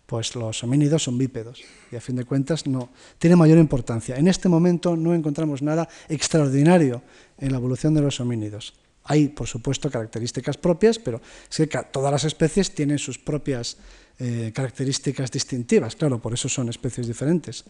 pues 0.04 0.34
los 0.34 0.62
homínidos 0.64 1.04
son 1.04 1.16
bípedos 1.16 1.62
y 1.90 1.96
a 1.96 2.00
fin 2.00 2.16
de 2.16 2.24
cuentas 2.24 2.66
no 2.66 2.90
tiene 3.18 3.36
mayor 3.36 3.58
importancia. 3.58 4.16
En 4.16 4.28
este 4.28 4.48
momento 4.48 4.96
no 4.96 5.14
encontramos 5.14 5.62
nada 5.62 5.88
extraordinario 6.08 7.02
en 7.38 7.52
la 7.52 7.58
evolución 7.58 7.94
de 7.94 8.02
los 8.02 8.20
homínidos. 8.20 8.74
Hay, 9.10 9.26
por 9.26 9.48
supuesto, 9.48 9.90
características 9.90 10.56
propias, 10.56 11.00
pero 11.00 11.20
es 11.50 11.56
que 11.56 11.78
todas 11.90 12.12
las 12.12 12.22
especies 12.22 12.72
tienen 12.72 12.96
sus 12.96 13.18
propias 13.18 13.76
eh, 14.20 14.52
características 14.54 15.32
distintivas, 15.32 15.96
claro, 15.96 16.20
por 16.20 16.32
eso 16.32 16.48
son 16.48 16.68
especies 16.68 17.08
diferentes. 17.08 17.64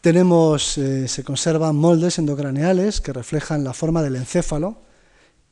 Tenemos, 0.00 0.78
eh, 0.78 1.08
se 1.08 1.24
conservan 1.24 1.76
moldes 1.76 2.18
endocraneales 2.18 3.02
que 3.02 3.12
reflejan 3.12 3.64
la 3.64 3.74
forma 3.74 4.02
del 4.02 4.16
encéfalo, 4.16 4.78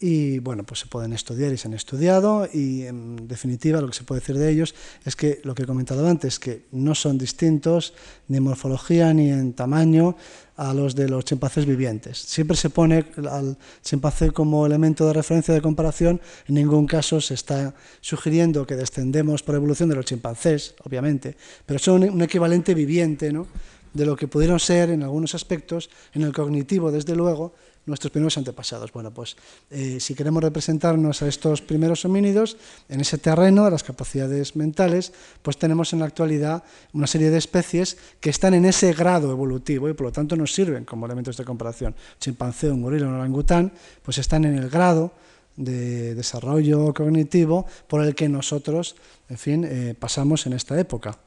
y 0.03 0.41
bueno, 0.41 0.65
pues 0.65 0.81
se 0.81 0.87
pueden 0.87 1.13
estudiar 1.13 1.53
y 1.53 1.57
se 1.57 1.69
han 1.69 1.75
estudiado 1.75 2.49
y 2.53 2.83
en 2.83 3.29
definitiva 3.29 3.81
lo 3.81 3.87
que 3.87 3.95
se 3.95 4.03
puede 4.03 4.21
decir 4.21 4.37
de 4.37 4.51
ellos 4.51 4.75
es 5.05 5.15
que 5.15 5.41
lo 5.45 5.55
que 5.55 5.63
he 5.63 5.67
comentado 5.67 6.09
antes, 6.09 6.41
que 6.41 6.67
no 6.73 6.97
son 6.97 7.19
distintos 7.19 7.95
ni 8.27 8.39
en 8.39 8.43
morfología 8.43 9.15
ni 9.15 9.31
en 9.31 9.53
tamaño 9.53 10.17
a 10.57 10.75
los 10.75 10.97
de 10.97 11.09
los 11.09 11.25
chimpancés 11.25 11.67
vivientes. 11.67 12.19
Siempre 12.19 12.57
se 12.57 12.69
pone 12.69 13.05
al 13.31 13.57
chimpancé 13.85 14.33
como 14.33 14.67
elemento 14.67 15.07
de 15.07 15.13
referencia 15.13 15.55
de 15.55 15.63
comparación, 15.63 16.21
en 16.49 16.57
ningún 16.57 16.89
caso 16.89 17.21
se 17.21 17.35
está 17.35 17.73
sugiriendo 18.01 18.67
que 18.67 18.75
descendemos 18.75 19.45
por 19.45 19.55
evolución 19.55 19.89
de 19.89 19.95
los 19.95 20.05
chimpancés, 20.05 20.75
obviamente, 20.83 21.37
pero 21.65 21.79
son 21.79 22.03
un 22.03 22.23
equivalente 22.23 22.75
viviente 22.75 23.33
¿no? 23.33 23.47
de 23.95 24.05
lo 24.05 24.17
que 24.17 24.27
pudieron 24.27 24.59
ser 24.59 24.91
en 24.91 25.05
algunos 25.05 25.37
aspectos, 25.37 25.91
en 26.13 26.23
el 26.23 26.33
cognitivo 26.33 26.91
desde 26.91 27.15
luego, 27.15 27.55
nuestros 27.87 28.13
primeros 28.13 28.39
antepasados. 28.39 28.93
Bueno, 28.93 29.13
pues 29.13 29.37
eh, 29.71 29.99
si 30.01 30.15
queremos 30.15 30.43
representarnos 30.43 31.23
a 31.23 31.29
estos 31.29 31.63
primeros 31.63 32.05
homínidos 32.05 32.57
en 32.89 33.01
ese 33.01 33.19
terreno 33.19 33.65
de 33.65 33.71
las 33.71 33.83
capacidades 33.83 34.55
mentales, 34.57 35.13
pues 35.43 35.59
tenemos 35.59 35.93
en 35.93 36.01
la 36.01 36.07
actualidad 36.07 36.63
una 36.93 37.07
serie 37.07 37.31
de 37.31 37.39
especies 37.39 37.97
que 38.21 38.31
están 38.31 38.55
en 38.55 38.65
ese 38.65 38.93
grado 38.93 39.31
evolutivo 39.31 39.89
y 39.89 39.95
por 39.95 40.07
lo 40.07 40.13
tanto 40.13 40.37
nos 40.37 40.55
sirven 40.55 40.85
como 40.85 41.07
elementos 41.07 41.37
de 41.37 41.45
comparación. 41.45 41.95
Chimpancé, 42.21 42.71
un 42.71 42.83
gorila, 42.83 43.09
un 43.09 43.15
orangután, 43.15 43.73
pues 44.03 44.19
están 44.19 44.45
en 44.45 44.57
el 44.57 44.71
grado 44.71 45.13
de 45.57 46.15
desarrollo 46.15 46.95
cognitivo 46.95 47.67
por 47.89 48.03
el 48.05 48.15
que 48.15 48.29
nosotros, 48.29 48.97
en 49.29 49.39
fin, 49.39 49.65
eh, 49.65 49.95
pasamos 49.99 50.47
en 50.47 50.55
esta 50.55 50.79
época. 50.79 51.19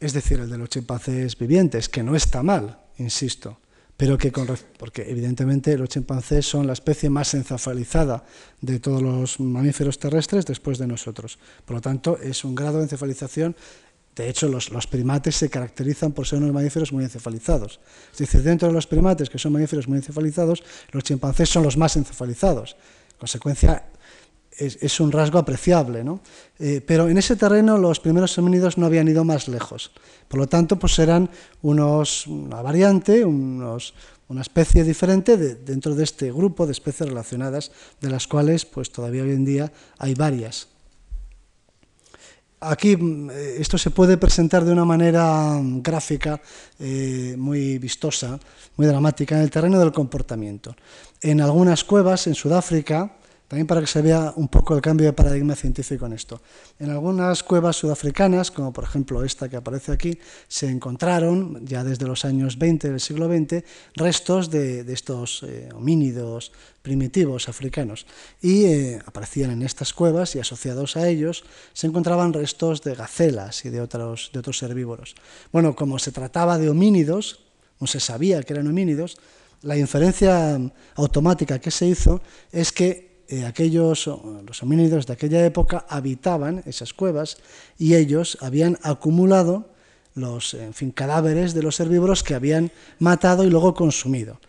Es 0.00 0.12
decir, 0.12 0.40
el 0.40 0.50
de 0.50 0.58
los 0.58 0.68
chimpancés 0.68 1.38
vivientes, 1.38 1.88
que 1.88 2.02
no 2.02 2.14
está 2.14 2.42
mal, 2.42 2.78
insisto 2.98 3.58
pero 3.96 4.18
que 4.18 4.32
con, 4.32 4.48
porque 4.78 5.08
evidentemente 5.08 5.78
los 5.78 5.88
chimpancés 5.88 6.46
son 6.46 6.66
la 6.66 6.72
especie 6.72 7.10
más 7.10 7.34
encefalizada 7.34 8.24
de 8.60 8.80
todos 8.80 9.02
los 9.02 9.38
mamíferos 9.38 9.98
terrestres 9.98 10.44
después 10.44 10.78
de 10.78 10.86
nosotros. 10.86 11.38
Por 11.64 11.76
lo 11.76 11.80
tanto, 11.80 12.18
es 12.18 12.44
un 12.44 12.54
grado 12.54 12.78
de 12.78 12.84
encefalización. 12.84 13.54
De 14.16 14.28
hecho, 14.28 14.48
los, 14.48 14.70
los 14.70 14.86
primates 14.86 15.36
se 15.36 15.48
caracterizan 15.48 16.12
por 16.12 16.26
ser 16.26 16.38
unos 16.38 16.52
mamíferos 16.52 16.92
muy 16.92 17.04
encefalizados. 17.04 17.80
Es 18.12 18.18
decir, 18.18 18.42
dentro 18.42 18.68
de 18.68 18.74
los 18.74 18.86
primates, 18.86 19.30
que 19.30 19.38
son 19.38 19.52
mamíferos 19.52 19.88
muy 19.88 19.98
encefalizados, 19.98 20.62
los 20.92 21.04
chimpancés 21.04 21.48
son 21.48 21.62
los 21.62 21.76
más 21.76 21.96
encefalizados. 21.96 22.76
En 23.12 23.18
consecuencia, 23.18 23.84
es, 24.58 25.00
un 25.00 25.12
rasgo 25.12 25.38
apreciable. 25.38 26.04
¿no? 26.04 26.20
Eh, 26.58 26.80
pero 26.86 27.08
en 27.08 27.18
ese 27.18 27.36
terreno 27.36 27.78
los 27.78 28.00
primeros 28.00 28.36
homínidos 28.38 28.78
no 28.78 28.86
habían 28.86 29.08
ido 29.08 29.24
más 29.24 29.48
lejos. 29.48 29.92
Por 30.28 30.40
lo 30.40 30.46
tanto, 30.46 30.78
pues 30.78 30.98
eran 30.98 31.30
unos, 31.62 32.26
una 32.26 32.62
variante, 32.62 33.24
unos, 33.24 33.94
una 34.28 34.42
especie 34.42 34.84
diferente 34.84 35.36
dentro 35.36 35.94
de 35.94 36.04
este 36.04 36.32
grupo 36.32 36.66
de 36.66 36.72
especies 36.72 37.08
relacionadas, 37.08 37.72
de 38.00 38.10
las 38.10 38.26
cuales 38.26 38.64
pues 38.64 38.90
todavía 38.90 39.22
hoy 39.22 39.30
en 39.30 39.44
día 39.44 39.72
hay 39.98 40.14
varias. 40.14 40.68
Aquí 42.60 42.96
mm, 42.96 43.30
esto 43.58 43.76
se 43.76 43.90
puede 43.90 44.16
presentar 44.16 44.64
de 44.64 44.72
una 44.72 44.84
manera 44.84 45.60
gráfica 45.62 46.40
eh, 46.78 47.34
muy 47.38 47.78
vistosa, 47.78 48.38
muy 48.76 48.86
dramática, 48.86 49.36
en 49.36 49.42
el 49.42 49.50
terreno 49.50 49.78
del 49.78 49.92
comportamiento. 49.92 50.74
En 51.20 51.40
algunas 51.40 51.84
cuevas 51.84 52.26
en 52.26 52.34
Sudáfrica, 52.34 53.16
también 53.54 53.68
para 53.68 53.82
que 53.82 53.86
se 53.86 54.02
vea 54.02 54.32
un 54.34 54.48
poco 54.48 54.74
el 54.74 54.82
cambio 54.82 55.06
de 55.06 55.12
paradigma 55.12 55.54
científico 55.54 56.06
en 56.06 56.14
esto. 56.14 56.42
En 56.80 56.90
algunas 56.90 57.44
cuevas 57.44 57.76
sudafricanas, 57.76 58.50
como 58.50 58.72
por 58.72 58.82
ejemplo 58.82 59.22
esta 59.22 59.48
que 59.48 59.54
aparece 59.54 59.92
aquí, 59.92 60.18
se 60.48 60.68
encontraron, 60.68 61.64
ya 61.64 61.84
desde 61.84 62.04
los 62.04 62.24
años 62.24 62.58
20 62.58 62.90
del 62.90 62.98
siglo 62.98 63.28
XX, 63.28 63.62
restos 63.94 64.50
de, 64.50 64.80
estos 64.92 65.44
eh, 65.44 65.68
homínidos 65.72 66.50
primitivos 66.82 67.48
africanos. 67.48 68.06
Y 68.42 68.64
eh, 68.64 68.98
aparecían 69.06 69.52
en 69.52 69.62
estas 69.62 69.92
cuevas 69.92 70.34
y 70.34 70.40
asociados 70.40 70.96
a 70.96 71.08
ellos 71.08 71.44
se 71.74 71.86
encontraban 71.86 72.32
restos 72.32 72.82
de 72.82 72.96
gacelas 72.96 73.64
y 73.64 73.70
de 73.70 73.80
otros, 73.80 74.30
de 74.32 74.40
otros 74.40 74.60
herbívoros. 74.64 75.14
Bueno, 75.52 75.76
como 75.76 76.00
se 76.00 76.10
trataba 76.10 76.58
de 76.58 76.70
homínidos, 76.70 77.38
no 77.78 77.86
se 77.86 78.00
sabía 78.00 78.42
que 78.42 78.52
eran 78.52 78.66
homínidos, 78.66 79.16
la 79.62 79.76
inferencia 79.76 80.60
automática 80.96 81.60
que 81.60 81.70
se 81.70 81.86
hizo 81.86 82.20
es 82.50 82.72
que 82.72 83.13
eh, 83.28 83.44
aquellos, 83.44 84.06
los 84.46 84.62
homínidos 84.62 85.06
de 85.06 85.12
aquella 85.12 85.44
época 85.44 85.86
habitaban 85.88 86.62
esas 86.66 86.92
cuevas 86.92 87.38
y 87.78 87.94
ellos 87.94 88.38
habían 88.40 88.78
acumulado 88.82 89.68
los 90.14 90.54
en 90.54 90.74
fin, 90.74 90.90
cadáveres 90.90 91.54
de 91.54 91.62
los 91.62 91.80
herbívoros 91.80 92.22
que 92.22 92.34
habían 92.34 92.70
matado 92.98 93.44
y 93.44 93.50
luego 93.50 93.74
consumido. 93.74 94.40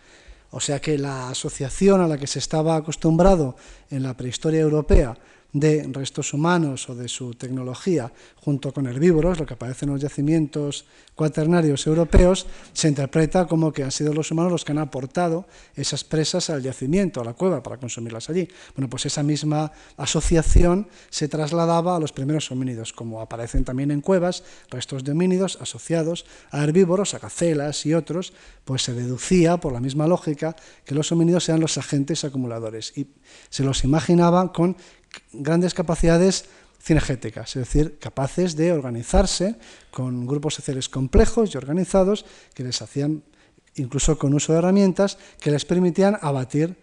O 0.51 0.59
sea 0.59 0.79
que 0.79 0.97
la 0.97 1.29
asociación 1.29 2.01
a 2.01 2.07
la 2.07 2.17
que 2.17 2.27
se 2.27 2.39
estaba 2.39 2.75
acostumbrado 2.75 3.55
en 3.89 4.03
la 4.03 4.15
prehistoria 4.15 4.61
europea 4.61 5.17
de 5.55 5.87
restos 5.89 6.33
humanos 6.33 6.89
o 6.89 6.95
de 6.95 7.07
su 7.07 7.33
tecnología 7.33 8.11
junto 8.35 8.73
con 8.73 8.87
herbívoros, 8.87 9.39
lo 9.39 9.45
que 9.45 9.53
aparece 9.53 9.85
en 9.85 9.93
los 9.93 10.01
yacimientos 10.01 10.83
cuaternarios 11.15 11.87
europeos, 11.87 12.45
se 12.73 12.89
interpreta 12.89 13.47
como 13.47 13.71
que 13.71 13.81
han 13.81 13.91
sido 13.91 14.13
los 14.13 14.31
humanos 14.31 14.51
los 14.51 14.65
que 14.65 14.73
han 14.73 14.79
aportado 14.79 15.47
esas 15.73 16.03
presas 16.03 16.49
al 16.49 16.61
yacimiento, 16.61 17.21
a 17.21 17.23
la 17.23 17.33
cueva, 17.33 17.63
para 17.63 17.77
consumirlas 17.77 18.29
allí. 18.29 18.49
Bueno, 18.75 18.89
pues 18.89 19.05
esa 19.05 19.23
misma 19.23 19.71
asociación 19.95 20.89
se 21.09 21.29
trasladaba 21.29 21.95
a 21.95 21.99
los 22.01 22.11
primeros 22.11 22.51
homínidos, 22.51 22.91
como 22.91 23.21
aparecen 23.21 23.63
también 23.63 23.91
en 23.91 24.01
cuevas 24.01 24.43
restos 24.69 25.05
de 25.05 25.13
homínidos 25.13 25.57
asociados 25.61 26.25
a 26.51 26.65
herbívoros, 26.65 27.13
a 27.13 27.19
gacelas 27.19 27.85
y 27.85 27.93
otros, 27.93 28.33
pues 28.65 28.83
se 28.83 28.93
deducía 28.93 29.57
por 29.57 29.71
la 29.71 29.79
misma 29.79 30.05
lógica 30.05 30.57
que 30.83 30.95
los 30.95 31.13
homínidos 31.13 31.47
eran 31.47 31.61
los 31.61 31.77
agentes 31.77 32.25
acumuladores 32.25 32.91
y 32.97 33.07
se 33.49 33.63
los 33.63 33.85
imaginaba 33.85 34.51
con 34.51 34.75
grandes 35.33 35.73
capacidades 35.73 36.45
cinegéticas, 36.81 37.55
es 37.55 37.65
decir, 37.65 37.97
capaces 37.99 38.55
de 38.55 38.71
organizarse 38.71 39.55
con 39.89 40.27
grupos 40.27 40.53
sociales 40.53 40.87
complejos 40.87 41.53
y 41.53 41.57
organizados 41.57 42.25
que 42.53 42.63
les 42.63 42.81
hacían, 42.81 43.23
incluso 43.75 44.19
con 44.19 44.33
uso 44.33 44.53
de 44.53 44.59
herramientas, 44.59 45.17
que 45.39 45.49
les 45.49 45.65
permitían 45.65 46.17
abatir 46.21 46.77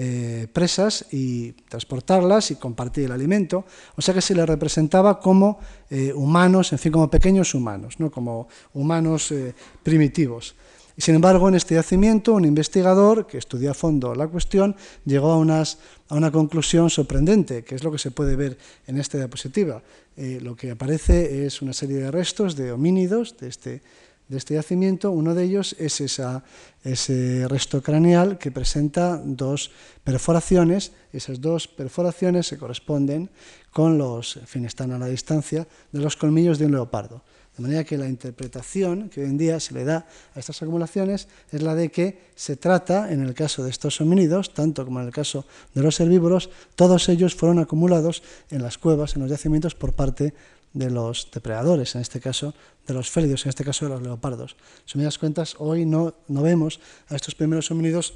eh, 0.00 0.46
presas 0.52 1.06
y 1.10 1.50
transportarlas 1.68 2.52
y 2.52 2.54
compartir 2.54 3.06
el 3.06 3.12
alimento. 3.12 3.64
O 3.96 4.00
sea 4.00 4.14
que 4.14 4.22
se 4.22 4.32
les 4.32 4.46
representaba 4.46 5.18
como 5.18 5.58
eh, 5.90 6.12
humanos, 6.14 6.70
en 6.70 6.78
fin, 6.78 6.92
como 6.92 7.10
pequeños 7.10 7.52
humanos, 7.52 7.98
¿no? 7.98 8.08
como 8.08 8.46
humanos 8.74 9.32
eh, 9.32 9.56
primitivos. 9.82 10.54
Sin 10.98 11.14
embargo, 11.14 11.48
en 11.48 11.54
este 11.54 11.76
yacimiento, 11.76 12.34
un 12.34 12.44
investigador 12.44 13.28
que 13.28 13.38
estudió 13.38 13.70
a 13.70 13.74
fondo 13.74 14.16
la 14.16 14.26
cuestión 14.26 14.74
llegó 15.04 15.30
a, 15.30 15.36
una 15.36 16.30
conclusión 16.32 16.90
sorprendente, 16.90 17.62
que 17.62 17.76
es 17.76 17.84
lo 17.84 17.92
que 17.92 17.98
se 17.98 18.10
puede 18.10 18.34
ver 18.34 18.58
en 18.88 18.98
esta 18.98 19.16
diapositiva. 19.16 19.80
Eh, 20.16 20.40
lo 20.42 20.56
que 20.56 20.72
aparece 20.72 21.46
es 21.46 21.62
una 21.62 21.72
serie 21.72 21.98
de 21.98 22.10
restos 22.10 22.56
de 22.56 22.72
homínidos 22.72 23.36
de 23.38 23.46
este, 23.46 23.80
este 24.28 24.54
yacimiento. 24.54 25.12
Uno 25.12 25.36
de 25.36 25.44
ellos 25.44 25.76
es 25.78 26.00
ese 26.00 27.46
resto 27.48 27.80
craneal 27.80 28.36
que 28.36 28.50
presenta 28.50 29.22
dos 29.24 29.70
perforaciones. 30.02 30.90
Esas 31.12 31.40
dos 31.40 31.68
perforaciones 31.68 32.48
se 32.48 32.58
corresponden 32.58 33.30
con 33.70 33.98
los, 33.98 34.36
en 34.36 34.48
fin, 34.48 34.64
están 34.64 34.90
a 34.90 34.98
la 34.98 35.06
distancia 35.06 35.68
de 35.92 36.00
los 36.00 36.16
colmillos 36.16 36.58
de 36.58 36.66
un 36.66 36.72
leopardo. 36.72 37.22
De 37.58 37.62
manera 37.62 37.82
que 37.82 37.98
la 37.98 38.06
interpretación 38.06 39.10
que 39.10 39.20
hoy 39.20 39.26
en 39.26 39.36
día 39.36 39.58
se 39.58 39.74
le 39.74 39.82
da 39.82 40.06
a 40.36 40.38
estas 40.38 40.62
acumulaciones 40.62 41.26
es 41.50 41.60
la 41.60 41.74
de 41.74 41.90
que 41.90 42.30
se 42.36 42.54
trata, 42.54 43.10
en 43.12 43.20
el 43.20 43.34
caso 43.34 43.64
de 43.64 43.70
estos 43.70 44.00
homínidos, 44.00 44.54
tanto 44.54 44.84
como 44.84 45.00
en 45.00 45.06
el 45.06 45.12
caso 45.12 45.44
de 45.74 45.82
los 45.82 45.98
herbívoros, 45.98 46.50
todos 46.76 47.08
ellos 47.08 47.34
fueron 47.34 47.58
acumulados 47.58 48.22
en 48.50 48.62
las 48.62 48.78
cuevas, 48.78 49.16
en 49.16 49.22
los 49.22 49.30
yacimientos, 49.30 49.74
por 49.74 49.92
parte 49.92 50.34
de 50.72 50.88
los 50.88 51.28
depredadores, 51.34 51.96
en 51.96 52.02
este 52.02 52.20
caso 52.20 52.54
de 52.86 52.94
los 52.94 53.10
félidos, 53.10 53.44
en 53.44 53.48
este 53.48 53.64
caso 53.64 53.86
de 53.86 53.90
los 53.90 54.02
leopardos. 54.02 54.54
Si 54.86 54.96
cuentas, 55.18 55.56
hoy 55.58 55.84
no, 55.84 56.14
no 56.28 56.42
vemos 56.42 56.78
a 57.08 57.16
estos 57.16 57.34
primeros 57.34 57.72
homínidos 57.72 58.14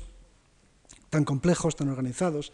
tan 1.10 1.24
complejos, 1.24 1.74
tan 1.74 1.88
organizados, 1.88 2.52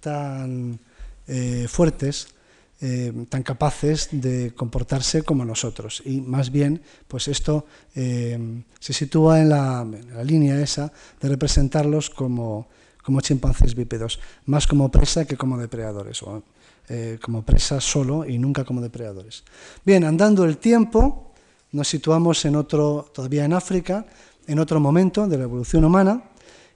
tan 0.00 0.80
eh, 1.28 1.66
fuertes, 1.66 2.35
eh, 2.78 3.24
tan 3.30 3.42
capaces 3.42 4.08
de 4.12 4.52
comportarse 4.54 5.22
como 5.22 5.46
nosotros. 5.46 6.02
Y 6.04 6.20
más 6.20 6.50
bien, 6.50 6.82
pues 7.08 7.26
esto 7.26 7.64
eh, 7.94 8.38
se 8.78 8.92
sitúa 8.92 9.40
en 9.40 9.48
la, 9.48 9.86
línea 10.22 10.60
esa 10.60 10.92
de 11.18 11.28
representarlos 11.30 12.10
como, 12.10 12.68
como 13.02 13.22
chimpancés 13.22 13.74
bípedos, 13.74 14.20
más 14.44 14.66
como 14.66 14.90
presa 14.90 15.24
que 15.24 15.38
como 15.38 15.56
depredadores, 15.56 16.22
o 16.22 16.42
eh, 16.90 17.18
como 17.22 17.42
presa 17.42 17.80
solo 17.80 18.26
y 18.26 18.36
nunca 18.36 18.64
como 18.64 18.82
depredadores. 18.82 19.42
Bien, 19.82 20.04
andando 20.04 20.44
el 20.44 20.58
tiempo, 20.58 21.32
nos 21.72 21.88
situamos 21.88 22.44
en 22.44 22.56
otro, 22.56 23.10
todavía 23.14 23.46
en 23.46 23.54
África, 23.54 24.04
en 24.46 24.58
otro 24.58 24.80
momento 24.80 25.26
de 25.26 25.38
la 25.38 25.44
evolución 25.44 25.82
humana, 25.84 26.24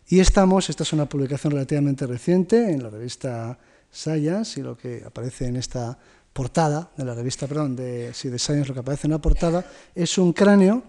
y 0.09 0.19
estamos, 0.19 0.71
esta 0.71 0.83
es 0.83 0.95
una 0.95 1.07
publicación 1.07 1.53
relativamente 1.53 2.07
reciente 2.07 2.73
en 2.73 2.83
la 2.83 2.89
revista 2.89 3.59
Science 3.91 4.61
y 4.61 4.63
lo 4.63 4.77
que 4.77 5.03
aparece 5.05 5.47
en 5.47 5.57
esta 5.57 5.99
portada 6.33 6.91
de 6.97 7.05
la 7.05 7.15
revista, 7.15 7.47
perdón, 7.47 7.77
de, 7.77 8.13
sí, 8.15 8.29
de 8.29 8.39
Science, 8.39 8.69
lo 8.69 8.75
que 8.75 8.81
aparece 8.81 9.07
en 9.07 9.13
la 9.13 9.19
portada 9.19 9.65
es 9.95 10.17
un 10.19 10.33
cráneo 10.33 10.83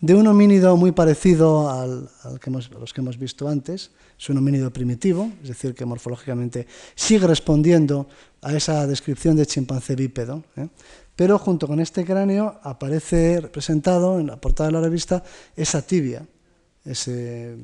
de 0.00 0.14
un 0.14 0.26
homínido 0.26 0.76
muy 0.76 0.92
parecido 0.92 1.70
al, 1.70 2.08
que 2.40 2.50
a 2.50 2.78
los 2.78 2.92
que 2.92 3.00
hemos 3.00 3.18
visto 3.18 3.48
antes. 3.48 3.90
Es 4.18 4.28
un 4.28 4.38
homínido 4.38 4.70
primitivo, 4.70 5.30
es 5.42 5.48
decir, 5.48 5.74
que 5.74 5.84
morfológicamente 5.84 6.66
sigue 6.94 7.26
respondiendo 7.26 8.08
a 8.42 8.54
esa 8.54 8.86
descripción 8.86 9.36
de 9.36 9.46
chimpancé 9.46 9.96
bípedo. 9.96 10.44
¿eh? 10.56 10.68
Pero 11.14 11.38
junto 11.38 11.66
con 11.66 11.80
este 11.80 12.04
cráneo 12.04 12.60
aparece 12.62 13.40
representado 13.40 14.20
en 14.20 14.28
la 14.28 14.40
portada 14.40 14.68
de 14.68 14.74
la 14.74 14.80
revista 14.80 15.24
esa 15.56 15.82
tibia, 15.82 16.26
ese, 16.84 17.56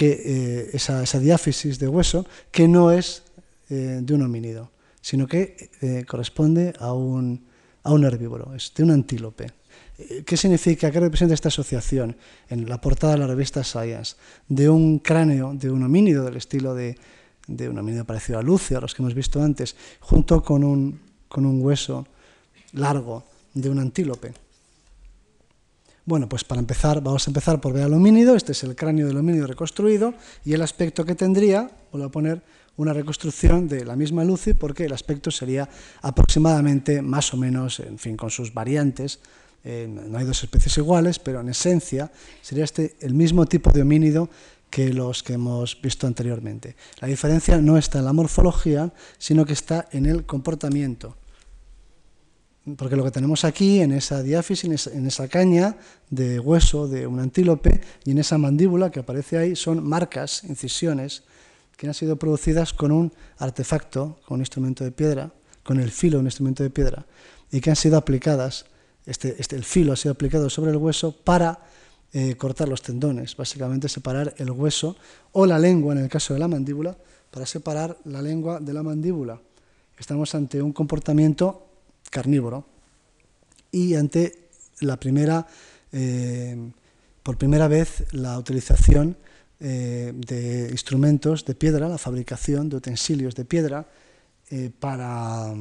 eh, 0.00 0.70
esa, 0.72 1.02
esa 1.02 1.18
diáfisis 1.18 1.78
de 1.78 1.88
hueso, 1.88 2.26
que 2.50 2.68
no 2.68 2.90
es 2.90 3.23
eh, 3.74 4.00
de 4.02 4.14
un 4.14 4.22
homínido, 4.22 4.70
sino 5.00 5.26
que 5.26 5.70
eh, 5.82 6.04
corresponde 6.06 6.72
a 6.78 6.92
un, 6.92 7.44
a 7.82 7.92
un 7.92 8.04
herbívoro, 8.04 8.54
es 8.54 8.72
de 8.72 8.84
un 8.84 8.92
antílope. 8.92 9.50
Eh, 9.98 10.22
¿Qué 10.24 10.36
significa? 10.36 10.92
¿Qué 10.92 11.00
representa 11.00 11.34
esta 11.34 11.48
asociación 11.48 12.16
en 12.48 12.68
la 12.68 12.80
portada 12.80 13.14
de 13.14 13.18
la 13.18 13.26
revista 13.26 13.64
Science? 13.64 14.14
De 14.48 14.68
un 14.68 15.00
cráneo 15.00 15.54
de 15.54 15.72
un 15.72 15.82
homínido 15.82 16.24
del 16.24 16.36
estilo 16.36 16.72
de, 16.72 16.96
de 17.48 17.68
un 17.68 17.76
homínido 17.76 18.04
parecido 18.04 18.38
a 18.38 18.42
Lucio, 18.42 18.78
a 18.78 18.80
los 18.80 18.94
que 18.94 19.02
hemos 19.02 19.14
visto 19.14 19.42
antes, 19.42 19.74
junto 19.98 20.40
con 20.40 20.62
un, 20.62 21.00
con 21.28 21.44
un 21.44 21.60
hueso 21.60 22.06
largo 22.74 23.24
de 23.54 23.70
un 23.70 23.80
antílope. 23.80 24.34
Bueno, 26.06 26.28
pues 26.28 26.44
para 26.44 26.60
empezar, 26.60 27.02
vamos 27.02 27.26
a 27.26 27.30
empezar 27.30 27.60
por 27.60 27.72
ver 27.72 27.84
al 27.84 27.94
homínido. 27.94 28.36
Este 28.36 28.52
es 28.52 28.62
el 28.62 28.76
cráneo 28.76 29.08
del 29.08 29.16
homínido 29.16 29.46
reconstruido 29.46 30.14
y 30.44 30.52
el 30.52 30.62
aspecto 30.62 31.04
que 31.04 31.14
tendría, 31.14 31.70
vuelvo 31.90 32.06
a 32.06 32.10
poner 32.10 32.42
una 32.76 32.92
reconstrucción 32.92 33.68
de 33.68 33.84
la 33.84 33.96
misma 33.96 34.24
Lucy 34.24 34.54
porque 34.54 34.84
el 34.84 34.92
aspecto 34.92 35.30
sería 35.30 35.68
aproximadamente 36.02 37.02
más 37.02 37.32
o 37.32 37.36
menos, 37.36 37.80
en 37.80 37.98
fin, 37.98 38.16
con 38.16 38.30
sus 38.30 38.52
variantes. 38.52 39.20
Eh, 39.62 39.88
no 39.88 40.18
hay 40.18 40.24
dos 40.24 40.42
especies 40.42 40.76
iguales, 40.78 41.18
pero 41.18 41.40
en 41.40 41.48
esencia 41.48 42.10
sería 42.42 42.64
este 42.64 42.96
el 43.00 43.14
mismo 43.14 43.46
tipo 43.46 43.70
de 43.70 43.82
homínido 43.82 44.28
que 44.70 44.92
los 44.92 45.22
que 45.22 45.34
hemos 45.34 45.80
visto 45.80 46.06
anteriormente. 46.06 46.74
La 47.00 47.06
diferencia 47.06 47.58
no 47.58 47.78
está 47.78 48.00
en 48.00 48.06
la 48.06 48.12
morfología, 48.12 48.92
sino 49.18 49.46
que 49.46 49.52
está 49.52 49.88
en 49.92 50.06
el 50.06 50.26
comportamiento. 50.26 51.16
Porque 52.76 52.96
lo 52.96 53.04
que 53.04 53.10
tenemos 53.10 53.44
aquí, 53.44 53.80
en 53.80 53.92
esa 53.92 54.22
diáfisis, 54.22 54.88
en 54.88 55.06
esa 55.06 55.28
caña 55.28 55.76
de 56.10 56.40
hueso 56.40 56.88
de 56.88 57.06
un 57.06 57.20
antílope 57.20 57.82
y 58.04 58.12
en 58.12 58.18
esa 58.18 58.36
mandíbula 58.38 58.90
que 58.90 59.00
aparece 59.00 59.38
ahí, 59.38 59.54
son 59.54 59.86
marcas, 59.86 60.42
incisiones, 60.44 61.22
que 61.76 61.86
han 61.86 61.94
sido 61.94 62.16
producidas 62.16 62.72
con 62.72 62.92
un 62.92 63.12
artefacto, 63.38 64.18
con 64.26 64.36
un 64.36 64.40
instrumento 64.40 64.84
de 64.84 64.92
piedra, 64.92 65.32
con 65.62 65.80
el 65.80 65.90
filo 65.90 66.18
de 66.18 66.20
un 66.20 66.26
instrumento 66.26 66.62
de 66.62 66.70
piedra, 66.70 67.06
y 67.50 67.60
que 67.60 67.70
han 67.70 67.76
sido 67.76 67.96
aplicadas, 67.96 68.66
este, 69.06 69.36
este 69.38 69.56
el 69.56 69.64
filo 69.64 69.92
ha 69.92 69.96
sido 69.96 70.12
aplicado 70.12 70.48
sobre 70.50 70.70
el 70.70 70.76
hueso 70.76 71.12
para 71.12 71.60
eh, 72.12 72.36
cortar 72.36 72.68
los 72.68 72.82
tendones, 72.82 73.36
básicamente 73.36 73.88
separar 73.88 74.34
el 74.38 74.50
hueso 74.50 74.96
o 75.32 75.46
la 75.46 75.58
lengua, 75.58 75.94
en 75.94 76.00
el 76.00 76.08
caso 76.08 76.32
de 76.32 76.40
la 76.40 76.48
mandíbula, 76.48 76.96
para 77.30 77.46
separar 77.46 77.98
la 78.04 78.22
lengua 78.22 78.60
de 78.60 78.72
la 78.72 78.82
mandíbula. 78.82 79.40
Estamos 79.98 80.34
ante 80.34 80.62
un 80.62 80.72
comportamiento 80.72 81.66
carnívoro 82.10 82.64
y 83.72 83.96
ante 83.96 84.48
la 84.80 84.98
primera, 84.98 85.46
eh, 85.90 86.56
por 87.22 87.36
primera 87.36 87.66
vez, 87.66 88.04
la 88.12 88.38
utilización 88.38 89.16
eh, 89.60 90.12
de 90.14 90.68
instrumentos 90.70 91.44
de 91.44 91.54
piedra, 91.54 91.88
la 91.88 91.98
fabricación 91.98 92.68
de 92.68 92.76
utensilios 92.76 93.34
de 93.34 93.44
piedra 93.44 93.86
eh, 94.50 94.70
para, 94.78 95.54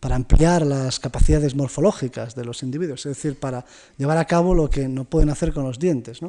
para 0.00 0.16
ampliar 0.16 0.66
las 0.66 0.98
capacidades 0.98 1.54
morfológicas 1.54 2.34
de 2.34 2.44
los 2.44 2.62
individuos, 2.62 3.06
es 3.06 3.16
decir, 3.16 3.38
para 3.38 3.64
llevar 3.96 4.18
a 4.18 4.24
cabo 4.24 4.54
lo 4.54 4.68
que 4.68 4.88
no 4.88 5.04
pueden 5.04 5.30
hacer 5.30 5.52
con 5.52 5.64
los 5.64 5.78
dientes. 5.78 6.20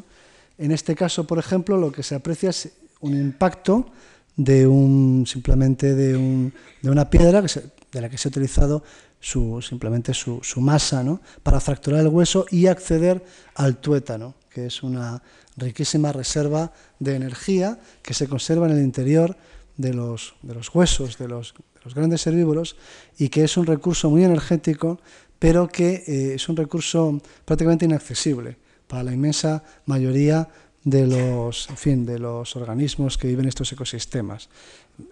En 0.57 0.71
este 0.71 0.95
caso, 0.95 1.25
por 1.25 1.39
ejemplo, 1.39 1.77
lo 1.77 1.91
que 1.91 2.03
se 2.03 2.15
aprecia 2.15 2.51
es 2.51 2.69
un 3.01 3.15
impacto 3.15 3.87
de 4.35 4.67
un, 4.67 5.25
simplemente 5.25 5.95
de, 5.95 6.15
un, 6.15 6.53
de 6.81 6.89
una 6.89 7.09
piedra 7.09 7.41
que 7.41 7.47
de 7.91 8.01
la 8.01 8.09
que 8.09 8.17
se 8.17 8.27
ha 8.27 8.29
utilizado 8.29 8.83
su, 9.19 9.61
simplemente 9.61 10.13
su, 10.13 10.39
su 10.43 10.61
masa 10.61 11.03
¿no? 11.03 11.21
para 11.43 11.59
fracturar 11.59 12.01
el 12.01 12.07
hueso 12.07 12.45
y 12.49 12.67
acceder 12.67 13.23
al 13.55 13.77
tuétano, 13.77 14.35
que 14.49 14.67
es 14.67 14.83
una 14.83 15.21
riquísima 15.59 16.11
reserva 16.11 16.71
de 16.99 17.15
energía 17.15 17.79
que 18.01 18.13
se 18.13 18.27
conserva 18.27 18.67
en 18.67 18.77
el 18.77 18.83
interior 18.83 19.35
de 19.77 19.93
los, 19.93 20.35
de 20.41 20.53
los 20.55 20.73
huesos 20.73 21.17
de 21.17 21.27
los, 21.27 21.53
de 21.53 21.81
los, 21.85 21.95
grandes 21.95 22.25
herbívoros 22.27 22.75
y 23.17 23.29
que 23.29 23.43
es 23.43 23.55
un 23.57 23.65
recurso 23.65 24.09
muy 24.09 24.23
energético, 24.23 24.99
pero 25.39 25.67
que 25.67 26.03
eh, 26.05 26.33
es 26.35 26.49
un 26.49 26.57
recurso 26.57 27.21
prácticamente 27.45 27.85
inaccesible 27.85 28.57
para 28.87 29.03
la 29.03 29.13
inmensa 29.13 29.63
mayoría 29.85 30.49
de 30.83 31.07
los, 31.07 31.69
en 31.69 31.77
fin, 31.77 32.05
de 32.05 32.19
los 32.19 32.55
organismos 32.55 33.17
que 33.17 33.27
viven 33.27 33.45
en 33.45 33.49
estos 33.49 33.71
ecosistemas. 33.71 34.49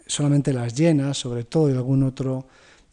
Solamente 0.06 0.54
las 0.54 0.74
llenas, 0.74 1.18
sobre 1.18 1.44
todo, 1.44 1.70
y 1.70 1.74
algún 1.74 2.04
otro, 2.04 2.48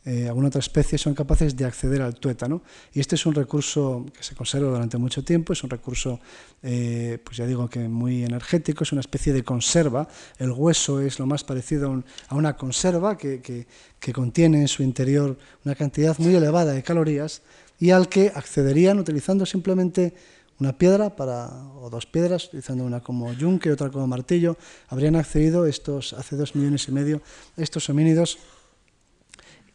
eh, 0.07 0.29
alguna 0.29 0.49
otra 0.49 0.59
especie 0.59 0.99
son 0.99 1.15
capaces 1.15 1.57
de 1.57 1.65
acceder 1.65 2.03
al 2.03 2.15
tuétano. 2.15 2.63
Y 2.93 3.01
este 3.01 3.15
es 3.15 3.25
un 3.25 3.35
recurso 3.35 4.05
que 4.15 4.23
se 4.23 4.35
conserva 4.35 4.71
durante 4.71 4.99
mucho 4.99 5.25
tiempo, 5.25 5.55
es 5.55 5.65
un 5.65 5.71
recurso, 5.71 6.21
eh, 6.63 7.19
pues 7.25 7.39
ya 7.39 7.47
digo 7.47 7.69
que 7.69 7.89
muy 7.89 8.25
energético, 8.25 8.85
es 8.85 8.93
una 8.93 9.01
especie 9.01 9.33
de 9.33 9.43
conserva. 9.43 10.07
El 10.39 10.51
hueso 10.51 11.01
es 11.01 11.19
lo 11.19 11.27
más 11.27 11.43
parecido 11.45 12.03
a, 12.29 12.35
una 12.35 12.57
conserva 12.57 13.17
que, 13.17 13.41
que, 13.41 13.67
que 13.99 14.13
contiene 14.13 14.61
en 14.61 14.69
su 14.69 14.83
interior 14.83 15.39
una 15.65 15.75
cantidad 15.75 16.19
muy 16.19 16.35
elevada 16.35 16.73
de 16.73 16.83
calorías 16.83 17.43
y 17.81 17.91
al 17.91 18.09
que 18.09 18.31
accederían 18.35 18.99
utilizando 18.99 19.47
simplemente 19.47 20.15
una 20.61 20.77
piedra 20.77 21.17
para, 21.17 21.51
o 21.81 21.91
dos 21.91 22.07
piedras, 22.07 22.47
utilizando 22.47 22.85
una 22.85 23.01
como 23.01 23.33
yunque 23.33 23.69
y 23.69 23.73
otra 23.73 23.91
como 23.91 24.07
martillo, 24.07 24.57
habrían 24.89 25.17
accedido 25.17 25.67
estos, 25.67 26.13
hace 26.13 26.37
dos 26.37 26.55
millones 26.55 26.87
y 26.89 26.93
medio 26.93 27.23
estos 27.57 27.89
homínidos. 27.89 28.39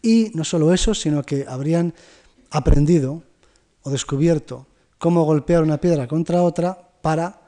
Y 0.02 0.32
no 0.34 0.44
solo 0.44 0.74
eso, 0.74 0.94
sino 0.94 1.24
que 1.24 1.46
habrían 1.48 1.94
aprendido 2.50 3.24
o 3.84 3.90
descubierto 3.90 4.68
cómo 4.98 5.24
golpear 5.24 5.64
una 5.64 5.80
piedra 5.80 6.08
contra 6.08 6.44
otra 6.44 6.78
para 7.02 7.42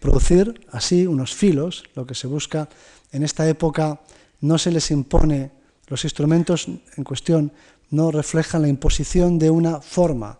producir 0.00 0.66
así 0.70 1.06
unos 1.06 1.34
filos. 1.34 1.84
Lo 1.94 2.06
que 2.06 2.14
se 2.14 2.26
busca 2.26 2.68
en 3.12 3.22
esta 3.22 3.48
época 3.48 4.00
no 4.40 4.58
se 4.58 4.70
les 4.70 4.90
impone, 4.90 5.52
los 5.88 6.04
instrumentos 6.04 6.68
en 6.68 7.04
cuestión 7.04 7.52
no 7.90 8.10
reflejan 8.10 8.62
la 8.62 8.68
imposición 8.68 9.38
de 9.38 9.50
una 9.50 9.80
forma 9.80 10.38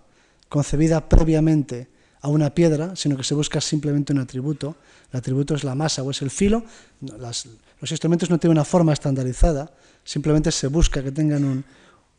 concebida 0.49 1.09
previamente 1.09 1.89
a 2.23 2.29
una 2.29 2.55
piedra, 2.55 2.95
sino 2.97 3.17
que 3.17 3.25
se 3.25 3.35
busca 3.35 3.61
simplemente 3.61 4.13
un 4.13 4.21
atributo. 4.21 4.77
El 5.13 5.19
atributo 5.19 5.55
es 5.55 5.65
la 5.65 5.75
masa 5.75 6.03
o 6.03 6.11
es 6.11 6.23
el 6.23 6.31
filo. 6.31 6.65
Los 7.81 7.91
instrumentos 7.91 8.31
no 8.31 8.39
tienen 8.39 8.57
una 8.57 8.65
forma 8.65 8.93
estandarizada, 8.93 9.73
simplemente 10.05 10.53
se 10.53 10.67
busca 10.67 11.03
que 11.03 11.13
tengan 11.13 11.45
un, 11.45 11.65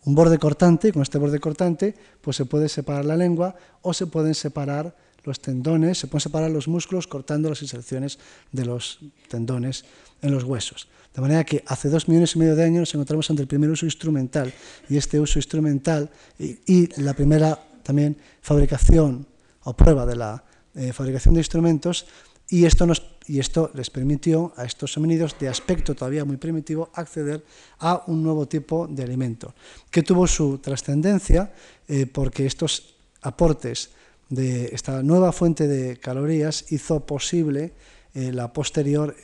borde 0.03 0.39
cortante 0.39 0.87
y 0.87 0.91
con 0.91 1.03
este 1.03 1.19
borde 1.19 1.39
cortante 1.39 1.93
pues 2.21 2.35
se 2.35 2.45
puede 2.45 2.67
separar 2.69 3.05
la 3.05 3.15
lengua 3.15 3.55
o 3.83 3.93
se 3.93 4.07
pueden 4.07 4.33
separar 4.33 4.95
los 5.23 5.39
tendones, 5.39 5.99
se 5.99 6.07
pueden 6.07 6.21
separar 6.21 6.49
los 6.49 6.67
músculos 6.67 7.05
cortando 7.05 7.49
las 7.49 7.61
inserciones 7.61 8.17
de 8.51 8.65
los 8.65 8.97
tendones 9.29 9.85
en 10.23 10.31
los 10.31 10.43
huesos. 10.43 10.87
De 11.13 11.21
manera 11.21 11.43
que 11.43 11.63
hace 11.67 11.89
dos 11.89 12.07
millones 12.07 12.35
y 12.35 12.39
medio 12.39 12.55
de 12.55 12.63
años 12.63 12.79
nos 12.79 12.95
encontramos 12.95 13.29
ante 13.29 13.43
el 13.43 13.47
primer 13.47 13.69
uso 13.69 13.85
instrumental 13.85 14.51
y 14.89 14.97
este 14.97 15.19
uso 15.19 15.37
instrumental 15.37 16.09
y 16.39 17.01
la 17.01 17.13
primera 17.13 17.59
también 17.83 18.17
fabricación 18.41 19.27
o 19.63 19.73
prueba 19.75 20.07
de 20.07 20.15
la 20.15 20.43
eh, 20.73 20.93
fabricación 20.93 21.35
de 21.35 21.41
instrumentos 21.41 22.05
y 22.51 22.65
esto, 22.65 22.85
nos, 22.85 23.01
y 23.27 23.39
esto 23.39 23.71
les 23.73 23.89
permitió 23.89 24.51
a 24.57 24.65
estos 24.65 24.97
homínidos 24.97 25.39
de 25.39 25.47
aspecto 25.47 25.95
todavía 25.95 26.25
muy 26.25 26.35
primitivo 26.35 26.91
acceder 26.93 27.45
a 27.79 28.03
un 28.07 28.21
nuevo 28.21 28.45
tipo 28.45 28.87
de 28.87 29.03
alimento, 29.03 29.55
que 29.89 30.03
tuvo 30.03 30.27
su 30.27 30.57
trascendencia 30.57 31.53
eh, 31.87 32.05
porque 32.05 32.45
estos 32.45 32.95
aportes 33.21 33.91
de 34.27 34.65
esta 34.73 35.01
nueva 35.01 35.31
fuente 35.31 35.65
de 35.65 35.95
calorías 35.95 36.71
hizo 36.73 37.05
posible 37.05 37.71
eh, 38.13 38.33
la 38.33 38.51
posterior, 38.51 39.15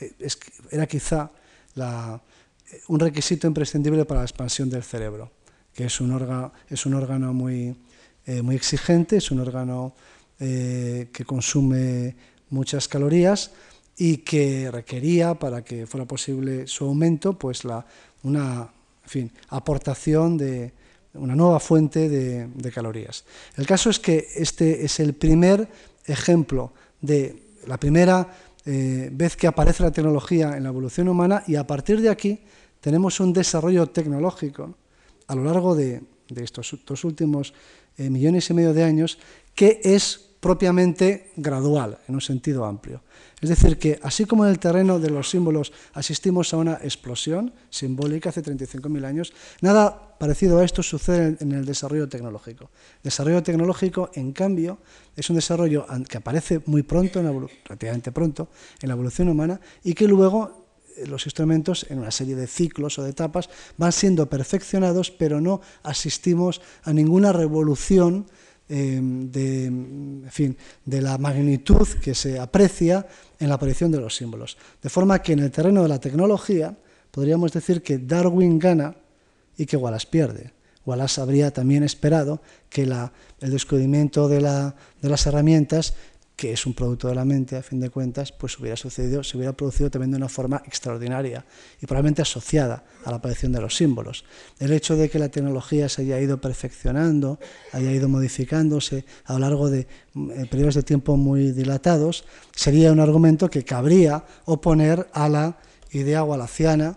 era 0.70 0.86
quizá 0.86 1.30
un 2.88 2.98
requisito 2.98 3.46
imprescindible 3.46 4.06
para 4.06 4.20
la 4.20 4.26
expansión 4.26 4.70
del 4.70 4.82
cerebro, 4.82 5.30
que 5.74 5.84
es 5.84 6.00
un 6.00 6.12
órgano, 6.12 6.52
es 6.68 6.86
un 6.86 6.94
órgano 6.94 7.34
muy, 7.34 7.76
muy 8.42 8.56
exigente, 8.56 9.18
es 9.18 9.30
un 9.30 9.40
órgano 9.40 9.94
eh, 10.40 11.10
que 11.12 11.24
consume 11.24 12.14
muchas 12.50 12.88
calorías 12.88 13.50
y 13.96 14.18
que 14.18 14.70
requería, 14.70 15.34
para 15.34 15.64
que 15.64 15.86
fuera 15.86 16.06
posible 16.06 16.66
su 16.66 16.84
aumento, 16.84 17.38
pues 17.38 17.64
la, 17.64 17.84
una 18.22 18.70
fin, 19.04 19.30
aportación 19.48 20.36
de 20.36 20.72
una 21.14 21.34
nueva 21.34 21.58
fuente 21.58 22.08
de, 22.08 22.70
calorías. 22.72 23.24
El 23.56 23.66
caso 23.66 23.90
es 23.90 23.98
que 23.98 24.28
este 24.36 24.84
es 24.84 25.00
el 25.00 25.14
primer 25.14 25.68
ejemplo 26.04 26.72
de 27.00 27.42
la 27.66 27.78
primera 27.78 28.28
eh, 28.64 29.08
vez 29.12 29.36
que 29.36 29.46
aparece 29.46 29.82
la 29.82 29.90
tecnología 29.90 30.56
en 30.56 30.62
la 30.62 30.68
evolución 30.68 31.08
humana 31.08 31.42
y 31.46 31.56
a 31.56 31.66
partir 31.66 32.00
de 32.00 32.10
aquí 32.10 32.38
tenemos 32.80 33.18
un 33.20 33.32
desarrollo 33.32 33.86
tecnológico 33.88 34.74
a 35.26 35.34
lo 35.34 35.44
largo 35.44 35.74
de, 35.74 36.02
estos 36.36 36.76
dos 36.86 37.04
últimos 37.04 37.54
eh, 37.96 38.10
millones 38.10 38.48
y 38.50 38.54
medio 38.54 38.74
de 38.74 38.84
años 38.84 39.18
que 39.54 39.80
es 39.82 40.27
propiamente 40.40 41.32
gradual, 41.36 41.98
en 42.08 42.14
un 42.14 42.20
sentido 42.20 42.64
amplio. 42.64 43.02
Es 43.40 43.48
decir, 43.48 43.78
que 43.78 43.98
así 44.02 44.24
como 44.24 44.44
en 44.44 44.50
el 44.50 44.58
terreno 44.58 44.98
de 44.98 45.10
los 45.10 45.30
símbolos 45.30 45.72
asistimos 45.94 46.52
a 46.52 46.56
una 46.56 46.74
explosión 46.82 47.52
simbólica 47.70 48.30
hace 48.30 48.42
35.000 48.42 49.04
años, 49.04 49.32
nada 49.60 50.16
parecido 50.18 50.58
a 50.58 50.64
esto 50.64 50.82
sucede 50.82 51.36
en 51.40 51.52
el 51.52 51.64
desarrollo 51.64 52.08
tecnológico. 52.08 52.70
El 52.96 53.04
desarrollo 53.04 53.42
tecnológico, 53.42 54.10
en 54.14 54.32
cambio, 54.32 54.78
es 55.16 55.30
un 55.30 55.36
desarrollo 55.36 55.86
que 56.08 56.18
aparece 56.18 56.60
muy 56.66 56.82
pronto, 56.82 57.22
relativamente 57.64 58.12
pronto, 58.12 58.48
en 58.82 58.88
la 58.88 58.94
evolución 58.94 59.28
humana 59.28 59.60
y 59.84 59.94
que 59.94 60.08
luego 60.08 60.66
eh, 60.96 61.06
los 61.06 61.26
instrumentos 61.26 61.86
en 61.90 61.98
una 61.98 62.10
serie 62.10 62.34
de 62.34 62.46
ciclos 62.46 62.98
o 62.98 63.02
de 63.02 63.10
etapas 63.10 63.48
van 63.76 63.92
siendo 63.92 64.28
perfeccionados, 64.28 65.10
pero 65.10 65.40
no 65.40 65.60
asistimos 65.82 66.60
a 66.82 66.92
ninguna 66.92 67.32
revolución 67.32 68.26
Em, 68.70 69.30
de, 69.32 69.64
en 69.64 70.28
fin, 70.28 70.54
de 70.84 71.00
la 71.00 71.16
magnitud 71.16 71.88
que 72.02 72.14
se 72.14 72.38
aprecia 72.38 73.06
en 73.40 73.48
la 73.48 73.54
aparición 73.54 73.90
de 73.90 73.98
los 73.98 74.14
símbolos. 74.14 74.58
De 74.82 74.90
forma 74.90 75.22
que 75.22 75.32
en 75.32 75.38
el 75.38 75.50
terreno 75.50 75.82
de 75.82 75.88
la 75.88 75.98
tecnología 75.98 76.76
podríamos 77.10 77.50
decir 77.52 77.82
que 77.82 77.96
Darwin 77.96 78.58
gana 78.58 78.94
y 79.56 79.64
que 79.64 79.78
Wallace 79.78 80.08
pierde. 80.10 80.52
Wallace 80.84 81.18
habría 81.18 81.50
también 81.50 81.82
esperado 81.82 82.42
que 82.68 82.84
la, 82.84 83.10
el 83.40 83.50
descubrimiento 83.50 84.28
de, 84.28 84.42
la, 84.42 84.74
de 85.00 85.08
las 85.08 85.26
herramientas 85.26 85.94
que 86.38 86.52
es 86.52 86.66
un 86.66 86.72
producto 86.72 87.08
de 87.08 87.16
la 87.16 87.24
mente, 87.24 87.56
a 87.56 87.64
fin 87.64 87.80
de 87.80 87.90
cuentas, 87.90 88.30
pues 88.30 88.56
hubiera 88.60 88.76
sucedido, 88.76 89.24
se 89.24 89.36
hubiera 89.36 89.54
producido 89.54 89.90
también 89.90 90.12
de 90.12 90.18
una 90.18 90.28
forma 90.28 90.62
extraordinaria 90.64 91.44
y 91.82 91.86
probablemente 91.86 92.22
asociada 92.22 92.84
a 93.04 93.10
la 93.10 93.16
aparición 93.16 93.50
de 93.50 93.60
los 93.60 93.74
símbolos. 93.74 94.24
El 94.60 94.72
hecho 94.72 94.94
de 94.94 95.10
que 95.10 95.18
la 95.18 95.30
tecnología 95.30 95.88
se 95.88 96.02
haya 96.02 96.20
ido 96.20 96.40
perfeccionando, 96.40 97.40
haya 97.72 97.90
ido 97.90 98.08
modificándose 98.08 99.04
a 99.24 99.32
lo 99.32 99.40
largo 99.40 99.68
de 99.68 99.80
eh, 99.80 100.46
periodos 100.48 100.76
de 100.76 100.84
tiempo 100.84 101.16
muy 101.16 101.50
dilatados, 101.50 102.24
sería 102.54 102.92
un 102.92 103.00
argumento 103.00 103.50
que 103.50 103.64
cabría 103.64 104.24
oponer 104.44 105.08
a 105.14 105.28
la 105.28 105.58
idea 105.90 106.22
walaciana 106.22 106.96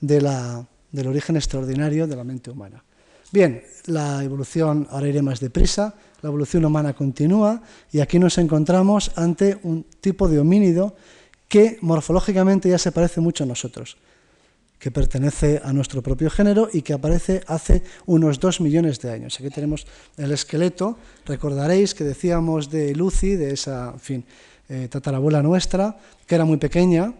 de 0.00 0.20
la, 0.20 0.64
del 0.92 1.08
origen 1.08 1.34
extraordinario 1.34 2.06
de 2.06 2.14
la 2.14 2.22
mente 2.22 2.52
humana. 2.52 2.84
Bien, 3.32 3.64
la 3.86 4.22
evolución 4.22 4.86
ahora 4.92 5.08
iré 5.08 5.22
más 5.22 5.40
deprisa 5.40 5.96
la 6.22 6.28
evolución 6.28 6.64
humana 6.64 6.94
continúa 6.94 7.62
y 7.92 8.00
aquí 8.00 8.18
nos 8.18 8.38
encontramos 8.38 9.12
ante 9.16 9.58
un 9.62 9.84
tipo 10.00 10.28
de 10.28 10.38
homínido 10.38 10.96
que 11.48 11.78
morfológicamente 11.80 12.68
ya 12.68 12.78
se 12.78 12.92
parece 12.92 13.20
mucho 13.20 13.44
a 13.44 13.46
nosotros, 13.46 13.96
que 14.78 14.90
pertenece 14.90 15.60
a 15.62 15.72
nuestro 15.72 16.02
propio 16.02 16.30
género 16.30 16.68
y 16.72 16.82
que 16.82 16.92
aparece 16.92 17.42
hace 17.46 17.82
unos 18.06 18.40
dos 18.40 18.60
millones 18.60 19.00
de 19.00 19.12
años. 19.12 19.38
Aquí 19.38 19.50
tenemos 19.50 19.86
el 20.16 20.32
esqueleto, 20.32 20.98
recordaréis 21.24 21.94
que 21.94 22.04
decíamos 22.04 22.70
de 22.70 22.94
Lucy, 22.94 23.36
de 23.36 23.52
esa, 23.52 23.94
fin, 23.98 24.24
eh, 24.68 24.88
tatarabuela 24.90 25.42
nuestra, 25.42 25.96
que 26.26 26.34
era 26.34 26.44
muy 26.44 26.56
pequeña, 26.56 27.14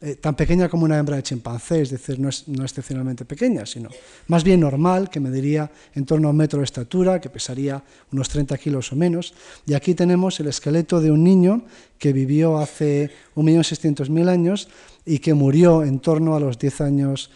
eh, 0.00 0.14
tan 0.14 0.36
pequeña 0.36 0.68
como 0.68 0.84
una 0.84 0.96
hembra 0.96 1.16
de 1.16 1.24
chimpancé, 1.24 1.82
es 1.82 1.90
decir, 1.90 2.20
no, 2.20 2.28
es, 2.28 2.46
no 2.46 2.62
excepcionalmente 2.62 3.24
pequeña, 3.24 3.66
sino 3.66 3.88
más 4.28 4.44
bien 4.44 4.60
normal, 4.60 5.10
que 5.10 5.18
mediría 5.18 5.70
en 5.92 6.06
torno 6.06 6.28
a 6.28 6.30
un 6.30 6.36
metro 6.36 6.60
de 6.60 6.66
estatura, 6.66 7.20
que 7.20 7.30
pesaría 7.30 7.82
unos 8.12 8.28
30 8.28 8.56
kilos 8.58 8.92
o 8.92 8.96
menos. 8.96 9.34
Y 9.66 9.74
aquí 9.74 9.94
tenemos 9.94 10.38
el 10.38 10.46
esqueleto 10.46 11.00
de 11.00 11.10
un 11.10 11.24
niño 11.24 11.64
que 11.98 12.12
vivió 12.12 12.58
hace 12.58 13.10
1.600.000 13.34 14.28
años 14.28 14.68
y 15.04 15.18
que 15.18 15.34
murió 15.34 15.82
en 15.82 15.98
torno 15.98 16.36
a 16.36 16.40
los 16.40 16.60
10 16.60 16.80
años 16.80 17.30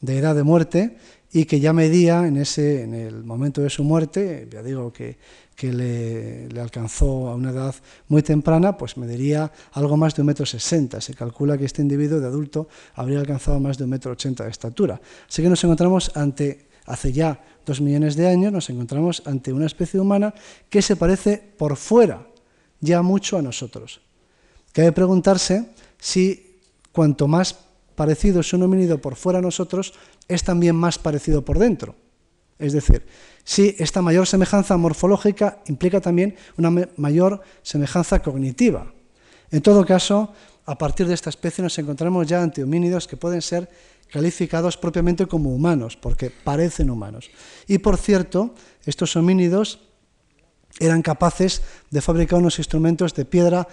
de 0.00 0.18
edad 0.18 0.36
de 0.36 0.44
muerte 0.44 0.96
y 1.34 1.44
que 1.44 1.60
ya 1.60 1.74
medía 1.74 2.26
en, 2.26 2.38
ese, 2.38 2.82
en 2.84 2.94
el 2.94 3.24
momento 3.24 3.60
de 3.60 3.68
su 3.68 3.84
muerte, 3.84 4.48
ya 4.50 4.62
digo 4.62 4.90
que 4.90 5.18
que 5.54 5.72
le, 5.72 6.60
alcanzó 6.60 7.28
a 7.28 7.34
una 7.34 7.50
edad 7.50 7.74
muy 8.08 8.22
temprana, 8.22 8.76
pues 8.76 8.96
mediría 8.96 9.50
algo 9.72 9.96
más 9.96 10.14
de 10.14 10.22
un 10.22 10.26
metro 10.26 10.46
sesenta. 10.46 11.00
Se 11.00 11.14
calcula 11.14 11.56
que 11.56 11.64
este 11.64 11.82
individuo 11.82 12.20
de 12.20 12.26
adulto 12.26 12.68
habría 12.94 13.20
alcanzado 13.20 13.60
más 13.60 13.78
de 13.78 13.84
un 13.84 13.90
metro 13.90 14.12
ochenta 14.12 14.44
de 14.44 14.50
estatura. 14.50 15.00
Así 15.28 15.42
que 15.42 15.48
nos 15.48 15.62
encontramos 15.62 16.10
ante, 16.16 16.66
hace 16.86 17.12
ya 17.12 17.40
dos 17.64 17.80
millones 17.80 18.16
de 18.16 18.26
años, 18.26 18.52
nos 18.52 18.68
encontramos 18.70 19.22
ante 19.26 19.52
una 19.52 19.66
especie 19.66 20.00
humana 20.00 20.34
que 20.68 20.82
se 20.82 20.96
parece 20.96 21.38
por 21.56 21.76
fuera 21.76 22.26
ya 22.80 23.00
mucho 23.02 23.38
a 23.38 23.42
nosotros. 23.42 24.00
Cabe 24.72 24.92
preguntarse 24.92 25.70
si 25.98 26.58
cuanto 26.92 27.28
más 27.28 27.56
parecido 27.94 28.40
es 28.40 28.52
un 28.52 28.64
homínido 28.64 28.98
por 28.98 29.14
fuera 29.14 29.38
a 29.38 29.42
nosotros, 29.42 29.94
es 30.28 30.44
también 30.44 30.76
más 30.76 30.98
parecido 30.98 31.44
por 31.44 31.58
dentro. 31.58 31.94
Es 32.58 32.72
decir, 32.72 33.06
si 33.44 33.74
esta 33.78 34.00
mayor 34.00 34.26
semejanza 34.26 34.76
morfológica 34.76 35.62
implica 35.66 36.00
también 36.00 36.36
una 36.56 36.70
mayor 36.96 37.42
semejanza 37.62 38.20
cognitiva. 38.22 38.92
En 39.50 39.60
todo 39.60 39.84
caso, 39.84 40.32
a 40.66 40.78
partir 40.78 41.06
de 41.06 41.14
esta 41.14 41.30
especie 41.30 41.62
nos 41.62 41.78
encontramos 41.78 42.26
ya 42.26 42.42
ante 42.42 42.62
homínidos 42.62 43.06
que 43.06 43.16
pueden 43.16 43.42
ser 43.42 43.68
calificados 44.10 44.76
propiamente 44.76 45.26
como 45.26 45.54
humanos, 45.54 45.96
porque 45.96 46.30
parecen 46.30 46.90
humanos. 46.90 47.30
Y 47.66 47.78
por 47.78 47.98
cierto, 47.98 48.54
estos 48.86 49.16
homínidos 49.16 49.80
eran 50.80 51.02
capaces 51.02 51.62
de 51.90 52.00
fabricar 52.00 52.38
unos 52.38 52.58
instrumentos 52.58 53.14
de 53.14 53.24
piedra 53.24 53.68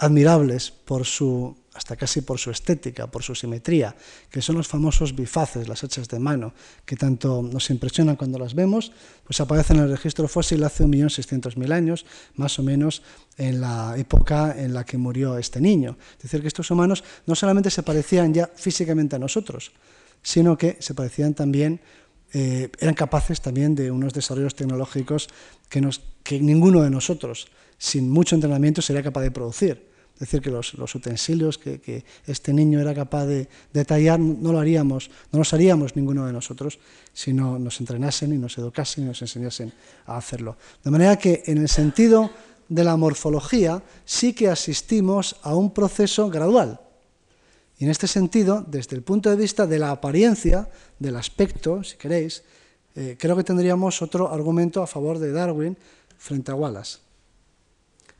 admirables 0.00 0.70
por 0.70 1.04
su 1.04 1.56
hasta 1.80 1.96
casi 1.96 2.20
por 2.20 2.38
su 2.38 2.50
estética, 2.50 3.06
por 3.06 3.22
su 3.22 3.34
simetría, 3.34 3.96
que 4.28 4.42
son 4.42 4.56
los 4.56 4.66
famosos 4.66 5.14
bifaces, 5.14 5.68
las 5.68 5.84
hachas 5.84 6.08
de 6.08 6.18
mano, 6.18 6.52
que 6.84 6.96
tanto 6.96 7.42
nos 7.42 7.70
impresionan 7.70 8.16
cuando 8.16 8.38
las 8.38 8.54
vemos, 8.54 8.92
pues 9.24 9.40
aparecen 9.40 9.78
en 9.78 9.84
el 9.84 9.90
registro 9.90 10.26
fósil 10.26 10.62
hace 10.64 10.84
1.600.000 10.84 11.72
años, 11.72 12.04
más 12.34 12.58
o 12.58 12.62
menos 12.62 13.02
en 13.38 13.60
la 13.60 13.94
época 13.96 14.54
en 14.58 14.74
la 14.74 14.84
que 14.84 14.98
murió 14.98 15.38
este 15.38 15.60
niño. 15.60 15.96
Es 16.18 16.24
decir, 16.24 16.42
que 16.42 16.48
estos 16.48 16.70
humanos 16.70 17.04
no 17.26 17.34
solamente 17.34 17.70
se 17.70 17.82
parecían 17.82 18.34
ya 18.34 18.50
físicamente 18.54 19.16
a 19.16 19.18
nosotros, 19.18 19.72
sino 20.22 20.58
que 20.58 20.76
se 20.80 20.94
parecían 20.94 21.34
también, 21.34 21.80
eh, 22.32 22.70
eran 22.80 22.94
capaces 22.94 23.40
también 23.40 23.74
de 23.74 23.90
unos 23.90 24.12
desarrollos 24.12 24.54
tecnológicos 24.54 25.28
que, 25.68 25.80
nos, 25.80 26.02
que 26.24 26.40
ninguno 26.40 26.82
de 26.82 26.90
nosotros, 26.90 27.48
sin 27.78 28.10
mucho 28.10 28.34
entrenamiento, 28.34 28.82
sería 28.82 29.02
capaz 29.02 29.22
de 29.22 29.30
producir. 29.30 29.89
Es 30.20 30.28
decir, 30.28 30.42
que 30.42 30.50
los, 30.50 30.74
utensilios 30.94 31.56
que, 31.56 32.04
este 32.26 32.52
niño 32.52 32.78
era 32.78 32.94
capaz 32.94 33.24
de, 33.24 33.48
tallar 33.86 34.20
no 34.20 34.52
lo 34.52 34.58
haríamos, 34.58 35.10
no 35.32 35.38
los 35.38 35.54
haríamos 35.54 35.96
ninguno 35.96 36.26
de 36.26 36.32
nosotros 36.34 36.78
si 37.14 37.32
no 37.32 37.58
nos 37.58 37.80
entrenasen 37.80 38.34
y 38.34 38.36
nos 38.36 38.58
educasen 38.58 39.04
y 39.04 39.06
nos 39.06 39.22
enseñasen 39.22 39.72
a 40.04 40.18
hacerlo. 40.18 40.58
De 40.84 40.90
manera 40.90 41.16
que 41.16 41.42
en 41.46 41.56
el 41.56 41.70
sentido 41.70 42.30
de 42.68 42.84
la 42.84 42.98
morfología 42.98 43.82
sí 44.04 44.34
que 44.34 44.48
asistimos 44.50 45.36
a 45.42 45.56
un 45.56 45.72
proceso 45.72 46.28
gradual. 46.28 46.78
Y 47.78 47.84
en 47.84 47.90
este 47.90 48.06
sentido, 48.06 48.62
desde 48.68 48.96
el 48.96 49.02
punto 49.02 49.30
de 49.30 49.36
vista 49.36 49.66
de 49.66 49.78
la 49.78 49.90
apariencia, 49.90 50.68
del 50.98 51.16
aspecto, 51.16 51.82
si 51.82 51.96
queréis, 51.96 52.44
eh, 52.94 53.16
creo 53.18 53.36
que 53.36 53.44
tendríamos 53.44 54.02
otro 54.02 54.30
argumento 54.30 54.82
a 54.82 54.86
favor 54.86 55.18
de 55.18 55.32
Darwin 55.32 55.78
frente 56.18 56.52
a 56.52 56.56
Wallace. 56.56 56.98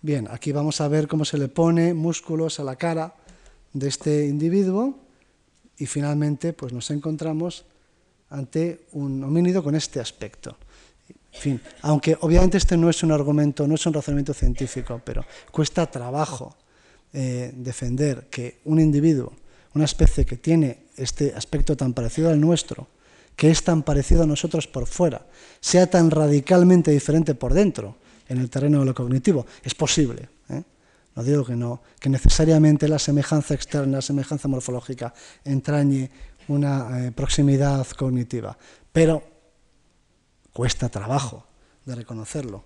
Bien, 0.02 0.28
aquí 0.30 0.50
vamos 0.50 0.80
a 0.80 0.88
ver 0.88 1.06
cómo 1.06 1.26
se 1.26 1.36
le 1.36 1.48
pone 1.48 1.92
músculos 1.92 2.58
a 2.58 2.64
la 2.64 2.76
cara 2.76 3.16
de 3.74 3.86
este 3.86 4.26
individuo 4.26 4.98
y 5.76 5.84
finalmente 5.84 6.54
pues 6.54 6.72
nos 6.72 6.90
encontramos 6.90 7.66
ante 8.30 8.86
un 8.92 9.22
homínido 9.22 9.62
con 9.62 9.74
este 9.74 10.00
aspecto. 10.00 10.56
Fin, 11.32 11.60
aunque 11.82 12.16
obviamente 12.22 12.56
este 12.56 12.78
no 12.78 12.88
es 12.88 13.02
un 13.02 13.12
argumento, 13.12 13.68
no 13.68 13.74
es 13.74 13.84
un 13.84 13.92
razonamiento 13.92 14.32
científico, 14.32 15.02
pero 15.04 15.22
cuesta 15.50 15.90
trabajo 15.90 16.56
eh, 17.12 17.52
defender 17.54 18.28
que 18.30 18.60
un 18.64 18.80
individuo, 18.80 19.34
una 19.74 19.84
especie 19.84 20.24
que 20.24 20.38
tiene 20.38 20.86
este 20.96 21.34
aspecto 21.34 21.76
tan 21.76 21.92
parecido 21.92 22.30
al 22.30 22.40
nuestro, 22.40 22.88
que 23.36 23.50
es 23.50 23.62
tan 23.62 23.82
parecido 23.82 24.22
a 24.22 24.26
nosotros 24.26 24.66
por 24.66 24.86
fuera, 24.86 25.26
sea 25.60 25.88
tan 25.88 26.10
radicalmente 26.10 26.90
diferente 26.90 27.34
por 27.34 27.52
dentro, 27.52 27.96
en 28.30 28.38
el 28.38 28.48
terreno 28.48 28.78
de 28.78 28.86
lo 28.86 28.94
cognitivo. 28.94 29.44
Es 29.62 29.74
posible. 29.74 30.28
¿eh? 30.48 30.62
No 31.16 31.22
digo 31.22 31.44
que 31.44 31.56
no, 31.56 31.82
que 31.98 32.08
necesariamente 32.08 32.88
la 32.88 32.98
semejanza 32.98 33.54
externa, 33.54 33.96
la 33.96 34.02
semejanza 34.02 34.46
morfológica, 34.46 35.12
entrañe 35.44 36.10
una 36.46 37.06
eh, 37.06 37.12
proximidad 37.12 37.86
cognitiva, 37.88 38.56
pero 38.92 39.22
cuesta 40.52 40.88
trabajo 40.88 41.44
de 41.84 41.96
reconocerlo. 41.96 42.64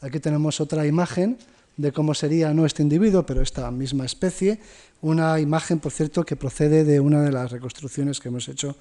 Aquí 0.00 0.20
tenemos 0.20 0.60
otra 0.60 0.86
imagen 0.86 1.38
de 1.76 1.92
cómo 1.92 2.14
sería 2.14 2.54
no 2.54 2.66
este 2.66 2.82
individuo, 2.82 3.24
pero 3.26 3.42
esta 3.42 3.70
misma 3.70 4.04
especie, 4.04 4.60
una 5.02 5.38
imagen, 5.40 5.80
por 5.80 5.92
cierto, 5.92 6.24
que 6.24 6.36
procede 6.36 6.84
de 6.84 7.00
una 7.00 7.22
de 7.22 7.32
las 7.32 7.50
reconstrucciones 7.50 8.20
que 8.20 8.28
hemos 8.28 8.48
hecho 8.48 8.76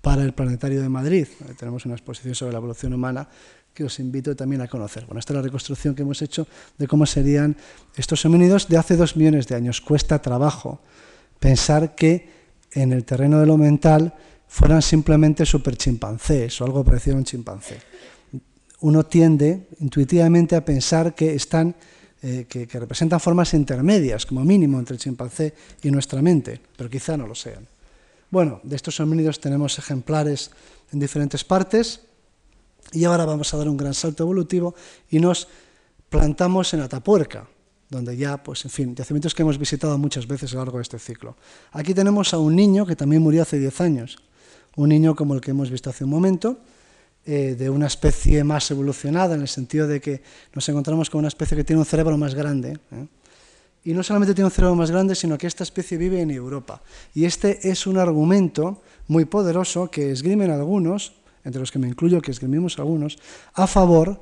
para 0.00 0.22
el 0.22 0.32
Planetario 0.32 0.80
de 0.80 0.88
Madrid. 0.88 1.26
tenemos 1.58 1.84
una 1.84 1.94
exposición 1.94 2.34
sobre 2.34 2.52
la 2.52 2.58
evolución 2.58 2.94
humana 2.94 3.28
que 3.74 3.84
os 3.84 4.00
invito 4.00 4.34
también 4.34 4.60
a 4.60 4.66
conocer. 4.66 5.06
Bueno, 5.06 5.20
esta 5.20 5.32
es 5.32 5.36
la 5.36 5.42
reconstrucción 5.42 5.94
que 5.94 6.02
hemos 6.02 6.20
hecho 6.22 6.46
de 6.76 6.88
cómo 6.88 7.06
serían 7.06 7.56
estos 7.94 8.24
homínidos 8.24 8.68
de 8.68 8.76
hace 8.76 8.96
dos 8.96 9.16
millones 9.16 9.46
de 9.46 9.54
años. 9.54 9.80
Cuesta 9.80 10.20
trabajo 10.20 10.80
pensar 11.38 11.94
que 11.94 12.28
en 12.72 12.92
el 12.92 13.04
terreno 13.04 13.38
de 13.38 13.46
lo 13.46 13.56
mental 13.56 14.14
fueran 14.48 14.82
simplemente 14.82 15.46
superchimpancés 15.46 16.60
o 16.60 16.64
algo 16.64 16.82
parecido 16.82 17.16
a 17.16 17.18
un 17.20 17.24
chimpancé. 17.24 17.78
Uno 18.80 19.04
tiende 19.06 19.68
intuitivamente 19.80 20.56
a 20.56 20.64
pensar 20.64 21.14
que 21.14 21.34
están 21.34 21.74
eh, 22.22 22.46
que, 22.48 22.66
que, 22.66 22.80
representan 22.80 23.20
formas 23.20 23.54
intermedias, 23.54 24.26
como 24.26 24.44
mínimo, 24.44 24.78
entre 24.78 24.94
el 24.94 25.00
chimpancé 25.00 25.54
y 25.82 25.90
nuestra 25.90 26.20
mente, 26.20 26.60
pero 26.76 26.90
quizá 26.90 27.16
no 27.16 27.26
lo 27.26 27.34
sean. 27.34 27.66
Bueno, 28.30 28.60
de 28.62 28.76
estos 28.76 29.00
homínidos 29.00 29.40
tenemos 29.40 29.78
ejemplares 29.78 30.50
en 30.92 31.00
diferentes 31.00 31.44
partes. 31.44 32.00
Y 32.92 33.04
ahora 33.04 33.24
vamos 33.26 33.52
a 33.52 33.56
dar 33.58 33.68
un 33.68 33.76
gran 33.76 33.92
salto 33.92 34.22
evolutivo 34.22 34.74
y 35.10 35.18
nos 35.18 35.48
plantamos 36.08 36.72
en 36.72 36.80
Atapuerca, 36.80 37.46
donde 37.90 38.16
ya, 38.16 38.42
pues 38.42 38.64
en 38.64 38.70
fin, 38.70 38.94
yacimientos 38.94 39.34
que 39.34 39.42
hemos 39.42 39.58
visitado 39.58 39.98
muchas 39.98 40.26
veces 40.26 40.52
a 40.52 40.56
lo 40.56 40.62
largo 40.62 40.78
de 40.78 40.82
este 40.82 40.98
ciclo. 40.98 41.36
Aquí 41.72 41.92
tenemos 41.92 42.32
a 42.32 42.38
un 42.38 42.56
niño 42.56 42.86
que 42.86 42.96
también 42.96 43.22
murió 43.22 43.42
hace 43.42 43.58
10 43.58 43.80
años, 43.82 44.18
un 44.76 44.88
niño 44.88 45.14
como 45.14 45.34
el 45.34 45.42
que 45.42 45.50
hemos 45.50 45.70
visto 45.70 45.90
hace 45.90 46.04
un 46.04 46.10
momento, 46.10 46.60
eh, 47.24 47.54
de 47.58 47.70
una 47.70 47.86
especie 47.86 48.42
más 48.44 48.70
evolucionada, 48.70 49.34
en 49.34 49.42
el 49.42 49.48
sentido 49.48 49.86
de 49.86 50.00
que 50.00 50.22
nos 50.54 50.68
encontramos 50.68 51.10
con 51.10 51.20
una 51.20 51.28
especie 51.28 51.56
que 51.56 51.64
tiene 51.64 51.80
un 51.80 51.86
cerebro 51.86 52.16
más 52.16 52.34
grande. 52.34 52.78
¿eh? 52.92 53.06
Y 53.84 53.92
no 53.92 54.02
solamente 54.02 54.34
tiene 54.34 54.46
un 54.46 54.52
cerebro 54.52 54.74
más 54.74 54.90
grande, 54.90 55.14
sino 55.14 55.38
que 55.38 55.46
esta 55.46 55.64
especie 55.64 55.98
vive 55.98 56.20
en 56.20 56.30
Europa. 56.30 56.82
Y 57.14 57.24
este 57.24 57.68
es 57.68 57.86
un 57.86 57.98
argumento 57.98 58.82
muy 59.06 59.24
poderoso 59.24 59.90
que 59.90 60.10
esgrimen 60.10 60.50
algunos 60.50 61.14
entre 61.44 61.60
los 61.60 61.72
que 61.72 61.78
me 61.78 61.88
incluyo, 61.88 62.20
que 62.20 62.30
escribimos 62.30 62.78
algunos, 62.78 63.18
a 63.54 63.66
favor 63.66 64.20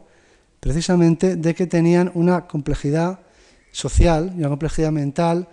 precisamente 0.61 1.37
de 1.37 1.55
que 1.55 1.67
tenían 1.67 2.11
una 2.15 2.47
complejidad 2.47 3.21
social 3.73 4.33
y 4.35 4.39
una 4.39 4.49
complejidad 4.49 4.93
mental 4.93 5.49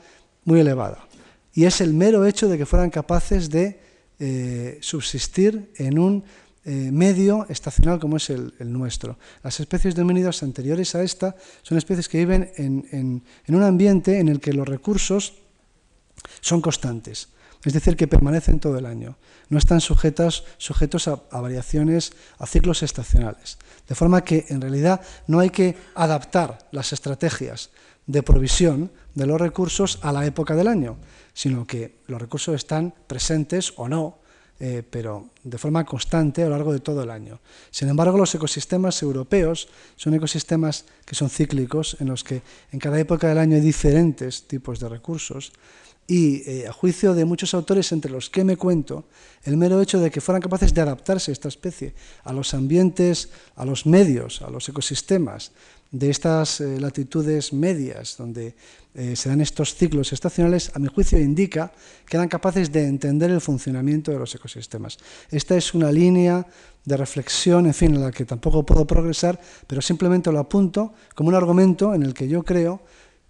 muy 0.45 0.59
elevada. 0.59 1.07
Y 1.53 1.65
es 1.65 1.81
el 1.81 1.93
mero 1.93 2.25
hecho 2.25 2.47
de 2.47 2.57
que 2.57 2.65
fueran 2.65 2.89
capaces 2.89 3.49
de 3.49 3.79
eh, 4.19 4.77
subsistir 4.81 5.71
en 5.75 5.99
un 5.99 6.23
eh, 6.65 6.91
medio 6.91 7.45
estacional 7.49 7.99
como 7.99 8.17
es 8.17 8.29
el, 8.29 8.53
nuestro. 8.59 9.17
Las 9.43 9.59
especies 9.59 9.95
de 9.95 10.01
homínidos 10.01 10.43
anteriores 10.43 10.95
a 10.95 11.03
esta 11.03 11.35
son 11.61 11.77
especies 11.77 12.07
que 12.07 12.19
viven 12.19 12.51
en 12.57 13.23
un 13.47 13.63
ambiente 13.63 14.19
en 14.19 14.29
el 14.29 14.39
que 14.39 14.53
los 14.53 14.67
recursos 14.67 15.33
son 16.41 16.61
constantes. 16.61 17.29
es 17.63 17.73
decir, 17.73 17.95
que 17.95 18.07
permanecen 18.07 18.59
todo 18.59 18.77
el 18.77 18.85
año. 18.85 19.17
No 19.49 19.57
están 19.57 19.79
sujetas, 19.79 20.43
sujetos 20.57 21.07
a, 21.07 21.21
a, 21.31 21.39
variaciones, 21.39 22.11
a 22.37 22.45
ciclos 22.45 22.83
estacionales. 22.83 23.57
De 23.87 23.95
forma 23.95 24.23
que, 24.23 24.45
en 24.49 24.59
realidad, 24.59 24.99
no 25.27 25.39
hay 25.39 25.49
que 25.49 25.77
adaptar 25.95 26.59
las 26.71 26.91
estrategias 26.91 27.69
de 28.05 28.23
provisión 28.23 28.91
de 29.15 29.25
los 29.27 29.39
recursos 29.39 29.99
a 30.01 30.11
la 30.11 30.25
época 30.25 30.55
del 30.55 30.67
año, 30.67 30.97
sino 31.33 31.65
que 31.65 31.99
los 32.07 32.21
recursos 32.21 32.55
están 32.55 32.93
presentes 33.07 33.73
o 33.77 33.87
no, 33.87 34.19
eh, 34.59 34.83
pero 34.89 35.29
de 35.43 35.57
forma 35.57 35.85
constante 35.85 36.43
a 36.43 36.45
lo 36.45 36.51
largo 36.51 36.73
de 36.73 36.79
todo 36.79 37.03
el 37.03 37.09
año. 37.09 37.39
Sin 37.71 37.89
embargo, 37.89 38.17
los 38.17 38.33
ecosistemas 38.35 39.01
europeos 39.01 39.67
son 39.95 40.13
ecosistemas 40.13 40.85
que 41.05 41.15
son 41.15 41.29
cíclicos, 41.29 41.97
en 41.99 42.07
los 42.07 42.23
que 42.23 42.41
en 42.71 42.79
cada 42.79 42.99
época 42.99 43.27
del 43.27 43.39
año 43.39 43.55
hay 43.55 43.61
diferentes 43.61 44.47
tipos 44.47 44.79
de 44.79 44.89
recursos, 44.89 45.51
y 46.05 46.43
eh, 46.49 46.67
a 46.67 46.73
juicio 46.73 47.13
de 47.13 47.25
muchos 47.25 47.53
autores, 47.53 47.91
entre 47.91 48.11
los 48.11 48.29
que 48.29 48.43
me 48.43 48.57
cuento, 48.57 49.05
el 49.43 49.57
mero 49.57 49.81
hecho 49.81 49.99
de 49.99 50.11
que 50.11 50.21
fueran 50.21 50.41
capaces 50.41 50.73
de 50.73 50.81
adaptarse 50.81 51.31
esta 51.31 51.47
especie 51.47 51.95
a 52.23 52.33
los 52.33 52.53
ambientes, 52.53 53.29
a 53.55 53.65
los 53.65 53.85
medios, 53.85 54.41
a 54.41 54.49
los 54.49 54.67
ecosistemas 54.67 55.51
de 55.93 56.09
estas 56.09 56.59
eh, 56.59 56.79
latitudes 56.79 57.53
medias, 57.53 58.17
donde 58.17 58.55
eh, 58.95 59.15
se 59.15 59.29
dan 59.29 59.41
estos 59.41 59.75
ciclos 59.75 60.11
estacionales, 60.11 60.71
a 60.73 60.79
mi 60.79 60.87
juicio 60.87 61.19
indica 61.19 61.71
que 62.07 62.17
eran 62.17 62.27
capaces 62.27 62.71
de 62.71 62.87
entender 62.87 63.29
el 63.29 63.39
funcionamiento 63.39 64.11
de 64.11 64.17
los 64.17 64.33
ecosistemas. 64.33 64.97
Esta 65.29 65.55
es 65.55 65.75
una 65.75 65.91
línea 65.91 66.47
de 66.83 66.97
reflexión, 66.97 67.67
en 67.67 67.75
fin, 67.75 67.93
en 67.93 68.01
la 68.01 68.11
que 68.11 68.25
tampoco 68.25 68.65
puedo 68.65 68.87
progresar, 68.87 69.39
pero 69.67 69.83
simplemente 69.83 70.31
lo 70.31 70.39
apunto 70.39 70.93
como 71.13 71.29
un 71.29 71.35
argumento 71.35 71.93
en 71.93 72.01
el 72.01 72.15
que 72.15 72.27
yo 72.27 72.41
creo, 72.41 72.81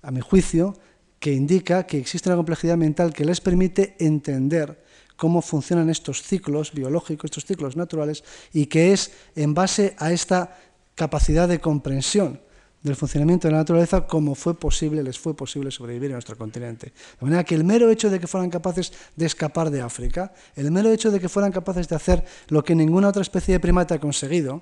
a 0.02 0.12
mi 0.12 0.22
juicio, 0.22 0.74
que 1.20 1.34
indica 1.34 1.86
que 1.86 1.98
existe 1.98 2.30
una 2.30 2.38
complejidad 2.38 2.78
mental 2.78 3.14
que 3.14 3.26
les 3.26 3.42
permite 3.42 3.98
entender 4.00 4.82
cómo 5.18 5.42
funcionan 5.42 5.90
estos 5.90 6.24
ciclos 6.24 6.72
biológicos, 6.72 7.26
estos 7.30 7.46
ciclos 7.46 7.76
naturales, 7.76 8.24
y 8.54 8.68
que 8.68 8.94
es 8.94 9.12
en 9.36 9.54
base 9.54 9.96
a 10.00 10.14
esta 10.14 10.58
capacidad 10.96 11.50
de 11.50 11.60
comprensión 11.60 12.40
del 12.84 12.96
funcionamiento 12.98 13.48
de 13.48 13.54
la 13.54 13.60
naturaleza 13.60 14.06
como 14.06 14.36
fue 14.36 14.54
posible, 14.54 15.02
les 15.02 15.18
fue 15.18 15.36
posible 15.36 15.72
sobrevivir 15.72 16.12
en 16.12 16.14
nuestro 16.14 16.38
continente. 16.38 16.94
De 17.20 17.26
manera 17.26 17.44
que 17.44 17.56
el 17.56 17.64
mero 17.64 17.90
hecho 17.90 18.10
de 18.10 18.20
que 18.20 18.28
fueran 18.28 18.50
capaces 18.50 18.92
de 19.16 19.26
escapar 19.26 19.72
de 19.72 19.82
África, 19.82 20.34
el 20.56 20.70
mero 20.70 20.92
hecho 20.92 21.10
de 21.10 21.20
que 21.20 21.30
fueran 21.30 21.52
capaces 21.52 21.88
de 21.88 21.96
hacer 21.96 22.26
lo 22.50 22.64
que 22.64 22.76
ninguna 22.76 23.08
otra 23.08 23.22
especie 23.22 23.54
de 23.54 23.60
primate 23.60 23.94
ha 23.94 24.00
conseguido, 24.00 24.62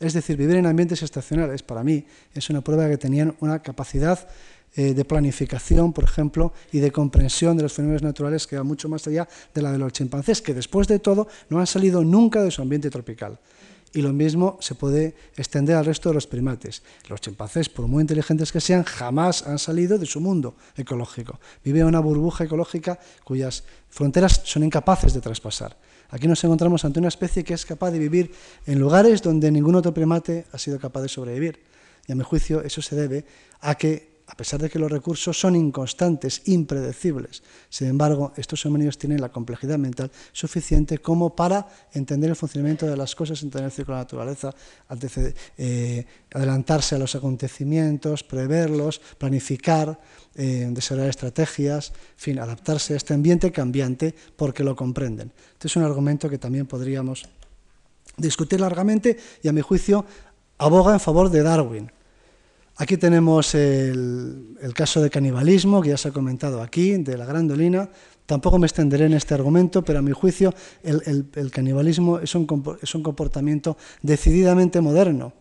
es 0.00 0.12
decir, 0.12 0.36
vivir 0.36 0.56
en 0.56 0.66
ambientes 0.66 1.02
estacionales, 1.02 1.62
para 1.62 1.84
mí 1.84 2.04
es 2.34 2.50
una 2.50 2.60
prueba 2.60 2.88
que 2.88 2.98
tenían 2.98 3.36
una 3.38 3.62
capacidad 3.62 4.28
eh, 4.74 4.94
de 4.94 5.04
planificación, 5.04 5.92
por 5.92 6.02
ejemplo, 6.04 6.52
y 6.72 6.80
de 6.80 6.90
comprensión 6.90 7.56
de 7.56 7.62
los 7.62 7.74
fenómenos 7.74 8.02
naturales 8.02 8.46
que 8.46 8.56
va 8.56 8.64
mucho 8.64 8.88
más 8.88 9.06
allá 9.06 9.28
de 9.54 9.62
la 9.62 9.70
de 9.70 9.78
los 9.78 9.92
chimpancés, 9.92 10.42
que 10.42 10.54
después 10.54 10.88
de 10.88 10.98
todo 10.98 11.28
no 11.50 11.60
han 11.60 11.66
salido 11.66 12.02
nunca 12.02 12.42
de 12.42 12.50
su 12.50 12.62
ambiente 12.62 12.90
tropical. 12.90 13.38
Y 13.94 14.00
lo 14.00 14.12
mismo 14.12 14.56
se 14.60 14.74
puede 14.74 15.14
extender 15.36 15.76
al 15.76 15.84
resto 15.84 16.08
de 16.08 16.14
los 16.14 16.26
primates. 16.26 16.82
Los 17.08 17.20
chimpancés, 17.20 17.68
por 17.68 17.86
muy 17.88 18.00
inteligentes 18.00 18.50
que 18.50 18.60
sean, 18.60 18.84
jamás 18.84 19.46
han 19.46 19.58
salido 19.58 19.98
de 19.98 20.06
su 20.06 20.20
mundo 20.20 20.56
ecológico. 20.76 21.38
Viven 21.62 21.82
en 21.82 21.88
una 21.88 22.00
burbuja 22.00 22.44
ecológica 22.44 22.98
cuyas 23.24 23.64
fronteras 23.90 24.40
son 24.44 24.64
incapaces 24.64 25.12
de 25.12 25.20
traspasar. 25.20 25.76
Aquí 26.08 26.26
nos 26.26 26.42
encontramos 26.44 26.84
ante 26.84 27.00
una 27.00 27.08
especie 27.08 27.44
que 27.44 27.54
es 27.54 27.66
capaz 27.66 27.90
de 27.90 27.98
vivir 27.98 28.32
en 28.66 28.78
lugares 28.78 29.20
donde 29.20 29.50
ningún 29.50 29.74
otro 29.74 29.92
primate 29.92 30.46
ha 30.52 30.58
sido 30.58 30.78
capaz 30.78 31.02
de 31.02 31.08
sobrevivir. 31.08 31.60
Y 32.06 32.12
a 32.12 32.14
mi 32.14 32.24
juicio 32.24 32.62
eso 32.62 32.80
se 32.80 32.96
debe 32.96 33.26
a 33.60 33.74
que 33.74 34.11
a 34.32 34.34
pesar 34.34 34.62
de 34.62 34.70
que 34.70 34.78
los 34.78 34.90
recursos 34.90 35.38
son 35.38 35.54
inconstantes, 35.56 36.40
impredecibles. 36.46 37.42
Sin 37.68 37.88
embargo, 37.88 38.32
estos 38.34 38.64
homínidos 38.64 38.96
tienen 38.96 39.20
la 39.20 39.28
complejidad 39.28 39.76
mental 39.76 40.10
suficiente 40.32 40.96
como 40.96 41.36
para 41.36 41.68
entender 41.92 42.30
el 42.30 42.36
funcionamiento 42.36 42.86
de 42.86 42.96
las 42.96 43.14
cosas, 43.14 43.42
entender 43.42 43.66
el 43.66 43.72
ciclo 43.72 43.92
de 43.92 43.98
la 43.98 44.04
naturaleza, 44.04 44.54
eh, 45.58 46.06
adelantarse 46.32 46.94
a 46.94 46.98
los 46.98 47.14
acontecimientos, 47.14 48.24
preverlos, 48.24 49.02
planificar, 49.18 50.00
eh, 50.34 50.66
desarrollar 50.70 51.10
estrategias, 51.10 51.90
en 51.90 52.16
fin, 52.16 52.38
adaptarse 52.38 52.94
a 52.94 52.96
este 52.96 53.12
ambiente 53.12 53.52
cambiante 53.52 54.14
porque 54.34 54.64
lo 54.64 54.74
comprenden. 54.74 55.30
Este 55.52 55.68
es 55.68 55.76
un 55.76 55.82
argumento 55.82 56.30
que 56.30 56.38
también 56.38 56.64
podríamos 56.64 57.28
discutir 58.16 58.62
largamente 58.62 59.18
y, 59.42 59.48
a 59.48 59.52
mi 59.52 59.60
juicio, 59.60 60.06
aboga 60.56 60.94
en 60.94 61.00
favor 61.00 61.28
de 61.28 61.42
Darwin 61.42 61.92
Aquí 62.82 62.96
tenemos 62.96 63.54
el, 63.54 64.56
caso 64.74 65.00
de 65.00 65.08
canibalismo, 65.08 65.80
que 65.80 65.90
ya 65.90 65.96
se 65.96 66.08
ha 66.08 66.10
comentado 66.10 66.60
aquí, 66.60 66.96
de 66.96 67.16
la 67.16 67.24
grandolina. 67.24 67.88
Tampoco 68.26 68.58
me 68.58 68.66
extenderé 68.66 69.04
en 69.06 69.12
este 69.12 69.34
argumento, 69.34 69.84
pero 69.84 70.00
a 70.00 70.02
mi 70.02 70.10
juicio 70.10 70.52
el, 70.82 71.50
canibalismo 71.52 72.18
es 72.18 72.34
un, 72.34 72.76
es 72.82 72.92
un, 72.96 73.02
comportamiento 73.04 73.76
decididamente 74.02 74.80
moderno, 74.80 75.32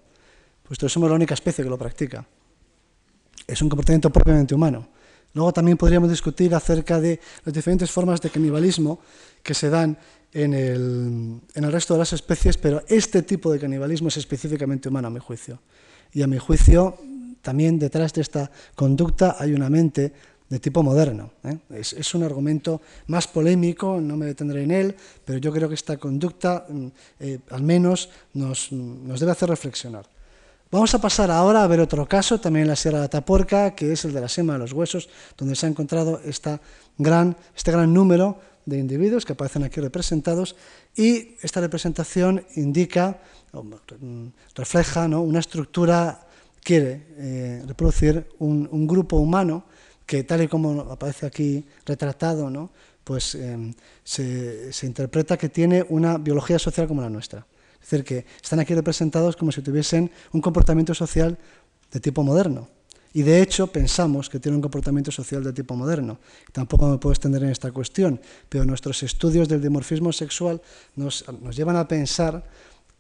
puesto 0.62 0.86
que 0.86 0.92
somos 0.92 1.10
la 1.10 1.16
única 1.16 1.34
especie 1.34 1.64
que 1.64 1.70
lo 1.72 1.80
practica. 1.80 2.28
Es 3.48 3.60
un 3.64 3.70
comportamiento 3.70 4.12
propiamente 4.12 4.54
humano. 4.54 4.88
Luego 5.34 5.52
también 5.52 5.78
podríamos 5.78 6.12
discutir 6.12 6.54
acerca 6.54 7.02
de 7.02 7.20
las 7.44 7.56
diferentes 7.56 7.90
formas 7.90 8.22
de 8.22 8.30
canibalismo 8.30 9.00
que 9.42 9.56
se 9.56 9.72
dan 9.72 9.98
en 10.32 10.54
el, 10.54 11.42
en 11.56 11.64
el 11.64 11.72
resto 11.72 11.96
de 11.96 12.02
las 12.02 12.14
especies, 12.14 12.58
pero 12.58 12.84
este 12.88 13.24
tipo 13.24 13.52
de 13.52 13.58
canibalismo 13.58 14.10
es 14.10 14.18
específicamente 14.18 14.90
humano, 14.90 15.08
a 15.08 15.12
mi 15.12 15.20
juicio. 15.20 15.60
Y 16.14 16.22
a 16.22 16.28
mi 16.28 16.38
juicio 16.38 17.00
también 17.42 17.80
detrás 17.80 18.14
de 18.14 18.22
esta 18.22 18.52
conducta 18.76 19.36
hay 19.40 19.54
una 19.54 19.70
mente 19.70 20.14
de 20.52 20.60
tipo 20.60 20.84
moderno. 20.84 21.32
¿eh? 21.46 21.58
Es, 21.70 22.14
un 22.14 22.24
argumento 22.24 22.82
más 23.08 23.26
polémico, 23.26 24.02
no 24.02 24.18
me 24.18 24.26
detendré 24.26 24.64
en 24.64 24.72
él, 24.72 24.96
pero 25.24 25.40
yo 25.40 25.52
creo 25.52 25.70
que 25.70 25.76
esta 25.76 25.96
conducta 25.96 26.66
mm, 26.68 26.88
eh, 27.22 27.40
al 27.52 27.64
menos 27.64 28.10
nos, 28.34 28.72
nos, 28.72 29.20
debe 29.22 29.32
hacer 29.32 29.48
reflexionar. 29.48 30.06
Vamos 30.70 30.94
a 30.94 31.00
pasar 31.00 31.32
ahora 31.32 31.64
a 31.64 31.68
ver 31.68 31.80
otro 31.80 32.06
caso, 32.06 32.40
también 32.42 32.64
en 32.64 32.70
la 32.70 32.76
Sierra 32.76 33.00
de 33.00 33.06
Atapuerca, 33.06 33.76
que 33.76 33.94
es 33.94 34.04
el 34.04 34.14
de 34.14 34.22
la 34.22 34.28
sema 34.28 34.54
de 34.54 34.60
los 34.60 34.74
huesos, 34.74 35.10
donde 35.38 35.56
se 35.56 35.66
ha 35.66 35.70
encontrado 35.70 36.20
esta 36.26 36.60
gran, 36.98 37.38
este 37.56 37.72
gran 37.72 37.94
número 37.94 38.38
de 38.66 38.78
individuos 38.78 39.26
que 39.26 39.34
aparecen 39.34 39.64
aquí 39.64 39.80
representados 39.80 40.58
y 40.96 41.36
esta 41.42 41.62
representación 41.62 42.46
indica, 42.56 43.22
mm, 43.54 44.28
refleja 44.56 45.08
¿no? 45.08 45.22
una 45.22 45.40
estructura 45.40 46.28
quiere 46.64 47.08
eh, 47.18 47.64
reproducir 47.68 48.28
un, 48.40 48.88
grupo 48.88 49.18
humano 49.18 49.66
que, 50.06 50.24
tal 50.24 50.44
y 50.44 50.48
como 50.48 50.82
aparece 50.82 51.26
aquí 51.26 51.66
retratado, 51.86 52.50
¿no? 52.50 52.72
pues 53.04 53.36
em, 53.36 53.74
se, 54.04 54.72
interpreta 54.84 55.38
que 55.38 55.50
tiene 55.50 55.86
una 55.90 56.18
biología 56.18 56.60
social 56.60 56.88
como 56.88 57.02
la 57.02 57.10
nuestra. 57.10 57.46
Es 57.74 57.90
decir, 57.90 58.06
que 58.06 58.26
están 58.42 58.60
aquí 58.60 58.76
representados 58.76 59.36
como 59.36 59.52
si 59.52 59.62
tuviesen 59.62 60.12
un 60.34 60.42
comportamiento 60.42 60.94
social 60.94 61.38
de 61.92 62.00
tipo 62.00 62.24
moderno. 62.24 62.70
Y 63.14 63.24
de 63.24 63.42
hecho 63.42 63.68
pensamos 63.68 64.30
que 64.30 64.40
tiene 64.40 64.56
un 64.56 64.62
comportamiento 64.62 65.12
social 65.12 65.44
de 65.44 65.52
tipo 65.52 65.76
moderno. 65.76 66.20
Tampoco 66.54 66.88
me 66.88 66.98
puedo 66.98 67.12
extender 67.12 67.44
en 67.44 67.50
esta 67.50 67.72
cuestión, 67.72 68.22
pero 68.48 68.64
nuestros 68.64 69.04
estudios 69.04 69.50
del 69.50 69.62
dimorfismo 69.62 70.14
sexual 70.14 70.62
nos 70.96 71.26
llevan 71.54 71.76
a 71.76 71.88
pensar 71.88 72.46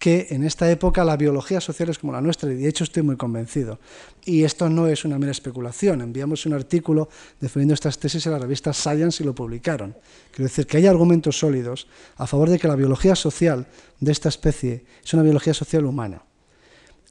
que 0.01 0.25
en 0.31 0.43
esta 0.43 0.67
época 0.71 1.05
la 1.05 1.15
biología 1.15 1.61
social 1.61 1.89
es 1.89 1.99
como 1.99 2.11
la 2.11 2.21
nuestra, 2.21 2.51
y 2.51 2.55
de 2.55 2.67
hecho 2.67 2.83
estoy 2.83 3.03
muy 3.03 3.17
convencido. 3.17 3.79
Y 4.25 4.43
esto 4.43 4.67
no 4.67 4.87
es 4.87 5.05
una 5.05 5.19
mera 5.19 5.31
especulación. 5.31 6.01
Enviamos 6.01 6.47
un 6.47 6.53
artículo 6.53 7.07
defendiendo 7.39 7.75
estas 7.75 7.99
tesis 7.99 8.25
a 8.25 8.31
la 8.31 8.39
revista 8.39 8.73
Science 8.73 9.21
y 9.21 9.27
lo 9.27 9.35
publicaron. 9.35 9.95
Quiero 10.31 10.45
decir 10.45 10.65
que 10.65 10.77
hay 10.77 10.87
argumentos 10.87 11.37
sólidos 11.37 11.85
a 12.17 12.25
favor 12.25 12.49
de 12.49 12.57
que 12.57 12.67
la 12.67 12.75
biología 12.75 13.13
social 13.13 13.67
de 13.99 14.11
esta 14.11 14.29
especie 14.29 14.85
es 15.05 15.13
una 15.13 15.21
biología 15.21 15.53
social 15.53 15.85
humana. 15.85 16.23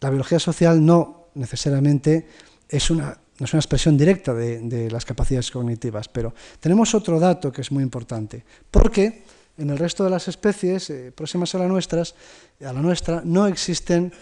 La 0.01 0.11
biología 0.11 0.41
social 0.41 0.84
no 0.84 1.28
necesariamente 1.34 2.26
es 2.68 2.91
una, 2.91 3.16
es 3.38 3.53
una 3.53 3.61
expresión 3.61 3.97
directa 3.97 4.34
de, 4.34 4.62
de 4.62 4.91
las 4.91 5.05
capacidades 5.05 5.53
cognitivas, 5.53 6.09
pero 6.09 6.34
tenemos 6.59 6.93
otro 6.97 7.20
dato 7.20 7.53
que 7.53 7.61
es 7.61 7.70
muy 7.70 7.84
importante, 7.84 8.45
porque 8.68 9.22
en 9.59 9.70
el 9.70 9.78
resto 9.78 10.05
de 10.05 10.11
las 10.11 10.28
especies 10.28 10.90
eh, 10.90 11.12
próximas 11.14 11.55
a, 11.55 11.59
la 11.59 11.68
nuestras, 11.68 12.14
a 12.61 12.72
la 12.72 12.80
nuestra 12.80 13.22
no 13.24 13.46
existen 13.46 14.12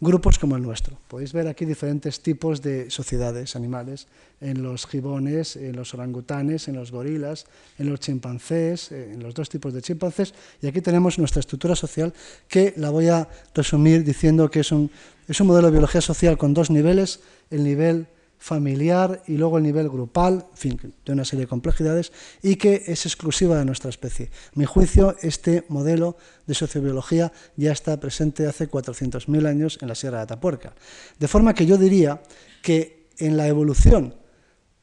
grupos 0.00 0.38
como 0.38 0.56
el 0.56 0.62
nuestro. 0.62 0.98
Podéis 1.08 1.32
ver 1.32 1.48
aquí 1.48 1.64
diferentes 1.64 2.20
tipos 2.20 2.60
de 2.60 2.90
sociedades 2.90 3.56
animales, 3.56 4.06
en 4.40 4.62
los 4.62 4.86
gibones, 4.86 5.56
en 5.56 5.74
los 5.74 5.94
orangutanes, 5.94 6.68
en 6.68 6.76
los 6.76 6.90
gorilas, 6.90 7.46
en 7.78 7.88
los 7.88 8.00
chimpancés, 8.00 8.92
eh, 8.92 9.12
en 9.14 9.22
los 9.22 9.34
dos 9.34 9.48
tipos 9.48 9.72
de 9.72 9.80
chimpancés, 9.80 10.34
y 10.60 10.66
aquí 10.66 10.80
tenemos 10.80 11.18
nuestra 11.18 11.40
estructura 11.40 11.74
social 11.74 12.12
que 12.48 12.74
la 12.76 12.90
voy 12.90 13.08
a 13.08 13.28
resumir 13.54 14.04
diciendo 14.04 14.50
que 14.50 14.60
es 14.60 14.72
un, 14.72 14.90
es 15.26 15.40
un 15.40 15.46
modelo 15.46 15.68
de 15.68 15.72
biología 15.72 16.00
social 16.00 16.36
con 16.36 16.52
dos 16.52 16.70
niveles, 16.70 17.20
el 17.50 17.64
nivel 17.64 18.06
familiar 18.44 19.22
y 19.26 19.38
luego 19.38 19.56
el 19.56 19.64
nivel 19.64 19.88
grupal, 19.88 20.44
en 20.50 20.56
fin, 20.58 20.94
de 21.02 21.12
una 21.12 21.24
serie 21.24 21.46
de 21.46 21.48
complejidades, 21.48 22.12
y 22.42 22.56
que 22.56 22.82
es 22.88 23.06
exclusiva 23.06 23.56
de 23.56 23.64
nuestra 23.64 23.88
especie. 23.88 24.30
Mi 24.54 24.66
juicio, 24.66 25.16
este 25.22 25.64
modelo 25.70 26.18
de 26.46 26.52
sociobiología 26.52 27.32
ya 27.56 27.72
está 27.72 27.98
presente 27.98 28.46
hace 28.46 28.70
400.000 28.70 29.46
años 29.46 29.78
en 29.80 29.88
la 29.88 29.94
Sierra 29.94 30.18
de 30.18 30.24
Atapuerca. 30.24 30.74
De 31.18 31.26
forma 31.26 31.54
que 31.54 31.64
yo 31.64 31.78
diría 31.78 32.20
que 32.60 33.08
en 33.16 33.38
la 33.38 33.48
evolución 33.48 34.14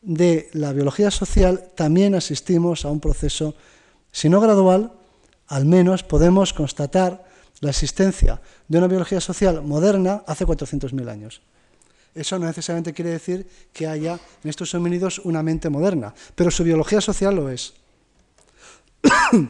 de 0.01 0.49
la 0.53 0.74
biología 0.74 1.12
social 1.12 1.70
también 1.76 2.16
asistimos 2.16 2.84
a 2.84 2.89
un 2.89 2.99
proceso 2.99 3.53
si 4.12 4.28
no 4.28 4.41
gradual, 4.41 4.93
al 5.45 5.66
menos 5.66 6.01
podemos 6.01 6.51
constatar 6.53 7.26
la 7.59 7.70
existencia 7.70 8.41
de 8.68 8.80
una 8.80 8.88
biología 8.88 9.22
social 9.22 9.62
moderna 9.62 10.24
hace 10.26 10.47
400.000 10.47 11.07
años. 11.12 11.43
Eso 12.14 12.38
no 12.38 12.45
necesariamente 12.45 12.93
quiere 12.93 13.12
decir 13.12 13.47
que 13.72 13.88
haya 13.88 14.20
en 14.43 14.49
estos 14.49 14.74
homínidos 14.76 15.20
una 15.20 15.41
mente 15.43 15.70
moderna, 15.70 16.14
pero 16.36 16.51
su 16.51 16.64
biología 16.64 16.99
social 16.99 17.36
lo 17.36 17.49
es. 17.49 17.74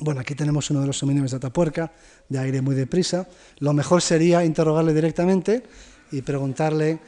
bueno, 0.00 0.20
aquí 0.20 0.34
tenemos 0.34 0.70
uno 0.70 0.80
de 0.80 0.86
los 0.86 1.02
homínidos 1.02 1.32
de 1.32 1.36
Atapuerca, 1.36 1.92
de 2.28 2.38
aire 2.38 2.62
muy 2.62 2.74
deprisa. 2.74 3.28
Lo 3.58 3.72
mejor 3.72 4.00
sería 4.00 4.44
interrogarle 4.44 4.94
directamente 4.94 5.62
y 6.10 6.22
preguntarle 6.22 6.98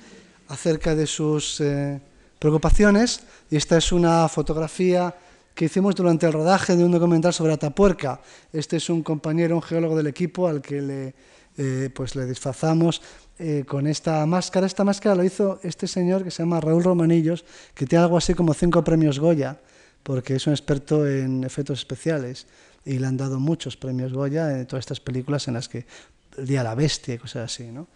acerca 0.49 0.95
de 0.95 1.07
sus 1.07 1.61
eh, 1.61 2.01
preocupaciones. 2.39 3.21
Y 3.51 3.57
esta 3.57 3.79
es 3.79 3.93
una 3.93 4.29
fotografía 4.29 5.15
que 5.55 5.67
hicimos 5.67 5.95
durante 5.95 6.27
el 6.27 6.33
rodaje 6.33 6.77
de 6.77 6.85
un 6.85 6.93
documental 6.93 7.33
sobre 7.33 7.53
Atapuerca. 7.53 8.21
Este 8.53 8.77
es 8.77 8.91
un 8.91 9.03
compañero, 9.03 9.57
un 9.57 9.63
geólogo 9.63 9.97
del 9.97 10.07
equipo 10.07 10.49
al 10.49 10.61
que 10.61 10.81
le, 10.83 11.15
eh, 11.57 11.91
pues 11.95 12.15
le 12.15 12.27
disfrazamos 12.27 13.03
eh, 13.43 13.65
con 13.67 13.87
esta 13.87 14.27
máscara. 14.27 14.67
Esta 14.67 14.85
máscara 14.85 15.15
lo 15.15 15.25
hizo 15.25 15.61
este 15.63 15.87
señor 15.87 16.23
que 16.23 16.31
se 16.31 16.43
llama 16.43 16.61
Raúl 16.61 16.85
Romanillos, 16.85 17.47
que 17.75 17.87
tiene 17.87 18.05
algo 18.05 18.19
así 18.19 18.35
como 18.35 18.53
cinco 18.53 18.85
premios 18.85 19.19
Goya, 19.19 19.59
porque 20.03 20.35
es 20.35 20.47
un 20.47 20.53
experto 20.53 21.09
en 21.09 21.43
efectos 21.45 21.79
especiales 21.79 22.47
y 22.85 22.99
le 22.99 23.07
han 23.07 23.17
dado 23.17 23.41
muchos 23.41 23.79
premios 23.79 24.13
Goya 24.13 24.59
en 24.59 24.67
todas 24.67 24.83
estas 24.83 25.01
películas 25.01 25.49
en 25.49 25.55
las 25.55 25.71
que 25.71 25.87
el 26.37 26.47
día 26.47 26.63
la 26.63 26.75
bestia 26.75 27.15
y 27.15 27.19
cosas 27.19 27.51
así, 27.51 27.65
¿no? 27.65 27.89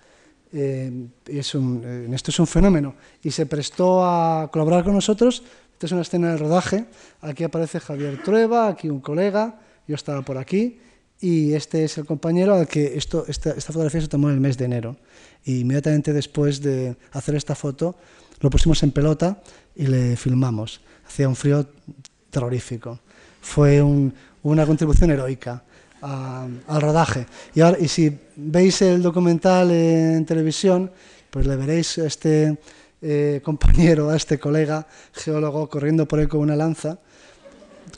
Eh, 0.50 1.08
esto 1.26 2.30
es 2.30 2.38
un 2.38 2.46
fenómeno 2.46 2.94
y 3.22 3.30
se 3.30 3.44
prestó 3.44 4.02
a 4.02 4.48
colaborar 4.50 4.82
con 4.82 4.94
nosotros. 4.94 5.42
Esta 5.72 5.86
es 5.86 5.92
una 5.92 6.02
escena 6.02 6.30
de 6.30 6.38
rodaje. 6.38 6.86
Aquí 7.20 7.44
aparece 7.44 7.80
Javier 7.80 8.22
Trueba, 8.22 8.68
aquí 8.68 8.88
un 8.88 9.00
colega, 9.00 9.60
yo 9.86 9.94
estaba 9.94 10.22
por 10.22 10.38
aquí 10.38 10.78
y 11.20 11.54
este 11.54 11.84
es 11.84 11.98
el 11.98 12.06
compañero 12.06 12.54
al 12.54 12.68
que 12.68 12.96
esto, 12.96 13.24
esta, 13.26 13.50
esta 13.50 13.72
fotografía 13.72 14.00
se 14.00 14.08
tomó 14.08 14.28
en 14.28 14.34
el 14.34 14.40
mes 14.40 14.58
de 14.58 14.66
enero. 14.66 14.96
Y 15.44 15.60
inmediatamente 15.60 16.12
después 16.12 16.60
de 16.60 16.96
hacer 17.12 17.34
esta 17.34 17.54
foto, 17.54 17.96
lo 18.40 18.50
pusimos 18.50 18.82
en 18.82 18.92
pelota 18.92 19.42
y 19.76 19.86
le 19.86 20.16
filmamos. 20.16 20.80
Hacía 21.06 21.28
un 21.28 21.36
frío 21.36 21.66
terrorífico. 22.30 23.00
Fue 23.40 23.82
una 23.82 24.66
contribución 24.66 25.10
heroica 25.10 25.62
al 26.02 26.80
rodaje. 26.80 27.26
Y, 27.54 27.60
ahora, 27.60 27.78
y 27.80 27.88
si 27.88 28.18
veis 28.36 28.82
el 28.82 29.02
documental 29.02 29.70
en 29.70 30.26
televisión, 30.26 30.90
pues 31.30 31.46
le 31.46 31.56
veréis 31.56 31.98
a 31.98 32.06
este 32.06 32.58
eh, 33.00 33.40
compañero, 33.42 34.10
a 34.10 34.16
este 34.16 34.38
colega 34.38 34.86
geólogo 35.12 35.68
corriendo 35.68 36.06
por 36.06 36.18
ahí 36.18 36.26
con 36.26 36.40
una 36.40 36.56
lanza, 36.56 36.98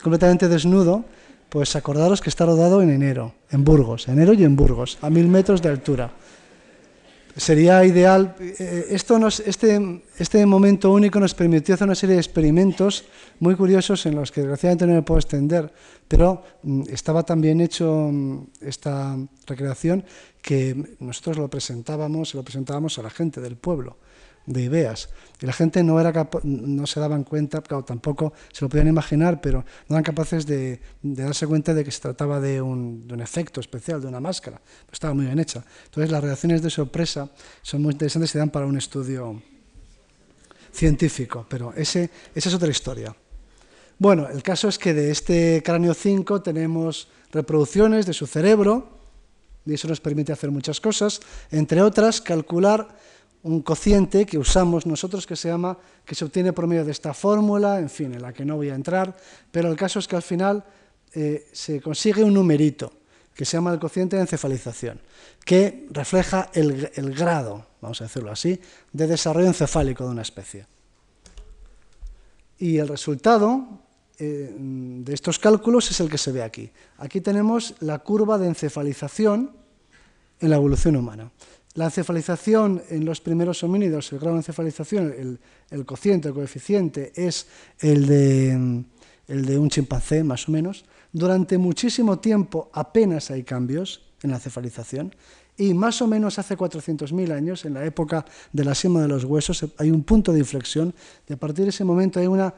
completamente 0.01 0.47
desnudo, 0.47 1.05
pues 1.49 1.75
acordaros 1.75 2.21
que 2.21 2.29
está 2.29 2.45
rodado 2.45 2.81
en 2.81 2.89
enero, 2.89 3.33
en 3.51 3.63
Burgos, 3.63 4.07
enero 4.07 4.33
y 4.33 4.43
en 4.43 4.55
Burgos, 4.55 4.97
a 5.01 5.09
mil 5.09 5.27
metros 5.27 5.61
de 5.61 5.69
altura 5.69 6.11
sería 7.37 7.85
ideal. 7.85 8.35
Eh, 8.39 8.87
esto 8.89 9.17
nos, 9.19 9.39
este, 9.39 10.01
este 10.17 10.45
momento 10.45 10.91
único 10.91 11.19
nos 11.19 11.33
permitió 11.33 11.75
hacer 11.75 11.85
una 11.85 11.95
serie 11.95 12.15
de 12.15 12.21
experimentos 12.21 13.05
muy 13.39 13.55
curiosos 13.55 14.05
en 14.05 14.15
los 14.15 14.31
que 14.31 14.41
desgraciadamente 14.41 14.87
no 14.87 14.93
me 14.93 15.03
puedo 15.03 15.19
extender, 15.19 15.71
pero 16.07 16.43
mm, 16.63 16.83
estaba 16.89 17.23
también 17.23 17.61
hecho 17.61 18.09
mm, 18.11 18.47
esta 18.61 19.15
recreación 19.45 20.03
que 20.41 20.97
nosotros 20.99 21.37
lo 21.37 21.47
presentábamos, 21.47 22.33
lo 22.33 22.43
presentábamos 22.43 22.97
a 22.97 23.03
la 23.03 23.09
gente 23.09 23.39
del 23.39 23.55
pueblo 23.55 23.97
de 24.47 24.63
ideas. 24.63 25.09
Y 25.39 25.45
la 25.45 25.53
gente 25.53 25.83
no, 25.83 25.99
era 25.99 26.27
no 26.43 26.87
se 26.87 26.99
daban 26.99 27.23
cuenta, 27.23 27.61
claro, 27.61 27.83
tampoco 27.83 28.33
se 28.51 28.65
lo 28.65 28.69
podían 28.69 28.87
imaginar, 28.87 29.39
pero 29.39 29.63
no 29.87 29.95
eran 29.95 30.03
capaces 30.03 30.47
de, 30.47 30.79
darse 31.03 31.45
cuenta 31.45 31.75
de 31.75 31.83
que 31.83 31.91
se 31.91 31.99
trataba 31.99 32.39
de 32.39 32.59
un, 32.59 33.05
efecto 33.21 33.59
especial, 33.59 34.01
de 34.01 34.07
una 34.07 34.19
máscara. 34.19 34.59
estaba 34.91 35.13
muy 35.13 35.25
bien 35.25 35.37
hecha. 35.37 35.63
Entonces 35.85 36.09
las 36.09 36.23
reacciones 36.23 36.63
de 36.63 36.71
sorpresa 36.71 37.29
son 37.61 37.83
muy 37.83 37.91
interesantes 37.91 38.31
y 38.31 38.33
se 38.33 38.39
dan 38.39 38.49
para 38.49 38.65
un 38.65 38.77
estudio 38.77 39.39
científico, 40.71 41.45
pero 41.47 41.73
ese, 41.75 42.09
esa 42.33 42.49
es 42.49 42.55
otra 42.55 42.69
historia. 42.69 43.15
Bueno, 43.99 44.27
el 44.29 44.43
caso 44.43 44.69
es 44.69 44.77
que 44.77 44.93
de 44.93 45.11
este 45.11 45.61
cráneo 45.63 45.93
5 45.93 46.41
tenemos 46.41 47.09
reproducciones 47.31 48.05
de 48.05 48.13
su 48.13 48.27
cerebro, 48.27 48.97
y 49.65 49.73
eso 49.73 49.87
nos 49.87 49.99
permite 49.99 50.31
hacer 50.31 50.49
muchas 50.49 50.79
cosas, 50.79 51.19
entre 51.51 51.81
otras 51.81 52.21
calcular 52.21 52.87
un 53.47 53.61
cociente 53.61 54.25
que 54.25 54.37
usamos 54.37 54.85
nosotros 54.85 55.25
que 55.25 55.35
se 55.35 55.47
llama, 55.47 55.77
que 56.05 56.15
se 56.15 56.25
obtiene 56.25 56.51
por 56.51 56.67
medio 56.67 56.83
de 56.83 56.91
esta 56.91 57.13
fórmula, 57.13 57.79
en 57.79 57.89
fin, 57.89 58.13
en 58.13 58.21
la 58.21 58.33
que 58.33 58.43
no 58.43 58.57
voy 58.57 58.69
a 58.69 58.75
entrar, 58.75 59.15
pero 59.51 59.71
el 59.71 59.77
caso 59.77 59.99
es 59.99 60.07
que 60.07 60.17
al 60.17 60.21
final 60.21 60.63
eh, 61.13 61.47
se 61.53 61.79
consigue 61.79 62.23
un 62.23 62.33
numerito 62.33 62.91
que 63.33 63.45
se 63.45 63.55
llama 63.55 63.71
el 63.71 63.79
cociente 63.79 64.15
de 64.17 64.23
encefalización, 64.23 64.99
que 65.45 65.87
refleja 65.91 66.49
el, 66.53 67.13
grado, 67.15 67.65
vamos 67.81 68.01
a 68.01 68.05
decirlo 68.05 68.31
así, 68.31 68.59
de 68.91 69.07
desarrollo 69.07 69.47
encefálico 69.47 70.03
de 70.03 70.09
una 70.09 70.23
especie. 70.23 70.65
Y 72.57 72.77
el 72.79 72.87
resultado 72.87 73.79
eh, 74.17 74.53
de 74.57 75.13
estos 75.13 75.39
cálculos 75.39 75.89
es 75.91 75.99
el 75.99 76.09
que 76.09 76.17
se 76.17 76.31
ve 76.31 76.43
aquí. 76.43 76.71
Aquí 76.97 77.21
tenemos 77.21 77.75
la 77.79 77.99
curva 77.99 78.37
de 78.37 78.47
encefalización 78.47 79.51
en 80.39 80.49
la 80.49 80.55
evolución 80.55 80.95
humana. 80.95 81.31
La 81.77 81.85
encefalización 81.85 82.81
en 82.89 83.05
los 83.05 83.21
primeros 83.21 83.63
homínidos, 83.63 84.11
el 84.11 84.17
grado 84.17 84.33
de 84.33 84.39
encefalización, 84.39 85.39
el, 85.69 85.85
cociente, 85.85 86.27
el 86.27 86.33
coeficiente, 86.33 87.11
es 87.15 87.45
el 87.77 88.07
de, 88.07 88.83
el 89.27 89.45
de 89.45 89.59
un 89.59 89.69
chimpancé, 89.69 90.23
más 90.23 90.49
o 90.49 90.51
menos. 90.51 90.85
Durante 91.13 91.59
muchísimo 91.59 92.17
tiempo 92.17 92.71
apenas 92.73 93.29
hay 93.29 93.43
cambios 93.43 94.01
en 94.23 94.31
la 94.31 94.37
encefalización 94.37 95.13
y 95.55 95.75
más 95.75 96.01
o 96.01 96.07
menos 96.07 96.39
hace 96.39 96.57
400.000 96.57 97.31
años, 97.31 97.63
en 97.63 97.75
la 97.75 97.85
época 97.85 98.25
de 98.51 98.65
la 98.65 98.73
sima 98.73 99.03
de 99.03 99.07
los 99.07 99.23
huesos, 99.23 99.63
hay 99.77 99.91
un 99.91 100.01
punto 100.01 100.33
de 100.33 100.39
inflexión 100.39 100.95
y 101.29 101.33
a 101.33 101.37
partir 101.37 101.65
de 101.65 101.69
ese 101.69 101.83
momento 101.83 102.19
hay 102.19 102.25
una 102.25 102.55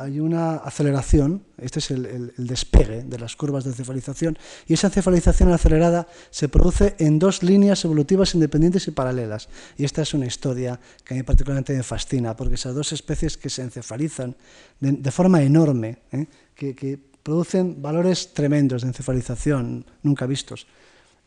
hay 0.00 0.18
una 0.18 0.56
aceleración, 0.56 1.44
este 1.58 1.78
es 1.78 1.90
el, 1.90 2.32
despegue 2.38 3.02
de 3.02 3.18
las 3.18 3.36
curvas 3.36 3.64
de 3.64 3.70
encefalización, 3.70 4.38
y 4.66 4.74
esa 4.74 4.86
encefalización 4.86 5.52
acelerada 5.52 6.08
se 6.30 6.48
produce 6.48 6.96
en 6.98 7.18
dos 7.18 7.42
líneas 7.42 7.84
evolutivas 7.84 8.34
independientes 8.34 8.88
y 8.88 8.92
paralelas. 8.92 9.48
Y 9.76 9.84
esta 9.84 10.00
es 10.02 10.14
una 10.14 10.26
historia 10.26 10.80
que 11.04 11.14
a 11.14 11.16
mí 11.18 11.22
particularmente 11.22 11.76
me 11.76 11.82
fascina, 11.82 12.34
porque 12.34 12.54
esas 12.54 12.74
dos 12.74 12.92
especies 12.92 13.36
que 13.36 13.50
se 13.50 13.62
encefalizan 13.62 14.34
de, 14.80 15.10
forma 15.10 15.42
enorme, 15.42 15.98
¿eh? 16.12 16.26
que, 16.54 16.74
que 16.74 16.98
producen 17.22 17.82
valores 17.82 18.32
tremendos 18.32 18.82
de 18.82 18.88
encefalización 18.88 19.84
nunca 20.02 20.24
vistos, 20.24 20.66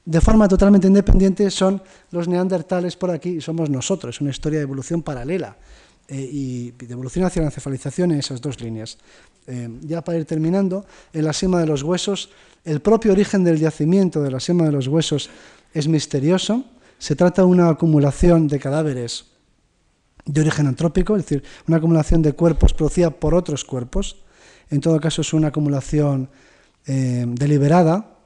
de 0.05 0.19
forma 0.19 0.47
totalmente 0.47 0.87
independiente 0.87 1.49
son 1.49 1.81
los 2.11 2.27
neandertales 2.27 2.97
por 2.97 3.11
aquí 3.11 3.37
y 3.37 3.41
somos 3.41 3.69
nosotros, 3.69 4.19
una 4.19 4.31
historia 4.31 4.59
de 4.59 4.63
evolución 4.63 5.03
paralela 5.03 5.55
eh, 6.07 6.29
y 6.31 6.71
de 6.71 6.93
evolución 6.93 7.25
hacia 7.25 7.41
la 7.41 7.47
encefalización 7.47 8.11
en 8.11 8.19
esas 8.19 8.41
dos 8.41 8.59
líneas. 8.61 8.97
Eh, 9.47 9.69
ya 9.81 10.01
para 10.01 10.17
ir 10.17 10.25
terminando, 10.25 10.85
en 11.13 11.25
la 11.25 11.33
sima 11.33 11.59
de 11.59 11.67
los 11.67 11.83
huesos, 11.83 12.29
el 12.65 12.81
propio 12.81 13.11
origen 13.11 13.43
del 13.43 13.57
yacimiento 13.57 14.21
de 14.21 14.31
la 14.31 14.39
sima 14.39 14.65
de 14.65 14.71
los 14.71 14.87
huesos 14.87 15.29
es 15.73 15.87
misterioso. 15.87 16.65
Se 16.97 17.15
trata 17.15 17.41
de 17.41 17.47
una 17.47 17.69
acumulación 17.69 18.47
de 18.47 18.59
cadáveres 18.59 19.25
de 20.25 20.41
origen 20.41 20.67
antrópico, 20.67 21.15
es 21.17 21.23
decir, 21.23 21.43
una 21.67 21.77
acumulación 21.77 22.21
de 22.21 22.33
cuerpos 22.33 22.73
producida 22.73 23.09
por 23.09 23.33
otros 23.33 23.65
cuerpos. 23.65 24.23
En 24.69 24.79
todo 24.79 24.99
caso, 24.99 25.21
es 25.21 25.33
una 25.33 25.49
acumulación 25.49 26.29
eh, 26.85 27.25
deliberada, 27.27 28.17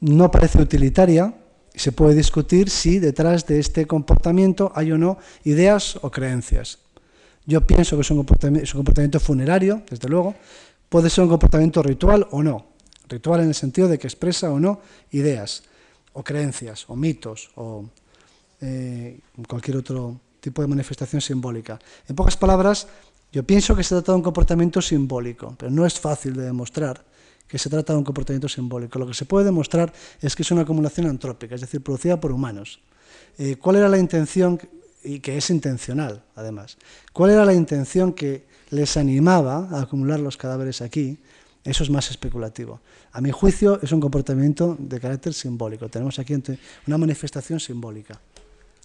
no 0.00 0.30
parece 0.30 0.60
utilitaria, 0.60 1.34
y 1.72 1.78
se 1.78 1.92
puede 1.92 2.14
discutir 2.14 2.68
si 2.68 2.98
detrás 2.98 3.46
de 3.46 3.60
este 3.60 3.86
comportamiento 3.86 4.72
hay 4.74 4.90
o 4.90 4.98
no 4.98 5.18
ideas 5.44 5.98
o 6.02 6.10
creencias. 6.10 6.78
Yo 7.50 7.66
pienso 7.66 7.96
que 7.96 8.02
es 8.02 8.10
un 8.12 8.24
comportamiento, 8.74 9.18
funerario, 9.18 9.82
desde 9.90 10.08
luego. 10.08 10.36
Puede 10.88 11.10
ser 11.10 11.24
un 11.24 11.30
comportamiento 11.30 11.82
ritual 11.82 12.28
o 12.30 12.44
no. 12.44 12.66
Ritual 13.08 13.40
en 13.40 13.48
el 13.48 13.56
sentido 13.56 13.88
de 13.88 13.98
que 13.98 14.06
expresa 14.06 14.52
o 14.52 14.60
no 14.60 14.80
ideas, 15.10 15.64
o 16.12 16.22
creencias, 16.22 16.84
o 16.86 16.94
mitos, 16.94 17.50
o 17.56 17.86
eh, 18.60 19.18
cualquier 19.48 19.78
otro 19.78 20.20
tipo 20.38 20.62
de 20.62 20.68
manifestación 20.68 21.20
simbólica. 21.20 21.80
En 22.06 22.14
pocas 22.14 22.36
palabras, 22.36 22.86
yo 23.32 23.42
pienso 23.42 23.74
que 23.74 23.82
se 23.82 23.96
trata 23.96 24.12
de 24.12 24.16
un 24.18 24.22
comportamiento 24.22 24.80
simbólico, 24.80 25.52
pero 25.58 25.72
no 25.72 25.84
es 25.84 25.98
fácil 25.98 26.34
de 26.34 26.44
demostrar 26.44 27.04
que 27.48 27.58
se 27.58 27.68
trata 27.68 27.94
de 27.94 27.98
un 27.98 28.04
comportamiento 28.04 28.48
simbólico. 28.48 28.96
Lo 29.00 29.08
que 29.08 29.14
se 29.14 29.24
puede 29.24 29.46
demostrar 29.46 29.92
es 30.20 30.36
que 30.36 30.42
es 30.42 30.50
una 30.52 30.62
acumulación 30.62 31.08
antrópica, 31.08 31.56
es 31.56 31.62
decir, 31.62 31.82
producida 31.82 32.20
por 32.20 32.30
humanos. 32.30 32.80
Eh, 33.38 33.56
¿Cuál 33.56 33.74
era 33.74 33.88
la 33.88 33.98
intención 33.98 34.60
y 35.02 35.20
que 35.20 35.36
es 35.36 35.50
intencional, 35.50 36.22
además. 36.34 36.76
¿Cuál 37.12 37.30
era 37.30 37.44
la 37.44 37.54
intención 37.54 38.12
que 38.12 38.46
les 38.70 38.96
animaba 38.96 39.68
a 39.70 39.82
acumular 39.82 40.20
los 40.20 40.36
cadáveres 40.36 40.82
aquí? 40.82 41.18
Eso 41.64 41.82
es 41.82 41.90
más 41.90 42.10
especulativo. 42.10 42.80
A 43.12 43.20
mi 43.20 43.30
juicio 43.30 43.80
es 43.82 43.92
un 43.92 44.00
comportamiento 44.00 44.76
de 44.78 45.00
carácter 45.00 45.34
simbólico. 45.34 45.88
Tenemos 45.88 46.18
aquí 46.18 46.34
una 46.86 46.96
manifestación 46.96 47.60
simbólica, 47.60 48.18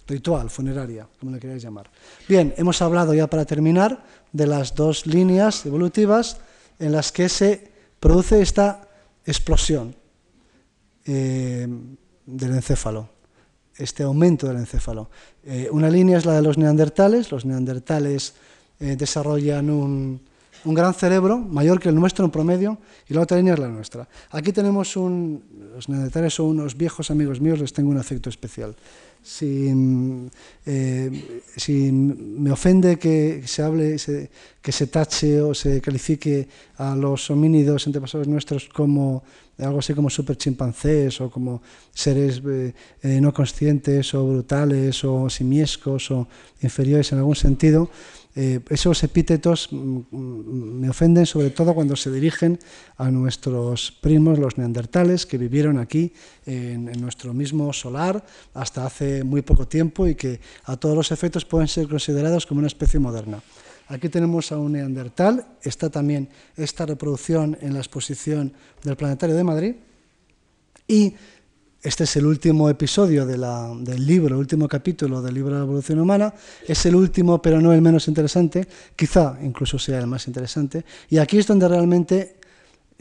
ritual, 0.06 0.50
funeraria, 0.50 1.08
como 1.18 1.32
le 1.32 1.38
queráis 1.38 1.62
llamar. 1.62 1.90
Bien, 2.28 2.52
hemos 2.56 2.82
hablado 2.82 3.14
ya 3.14 3.28
para 3.28 3.44
terminar 3.44 4.04
de 4.32 4.46
las 4.46 4.74
dos 4.74 5.06
líneas 5.06 5.64
evolutivas 5.64 6.38
en 6.78 6.92
las 6.92 7.12
que 7.12 7.28
se 7.28 7.72
produce 7.98 8.42
esta 8.42 8.88
explosión 9.24 9.94
eh, 11.06 11.66
del 12.26 12.50
encéfalo, 12.54 13.08
este 13.78 14.02
aumento 14.02 14.46
del 14.46 14.56
encéfalo. 14.56 15.08
Eh, 15.44 15.68
una 15.70 15.90
línea 15.90 16.18
es 16.18 16.24
la 16.24 16.34
de 16.34 16.42
los 16.42 16.58
neandertales, 16.58 17.30
los 17.30 17.44
neandertales 17.44 18.34
eh, 18.80 18.96
desarrollan 18.96 19.70
un, 19.70 20.20
un 20.64 20.74
gran 20.74 20.94
cerebro, 20.94 21.38
mayor 21.38 21.80
que 21.80 21.88
el 21.88 21.94
nuestro 21.94 22.24
en 22.24 22.30
promedio, 22.30 22.78
y 23.08 23.14
la 23.14 23.22
otra 23.22 23.36
línea 23.36 23.54
es 23.54 23.60
la 23.60 23.68
nuestra. 23.68 24.08
Aquí 24.30 24.52
tenemos 24.52 24.96
un, 24.96 25.42
los 25.74 25.88
neandertales 25.88 26.34
son 26.34 26.46
unos 26.46 26.76
viejos 26.76 27.10
amigos 27.10 27.40
míos, 27.40 27.58
les 27.58 27.72
tengo 27.72 27.90
un 27.90 27.98
afecto 27.98 28.30
especial. 28.30 28.74
Si, 29.22 29.72
eh, 30.66 31.40
si 31.56 31.90
me 31.90 32.52
ofende 32.52 32.96
que 32.96 33.42
se 33.44 33.62
hable, 33.62 33.96
que 34.62 34.72
se 34.72 34.86
tache 34.86 35.40
o 35.40 35.52
se 35.52 35.80
califique 35.80 36.46
a 36.76 36.94
los 36.94 37.28
homínidos 37.30 37.86
antepasados 37.88 38.28
nuestros 38.28 38.68
como 38.68 39.24
algo 39.64 39.78
así 39.78 39.94
como 39.94 40.10
super 40.10 40.36
chimpancés 40.36 41.20
o 41.20 41.30
como 41.30 41.62
seres 41.94 42.42
eh, 42.46 42.74
eh, 43.02 43.20
no 43.20 43.32
conscientes 43.32 44.12
o 44.14 44.26
brutales 44.26 45.02
o 45.04 45.30
simiescos 45.30 46.10
o 46.10 46.28
inferiores 46.62 47.12
en 47.12 47.18
algún 47.18 47.36
sentido, 47.36 47.88
eh, 48.38 48.60
esos 48.68 49.02
epítetos 49.02 49.68
mm, 49.72 49.76
mm, 50.10 50.80
me 50.80 50.90
ofenden 50.90 51.24
sobre 51.24 51.48
todo 51.48 51.74
cuando 51.74 51.96
se 51.96 52.10
dirigen 52.10 52.58
a 52.98 53.10
nuestros 53.10 53.90
primos, 53.90 54.38
los 54.38 54.58
neandertales, 54.58 55.24
que 55.24 55.38
vivieron 55.38 55.78
aquí 55.78 56.12
en, 56.44 56.88
en, 56.88 57.00
nuestro 57.00 57.32
mismo 57.32 57.72
solar 57.72 58.22
hasta 58.52 58.84
hace 58.84 59.24
muy 59.24 59.40
poco 59.40 59.66
tiempo 59.66 60.06
y 60.06 60.14
que 60.14 60.38
a 60.64 60.76
todos 60.76 60.94
los 60.94 61.10
efectos 61.12 61.46
pueden 61.46 61.66
ser 61.66 61.88
considerados 61.88 62.44
como 62.44 62.58
una 62.58 62.68
especie 62.68 63.00
moderna. 63.00 63.42
Aquí 63.88 64.10
tenemos 64.10 64.52
a 64.52 64.58
un 64.58 64.72
neandertal, 64.72 65.46
está 65.62 65.88
también 65.88 66.28
esta 66.56 66.84
reproducción 66.84 67.56
en 67.62 67.72
la 67.72 67.80
exposición 67.80 68.52
del 68.82 68.96
Planetario 68.96 69.34
de 69.34 69.44
Madrid 69.44 69.74
y 70.88 71.14
este 71.82 72.04
es 72.04 72.16
el 72.16 72.26
último 72.26 72.68
episodio 72.68 73.26
del 73.26 74.06
libro, 74.06 74.38
último 74.38 74.66
capítulo 74.66 75.22
del 75.22 75.34
libro 75.34 75.52
de 75.52 75.58
la 75.58 75.64
evolución 75.64 76.00
humana. 76.00 76.34
Es 76.66 76.84
el 76.86 76.96
último, 76.96 77.40
pero 77.40 77.60
no 77.60 77.72
el 77.72 77.80
menos 77.80 78.08
interesante. 78.08 78.66
Quizá 78.96 79.38
incluso 79.42 79.78
sea 79.78 80.00
el 80.00 80.06
más 80.06 80.26
interesante. 80.26 80.84
Y 81.08 81.18
aquí 81.18 81.38
es 81.38 81.46
donde 81.46 81.68
realmente 81.68 82.36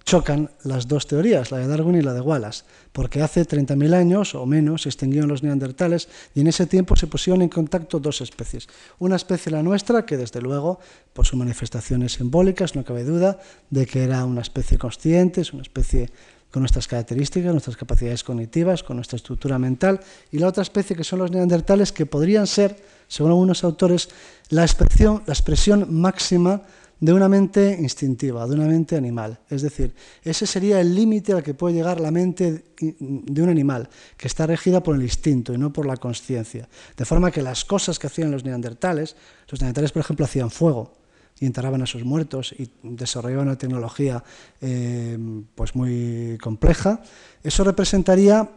chocan 0.05 0.51
las 0.63 0.87
dos 0.87 1.07
teorías, 1.07 1.49
la 1.49 1.57
de 1.57 1.67
Darwin 1.67 1.95
y 1.95 2.01
la 2.03 2.13
de 2.13 2.21
Wallace, 2.21 2.63
porque 2.91 3.23
hace 3.23 3.41
30.000 3.41 3.95
años 3.95 4.35
o 4.35 4.45
menos 4.45 4.83
se 4.83 4.89
extinguieron 4.89 5.29
los 5.29 5.41
neandertales 5.41 6.07
y 6.35 6.41
en 6.41 6.47
ese 6.47 6.67
tiempo 6.67 6.95
se 6.95 7.07
pusieron 7.07 7.41
en 7.41 7.49
contacto 7.49 7.99
dos 7.99 8.21
especies. 8.21 8.67
Una 8.99 9.15
especie 9.15 9.51
la 9.51 9.63
nuestra, 9.63 10.05
que 10.05 10.15
desde 10.15 10.41
luego, 10.41 10.79
por 11.13 11.25
sus 11.25 11.39
manifestaciones 11.39 12.13
simbólicas, 12.13 12.75
no 12.75 12.83
cabe 12.85 13.03
duda 13.03 13.39
de 13.71 13.87
que 13.87 14.03
era 14.03 14.23
una 14.25 14.41
especie 14.41 14.77
consciente, 14.77 15.41
es 15.41 15.53
una 15.53 15.63
especie 15.63 16.11
con 16.55 16.61
nuestras 16.61 16.87
características, 16.87 17.51
nuestras 17.51 17.75
capacidades 17.75 18.23
cognitivas, 18.23 18.81
con 18.81 18.95
nuestra 18.95 19.17
estructura 19.17 19.59
mental, 19.59 19.99
y 20.31 20.39
la 20.39 20.47
otra 20.47 20.63
especie 20.63 20.95
que 20.95 21.03
son 21.03 21.19
los 21.19 21.29
neandertales, 21.29 21.91
que 21.91 22.05
podrían 22.05 22.47
ser, 22.47 22.81
según 23.09 23.31
algunos 23.31 23.65
autores, 23.65 24.07
la 24.47 24.63
expresión, 24.63 25.21
la 25.25 25.33
expresión 25.33 25.93
máxima 25.93 26.61
de 27.01 27.11
una 27.11 27.27
mente 27.27 27.77
instintiva, 27.77 28.47
de 28.47 28.55
una 28.55 28.67
mente 28.67 28.95
animal. 28.95 29.37
Es 29.49 29.63
decir, 29.63 29.93
ese 30.23 30.47
sería 30.47 30.79
el 30.79 30.95
límite 30.95 31.33
al 31.33 31.43
que 31.43 31.55
puede 31.55 31.75
llegar 31.75 31.99
la 31.99 32.09
mente 32.09 32.63
de 32.79 33.41
un 33.41 33.49
animal, 33.49 33.89
que 34.15 34.29
está 34.29 34.47
regida 34.47 34.81
por 34.81 34.95
el 34.95 35.03
instinto 35.03 35.53
y 35.53 35.57
no 35.57 35.73
por 35.73 35.85
la 35.85 35.97
conciencia. 35.97 36.69
De 36.95 37.03
forma 37.03 37.31
que 37.31 37.41
las 37.41 37.65
cosas 37.65 37.99
que 37.99 38.07
hacían 38.07 38.31
los 38.31 38.45
neandertales, 38.45 39.17
los 39.49 39.59
neandertales, 39.59 39.91
por 39.91 40.03
ejemplo, 40.03 40.23
hacían 40.23 40.49
fuego, 40.49 40.93
y 41.39 41.45
enterraban 41.45 41.81
a 41.81 41.85
sus 41.85 42.03
muertos 42.03 42.53
y 42.57 42.69
desarrollaban 42.83 43.47
una 43.47 43.57
tecnología 43.57 44.23
eh, 44.61 45.17
pues 45.55 45.75
muy 45.75 46.37
compleja, 46.41 47.01
eso 47.43 47.63
representaría, 47.63 48.49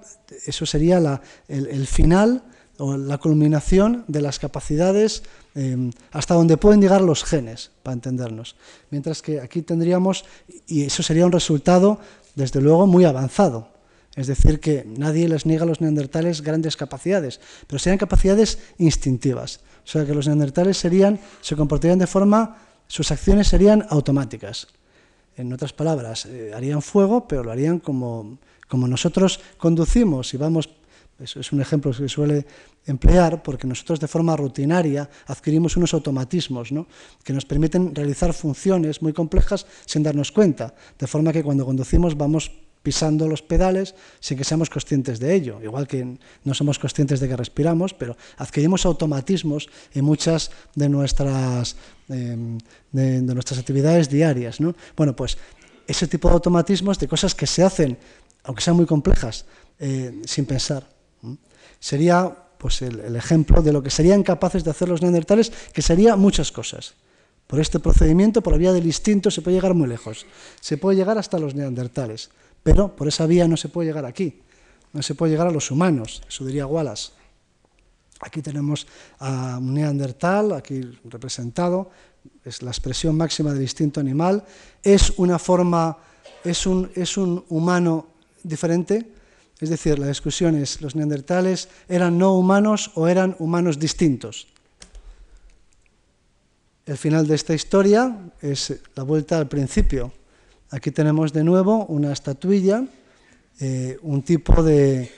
eso 0.46 0.64
sería 0.64 1.00
la, 1.00 1.20
el, 1.48 1.86
final 1.86 2.44
o 2.78 2.96
la 2.96 3.18
culminación 3.18 4.04
de 4.06 4.22
las 4.22 4.38
capacidades 4.38 5.24
eh, 5.54 5.90
hasta 6.12 6.34
donde 6.34 6.56
pueden 6.56 6.80
llegar 6.80 7.00
los 7.00 7.24
genes, 7.24 7.72
para 7.82 7.94
entendernos. 7.94 8.54
Mientras 8.90 9.22
que 9.22 9.40
aquí 9.40 9.62
tendríamos, 9.62 10.24
y 10.66 10.84
eso 10.84 11.02
sería 11.02 11.26
un 11.26 11.32
resultado, 11.32 11.98
desde 12.36 12.60
luego, 12.60 12.86
muy 12.86 13.04
avanzado. 13.04 13.68
Es 14.14 14.26
decir, 14.26 14.60
que 14.60 14.84
nadie 14.96 15.28
les 15.28 15.46
niega 15.46 15.64
a 15.64 15.66
los 15.66 15.80
neandertales 15.80 16.42
grandes 16.42 16.76
capacidades, 16.76 17.40
pero 17.66 17.78
serían 17.78 17.98
capacidades 17.98 18.58
instintivas. 18.78 19.60
O 19.84 19.90
sea, 19.90 20.04
que 20.06 20.14
los 20.14 20.26
neandertales 20.26 20.76
serían, 20.76 21.20
se 21.40 21.56
comportarían 21.56 21.98
de 21.98 22.06
forma 22.06 22.67
sus 22.88 23.12
acciones 23.12 23.46
serían 23.46 23.86
automáticas. 23.90 24.66
En 25.36 25.52
otras 25.52 25.72
palabras, 25.72 26.26
eh, 26.26 26.52
harían 26.54 26.82
fuego, 26.82 27.28
pero 27.28 27.44
lo 27.44 27.52
harían 27.52 27.78
como, 27.78 28.38
como 28.66 28.88
nosotros 28.88 29.38
conducimos 29.56 30.34
y 30.34 30.36
vamos, 30.36 30.68
eso 31.20 31.38
es 31.38 31.52
un 31.52 31.60
ejemplo 31.60 31.92
que 31.92 31.98
se 31.98 32.08
suele 32.08 32.46
emplear, 32.86 33.42
porque 33.42 33.66
nosotros 33.66 34.00
de 34.00 34.08
forma 34.08 34.36
rutinaria 34.36 35.08
adquirimos 35.26 35.76
unos 35.76 35.94
automatismos 35.94 36.72
¿no? 36.72 36.86
que 37.22 37.32
nos 37.32 37.44
permiten 37.44 37.94
realizar 37.94 38.32
funciones 38.32 39.02
muy 39.02 39.12
complejas 39.12 39.66
sin 39.84 40.02
darnos 40.02 40.32
cuenta, 40.32 40.74
de 40.98 41.06
forma 41.06 41.32
que 41.32 41.44
cuando 41.44 41.66
conducimos 41.66 42.16
vamos 42.16 42.50
pisando 42.82 43.28
los 43.28 43.42
pedales 43.42 43.94
sin 44.20 44.38
que 44.38 44.44
seamos 44.44 44.70
conscientes 44.70 45.18
de 45.18 45.34
ello, 45.34 45.60
igual 45.62 45.86
que 45.86 46.18
no 46.44 46.54
somos 46.54 46.78
conscientes 46.78 47.20
de 47.20 47.28
que 47.28 47.36
respiramos, 47.36 47.94
pero 47.94 48.16
adquirimos 48.36 48.86
automatismos 48.86 49.68
en 49.94 50.04
muchas 50.04 50.50
de 50.74 50.88
nuestras, 50.88 51.76
em, 52.08 52.58
de, 52.92 53.20
nuestras 53.22 53.58
actividades 53.58 54.08
diarias. 54.08 54.60
¿no? 54.60 54.74
Bueno, 54.96 55.14
pues 55.14 55.38
ese 55.86 56.06
tipo 56.06 56.28
de 56.28 56.34
automatismos, 56.34 56.98
de 56.98 57.08
cosas 57.08 57.34
que 57.34 57.46
se 57.46 57.62
hacen, 57.62 57.98
aunque 58.44 58.62
sean 58.62 58.76
muy 58.76 58.86
complejas, 58.86 59.44
eh, 59.78 60.22
sin 60.26 60.46
pensar, 60.46 60.88
sería 61.80 62.34
pues 62.58 62.82
el, 62.82 63.00
el 63.00 63.16
ejemplo 63.16 63.62
de 63.62 63.72
lo 63.72 63.82
que 63.82 63.90
serían 63.90 64.22
capaces 64.22 64.64
de 64.64 64.70
hacer 64.70 64.88
los 64.88 65.00
neandertales, 65.00 65.52
que 65.72 65.82
sería 65.82 66.16
muchas 66.16 66.50
cosas. 66.50 66.94
Por 67.48 67.60
este 67.60 67.80
procedimiento, 67.80 68.42
por 68.42 68.52
la 68.52 68.58
vía 68.58 68.72
del 68.74 68.84
instinto, 68.84 69.30
se 69.30 69.40
puede 69.40 69.56
llegar 69.56 69.72
muy 69.72 69.88
lejos. 69.88 70.26
Se 70.60 70.76
puede 70.76 70.98
llegar 70.98 71.16
hasta 71.16 71.38
los 71.38 71.54
neandertales. 71.54 72.28
Pero 72.68 72.94
por 72.94 73.08
esa 73.08 73.24
vía 73.24 73.48
no 73.48 73.56
se 73.56 73.70
puede 73.70 73.88
llegar 73.88 74.04
aquí, 74.04 74.42
no 74.92 75.00
se 75.00 75.14
puede 75.14 75.32
llegar 75.32 75.46
a 75.46 75.50
los 75.50 75.70
humanos, 75.70 76.22
eso 76.28 76.44
diría 76.44 76.66
Wallace. 76.66 77.12
Aquí 78.20 78.42
tenemos 78.42 78.86
a 79.20 79.56
un 79.56 79.72
neandertal, 79.72 80.52
aquí 80.52 80.82
representado, 81.04 81.90
es 82.44 82.60
la 82.60 82.70
expresión 82.70 83.16
máxima 83.16 83.54
del 83.54 83.62
instinto 83.62 84.00
animal, 84.00 84.44
es 84.82 85.14
una 85.16 85.38
forma, 85.38 85.96
es 86.44 86.66
un, 86.66 86.90
es 86.94 87.16
un 87.16 87.42
humano 87.48 88.08
diferente, 88.42 89.12
es 89.58 89.70
decir, 89.70 89.98
la 89.98 90.08
discusión 90.08 90.54
es, 90.54 90.82
¿los 90.82 90.94
neandertales 90.94 91.70
eran 91.88 92.18
no 92.18 92.34
humanos 92.34 92.90
o 92.96 93.08
eran 93.08 93.34
humanos 93.38 93.78
distintos? 93.78 94.46
El 96.84 96.98
final 96.98 97.26
de 97.26 97.34
esta 97.34 97.54
historia 97.54 98.30
es 98.42 98.78
la 98.94 99.04
vuelta 99.04 99.38
al 99.38 99.48
principio. 99.48 100.12
Aquí 100.70 100.90
tenemos 100.90 101.32
de 101.32 101.44
nuevo 101.44 101.86
una 101.86 102.12
estatuilla, 102.12 102.84
eh, 103.58 103.96
un 104.02 104.22
tipo 104.22 104.62
de 104.62 105.10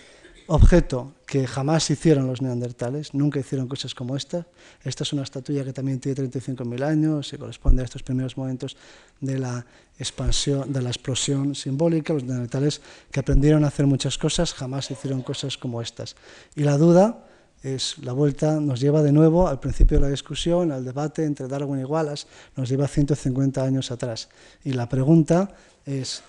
objeto 0.46 1.14
que 1.26 1.46
jamás 1.46 1.90
hicieron 1.90 2.28
los 2.28 2.40
neandertales, 2.40 3.14
nunca 3.14 3.40
hicieron 3.40 3.66
cosas 3.66 3.94
como 3.94 4.16
esta. 4.16 4.46
Esta 4.84 5.02
es 5.02 5.12
una 5.12 5.22
estatuilla 5.22 5.64
que 5.64 5.72
también 5.72 5.98
tiene 5.98 6.22
35.000 6.22 6.82
años 6.84 7.32
y 7.32 7.36
corresponde 7.36 7.82
a 7.82 7.84
estos 7.84 8.04
primeros 8.04 8.36
momentos 8.36 8.76
de 9.20 9.38
la 9.38 9.66
expansión, 9.98 10.72
de 10.72 10.82
la 10.82 10.90
explosión 10.90 11.56
simbólica. 11.56 12.12
Los 12.12 12.24
neandertales 12.24 12.80
que 13.10 13.18
aprendieron 13.18 13.64
a 13.64 13.68
hacer 13.68 13.86
muchas 13.86 14.18
cosas 14.18 14.54
jamás 14.54 14.90
hicieron 14.90 15.22
cosas 15.22 15.58
como 15.58 15.82
estas. 15.82 16.14
Y 16.54 16.62
la 16.62 16.78
duda 16.78 17.26
es 17.62 17.98
la 17.98 18.12
vuelta 18.12 18.58
nos 18.58 18.80
lleva 18.80 19.02
de 19.02 19.12
nuevo 19.12 19.46
al 19.46 19.60
principio 19.60 19.98
de 19.98 20.02
la 20.04 20.10
discusión, 20.10 20.72
al 20.72 20.84
debate 20.84 21.24
entre 21.24 21.46
Darwin 21.46 21.80
y 21.80 21.84
Wallace, 21.84 22.26
nos 22.56 22.68
lleva 22.68 22.88
150 22.88 23.62
años 23.62 23.90
atrás. 23.90 24.28
Y 24.64 24.72
la 24.72 24.88
pregunta 24.88 25.50
es, 25.84 26.22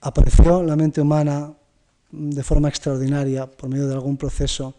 ¿apareció 0.00 0.62
la 0.62 0.76
mente 0.76 1.00
humana 1.00 1.52
de 2.10 2.42
forma 2.42 2.68
extraordinaria 2.68 3.46
por 3.46 3.70
medio 3.70 3.88
de 3.88 3.94
algún 3.94 4.16
proceso 4.16 4.74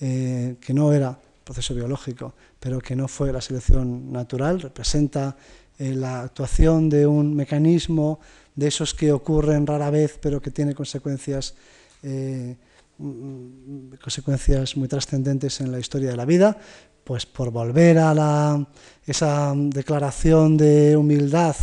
eh, 0.00 0.56
que 0.60 0.74
no 0.74 0.92
era 0.92 1.18
proceso 1.44 1.74
biológico, 1.74 2.34
pero 2.58 2.80
que 2.80 2.96
no 2.96 3.06
fue 3.06 3.32
la 3.32 3.40
selección 3.40 4.12
natural? 4.12 4.60
¿Representa 4.60 5.36
eh, 5.78 5.94
la 5.94 6.22
actuación 6.22 6.88
de 6.88 7.06
un 7.06 7.34
mecanismo 7.34 8.18
de 8.54 8.68
esos 8.68 8.94
que 8.94 9.12
ocurren 9.12 9.66
rara 9.66 9.90
vez, 9.90 10.18
pero 10.20 10.40
que 10.40 10.50
tiene 10.50 10.74
consecuencias 10.74 11.54
eh, 12.02 12.56
consecuencias 12.98 14.76
muy 14.76 14.88
trascendentes 14.88 15.60
en 15.60 15.70
la 15.70 15.78
historia 15.78 16.10
de 16.10 16.16
la 16.16 16.24
vida, 16.24 16.58
pues 17.04 17.26
por 17.26 17.50
volver 17.50 17.98
a 17.98 18.14
la, 18.14 18.66
esa 19.06 19.52
declaración 19.54 20.56
de 20.56 20.96
humildad 20.96 21.54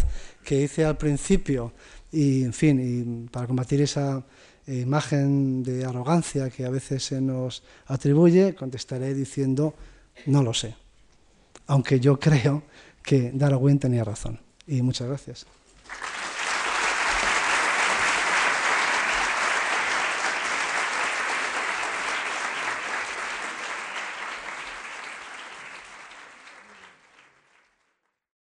que 0.43 0.61
hice 0.61 0.85
al 0.85 0.97
principio 0.97 1.73
y, 2.11 2.43
en 2.43 2.53
fin, 2.53 2.79
y 2.79 3.29
para 3.29 3.47
combatir 3.47 3.81
esa 3.81 4.23
imagen 4.67 5.63
de 5.63 5.83
arrogancia 5.83 6.49
que 6.49 6.65
a 6.65 6.69
veces 6.69 7.03
se 7.03 7.19
nos 7.19 7.63
atribuye, 7.87 8.55
contestaré 8.55 9.13
diciendo, 9.13 9.73
no 10.27 10.43
lo 10.43 10.53
sé, 10.53 10.75
aunque 11.67 11.99
yo 11.99 12.19
creo 12.19 12.63
que 13.03 13.31
Darwin 13.33 13.79
tenía 13.79 14.03
razón. 14.03 14.39
Y 14.65 14.81
muchas 14.81 15.07
gracias. 15.07 15.45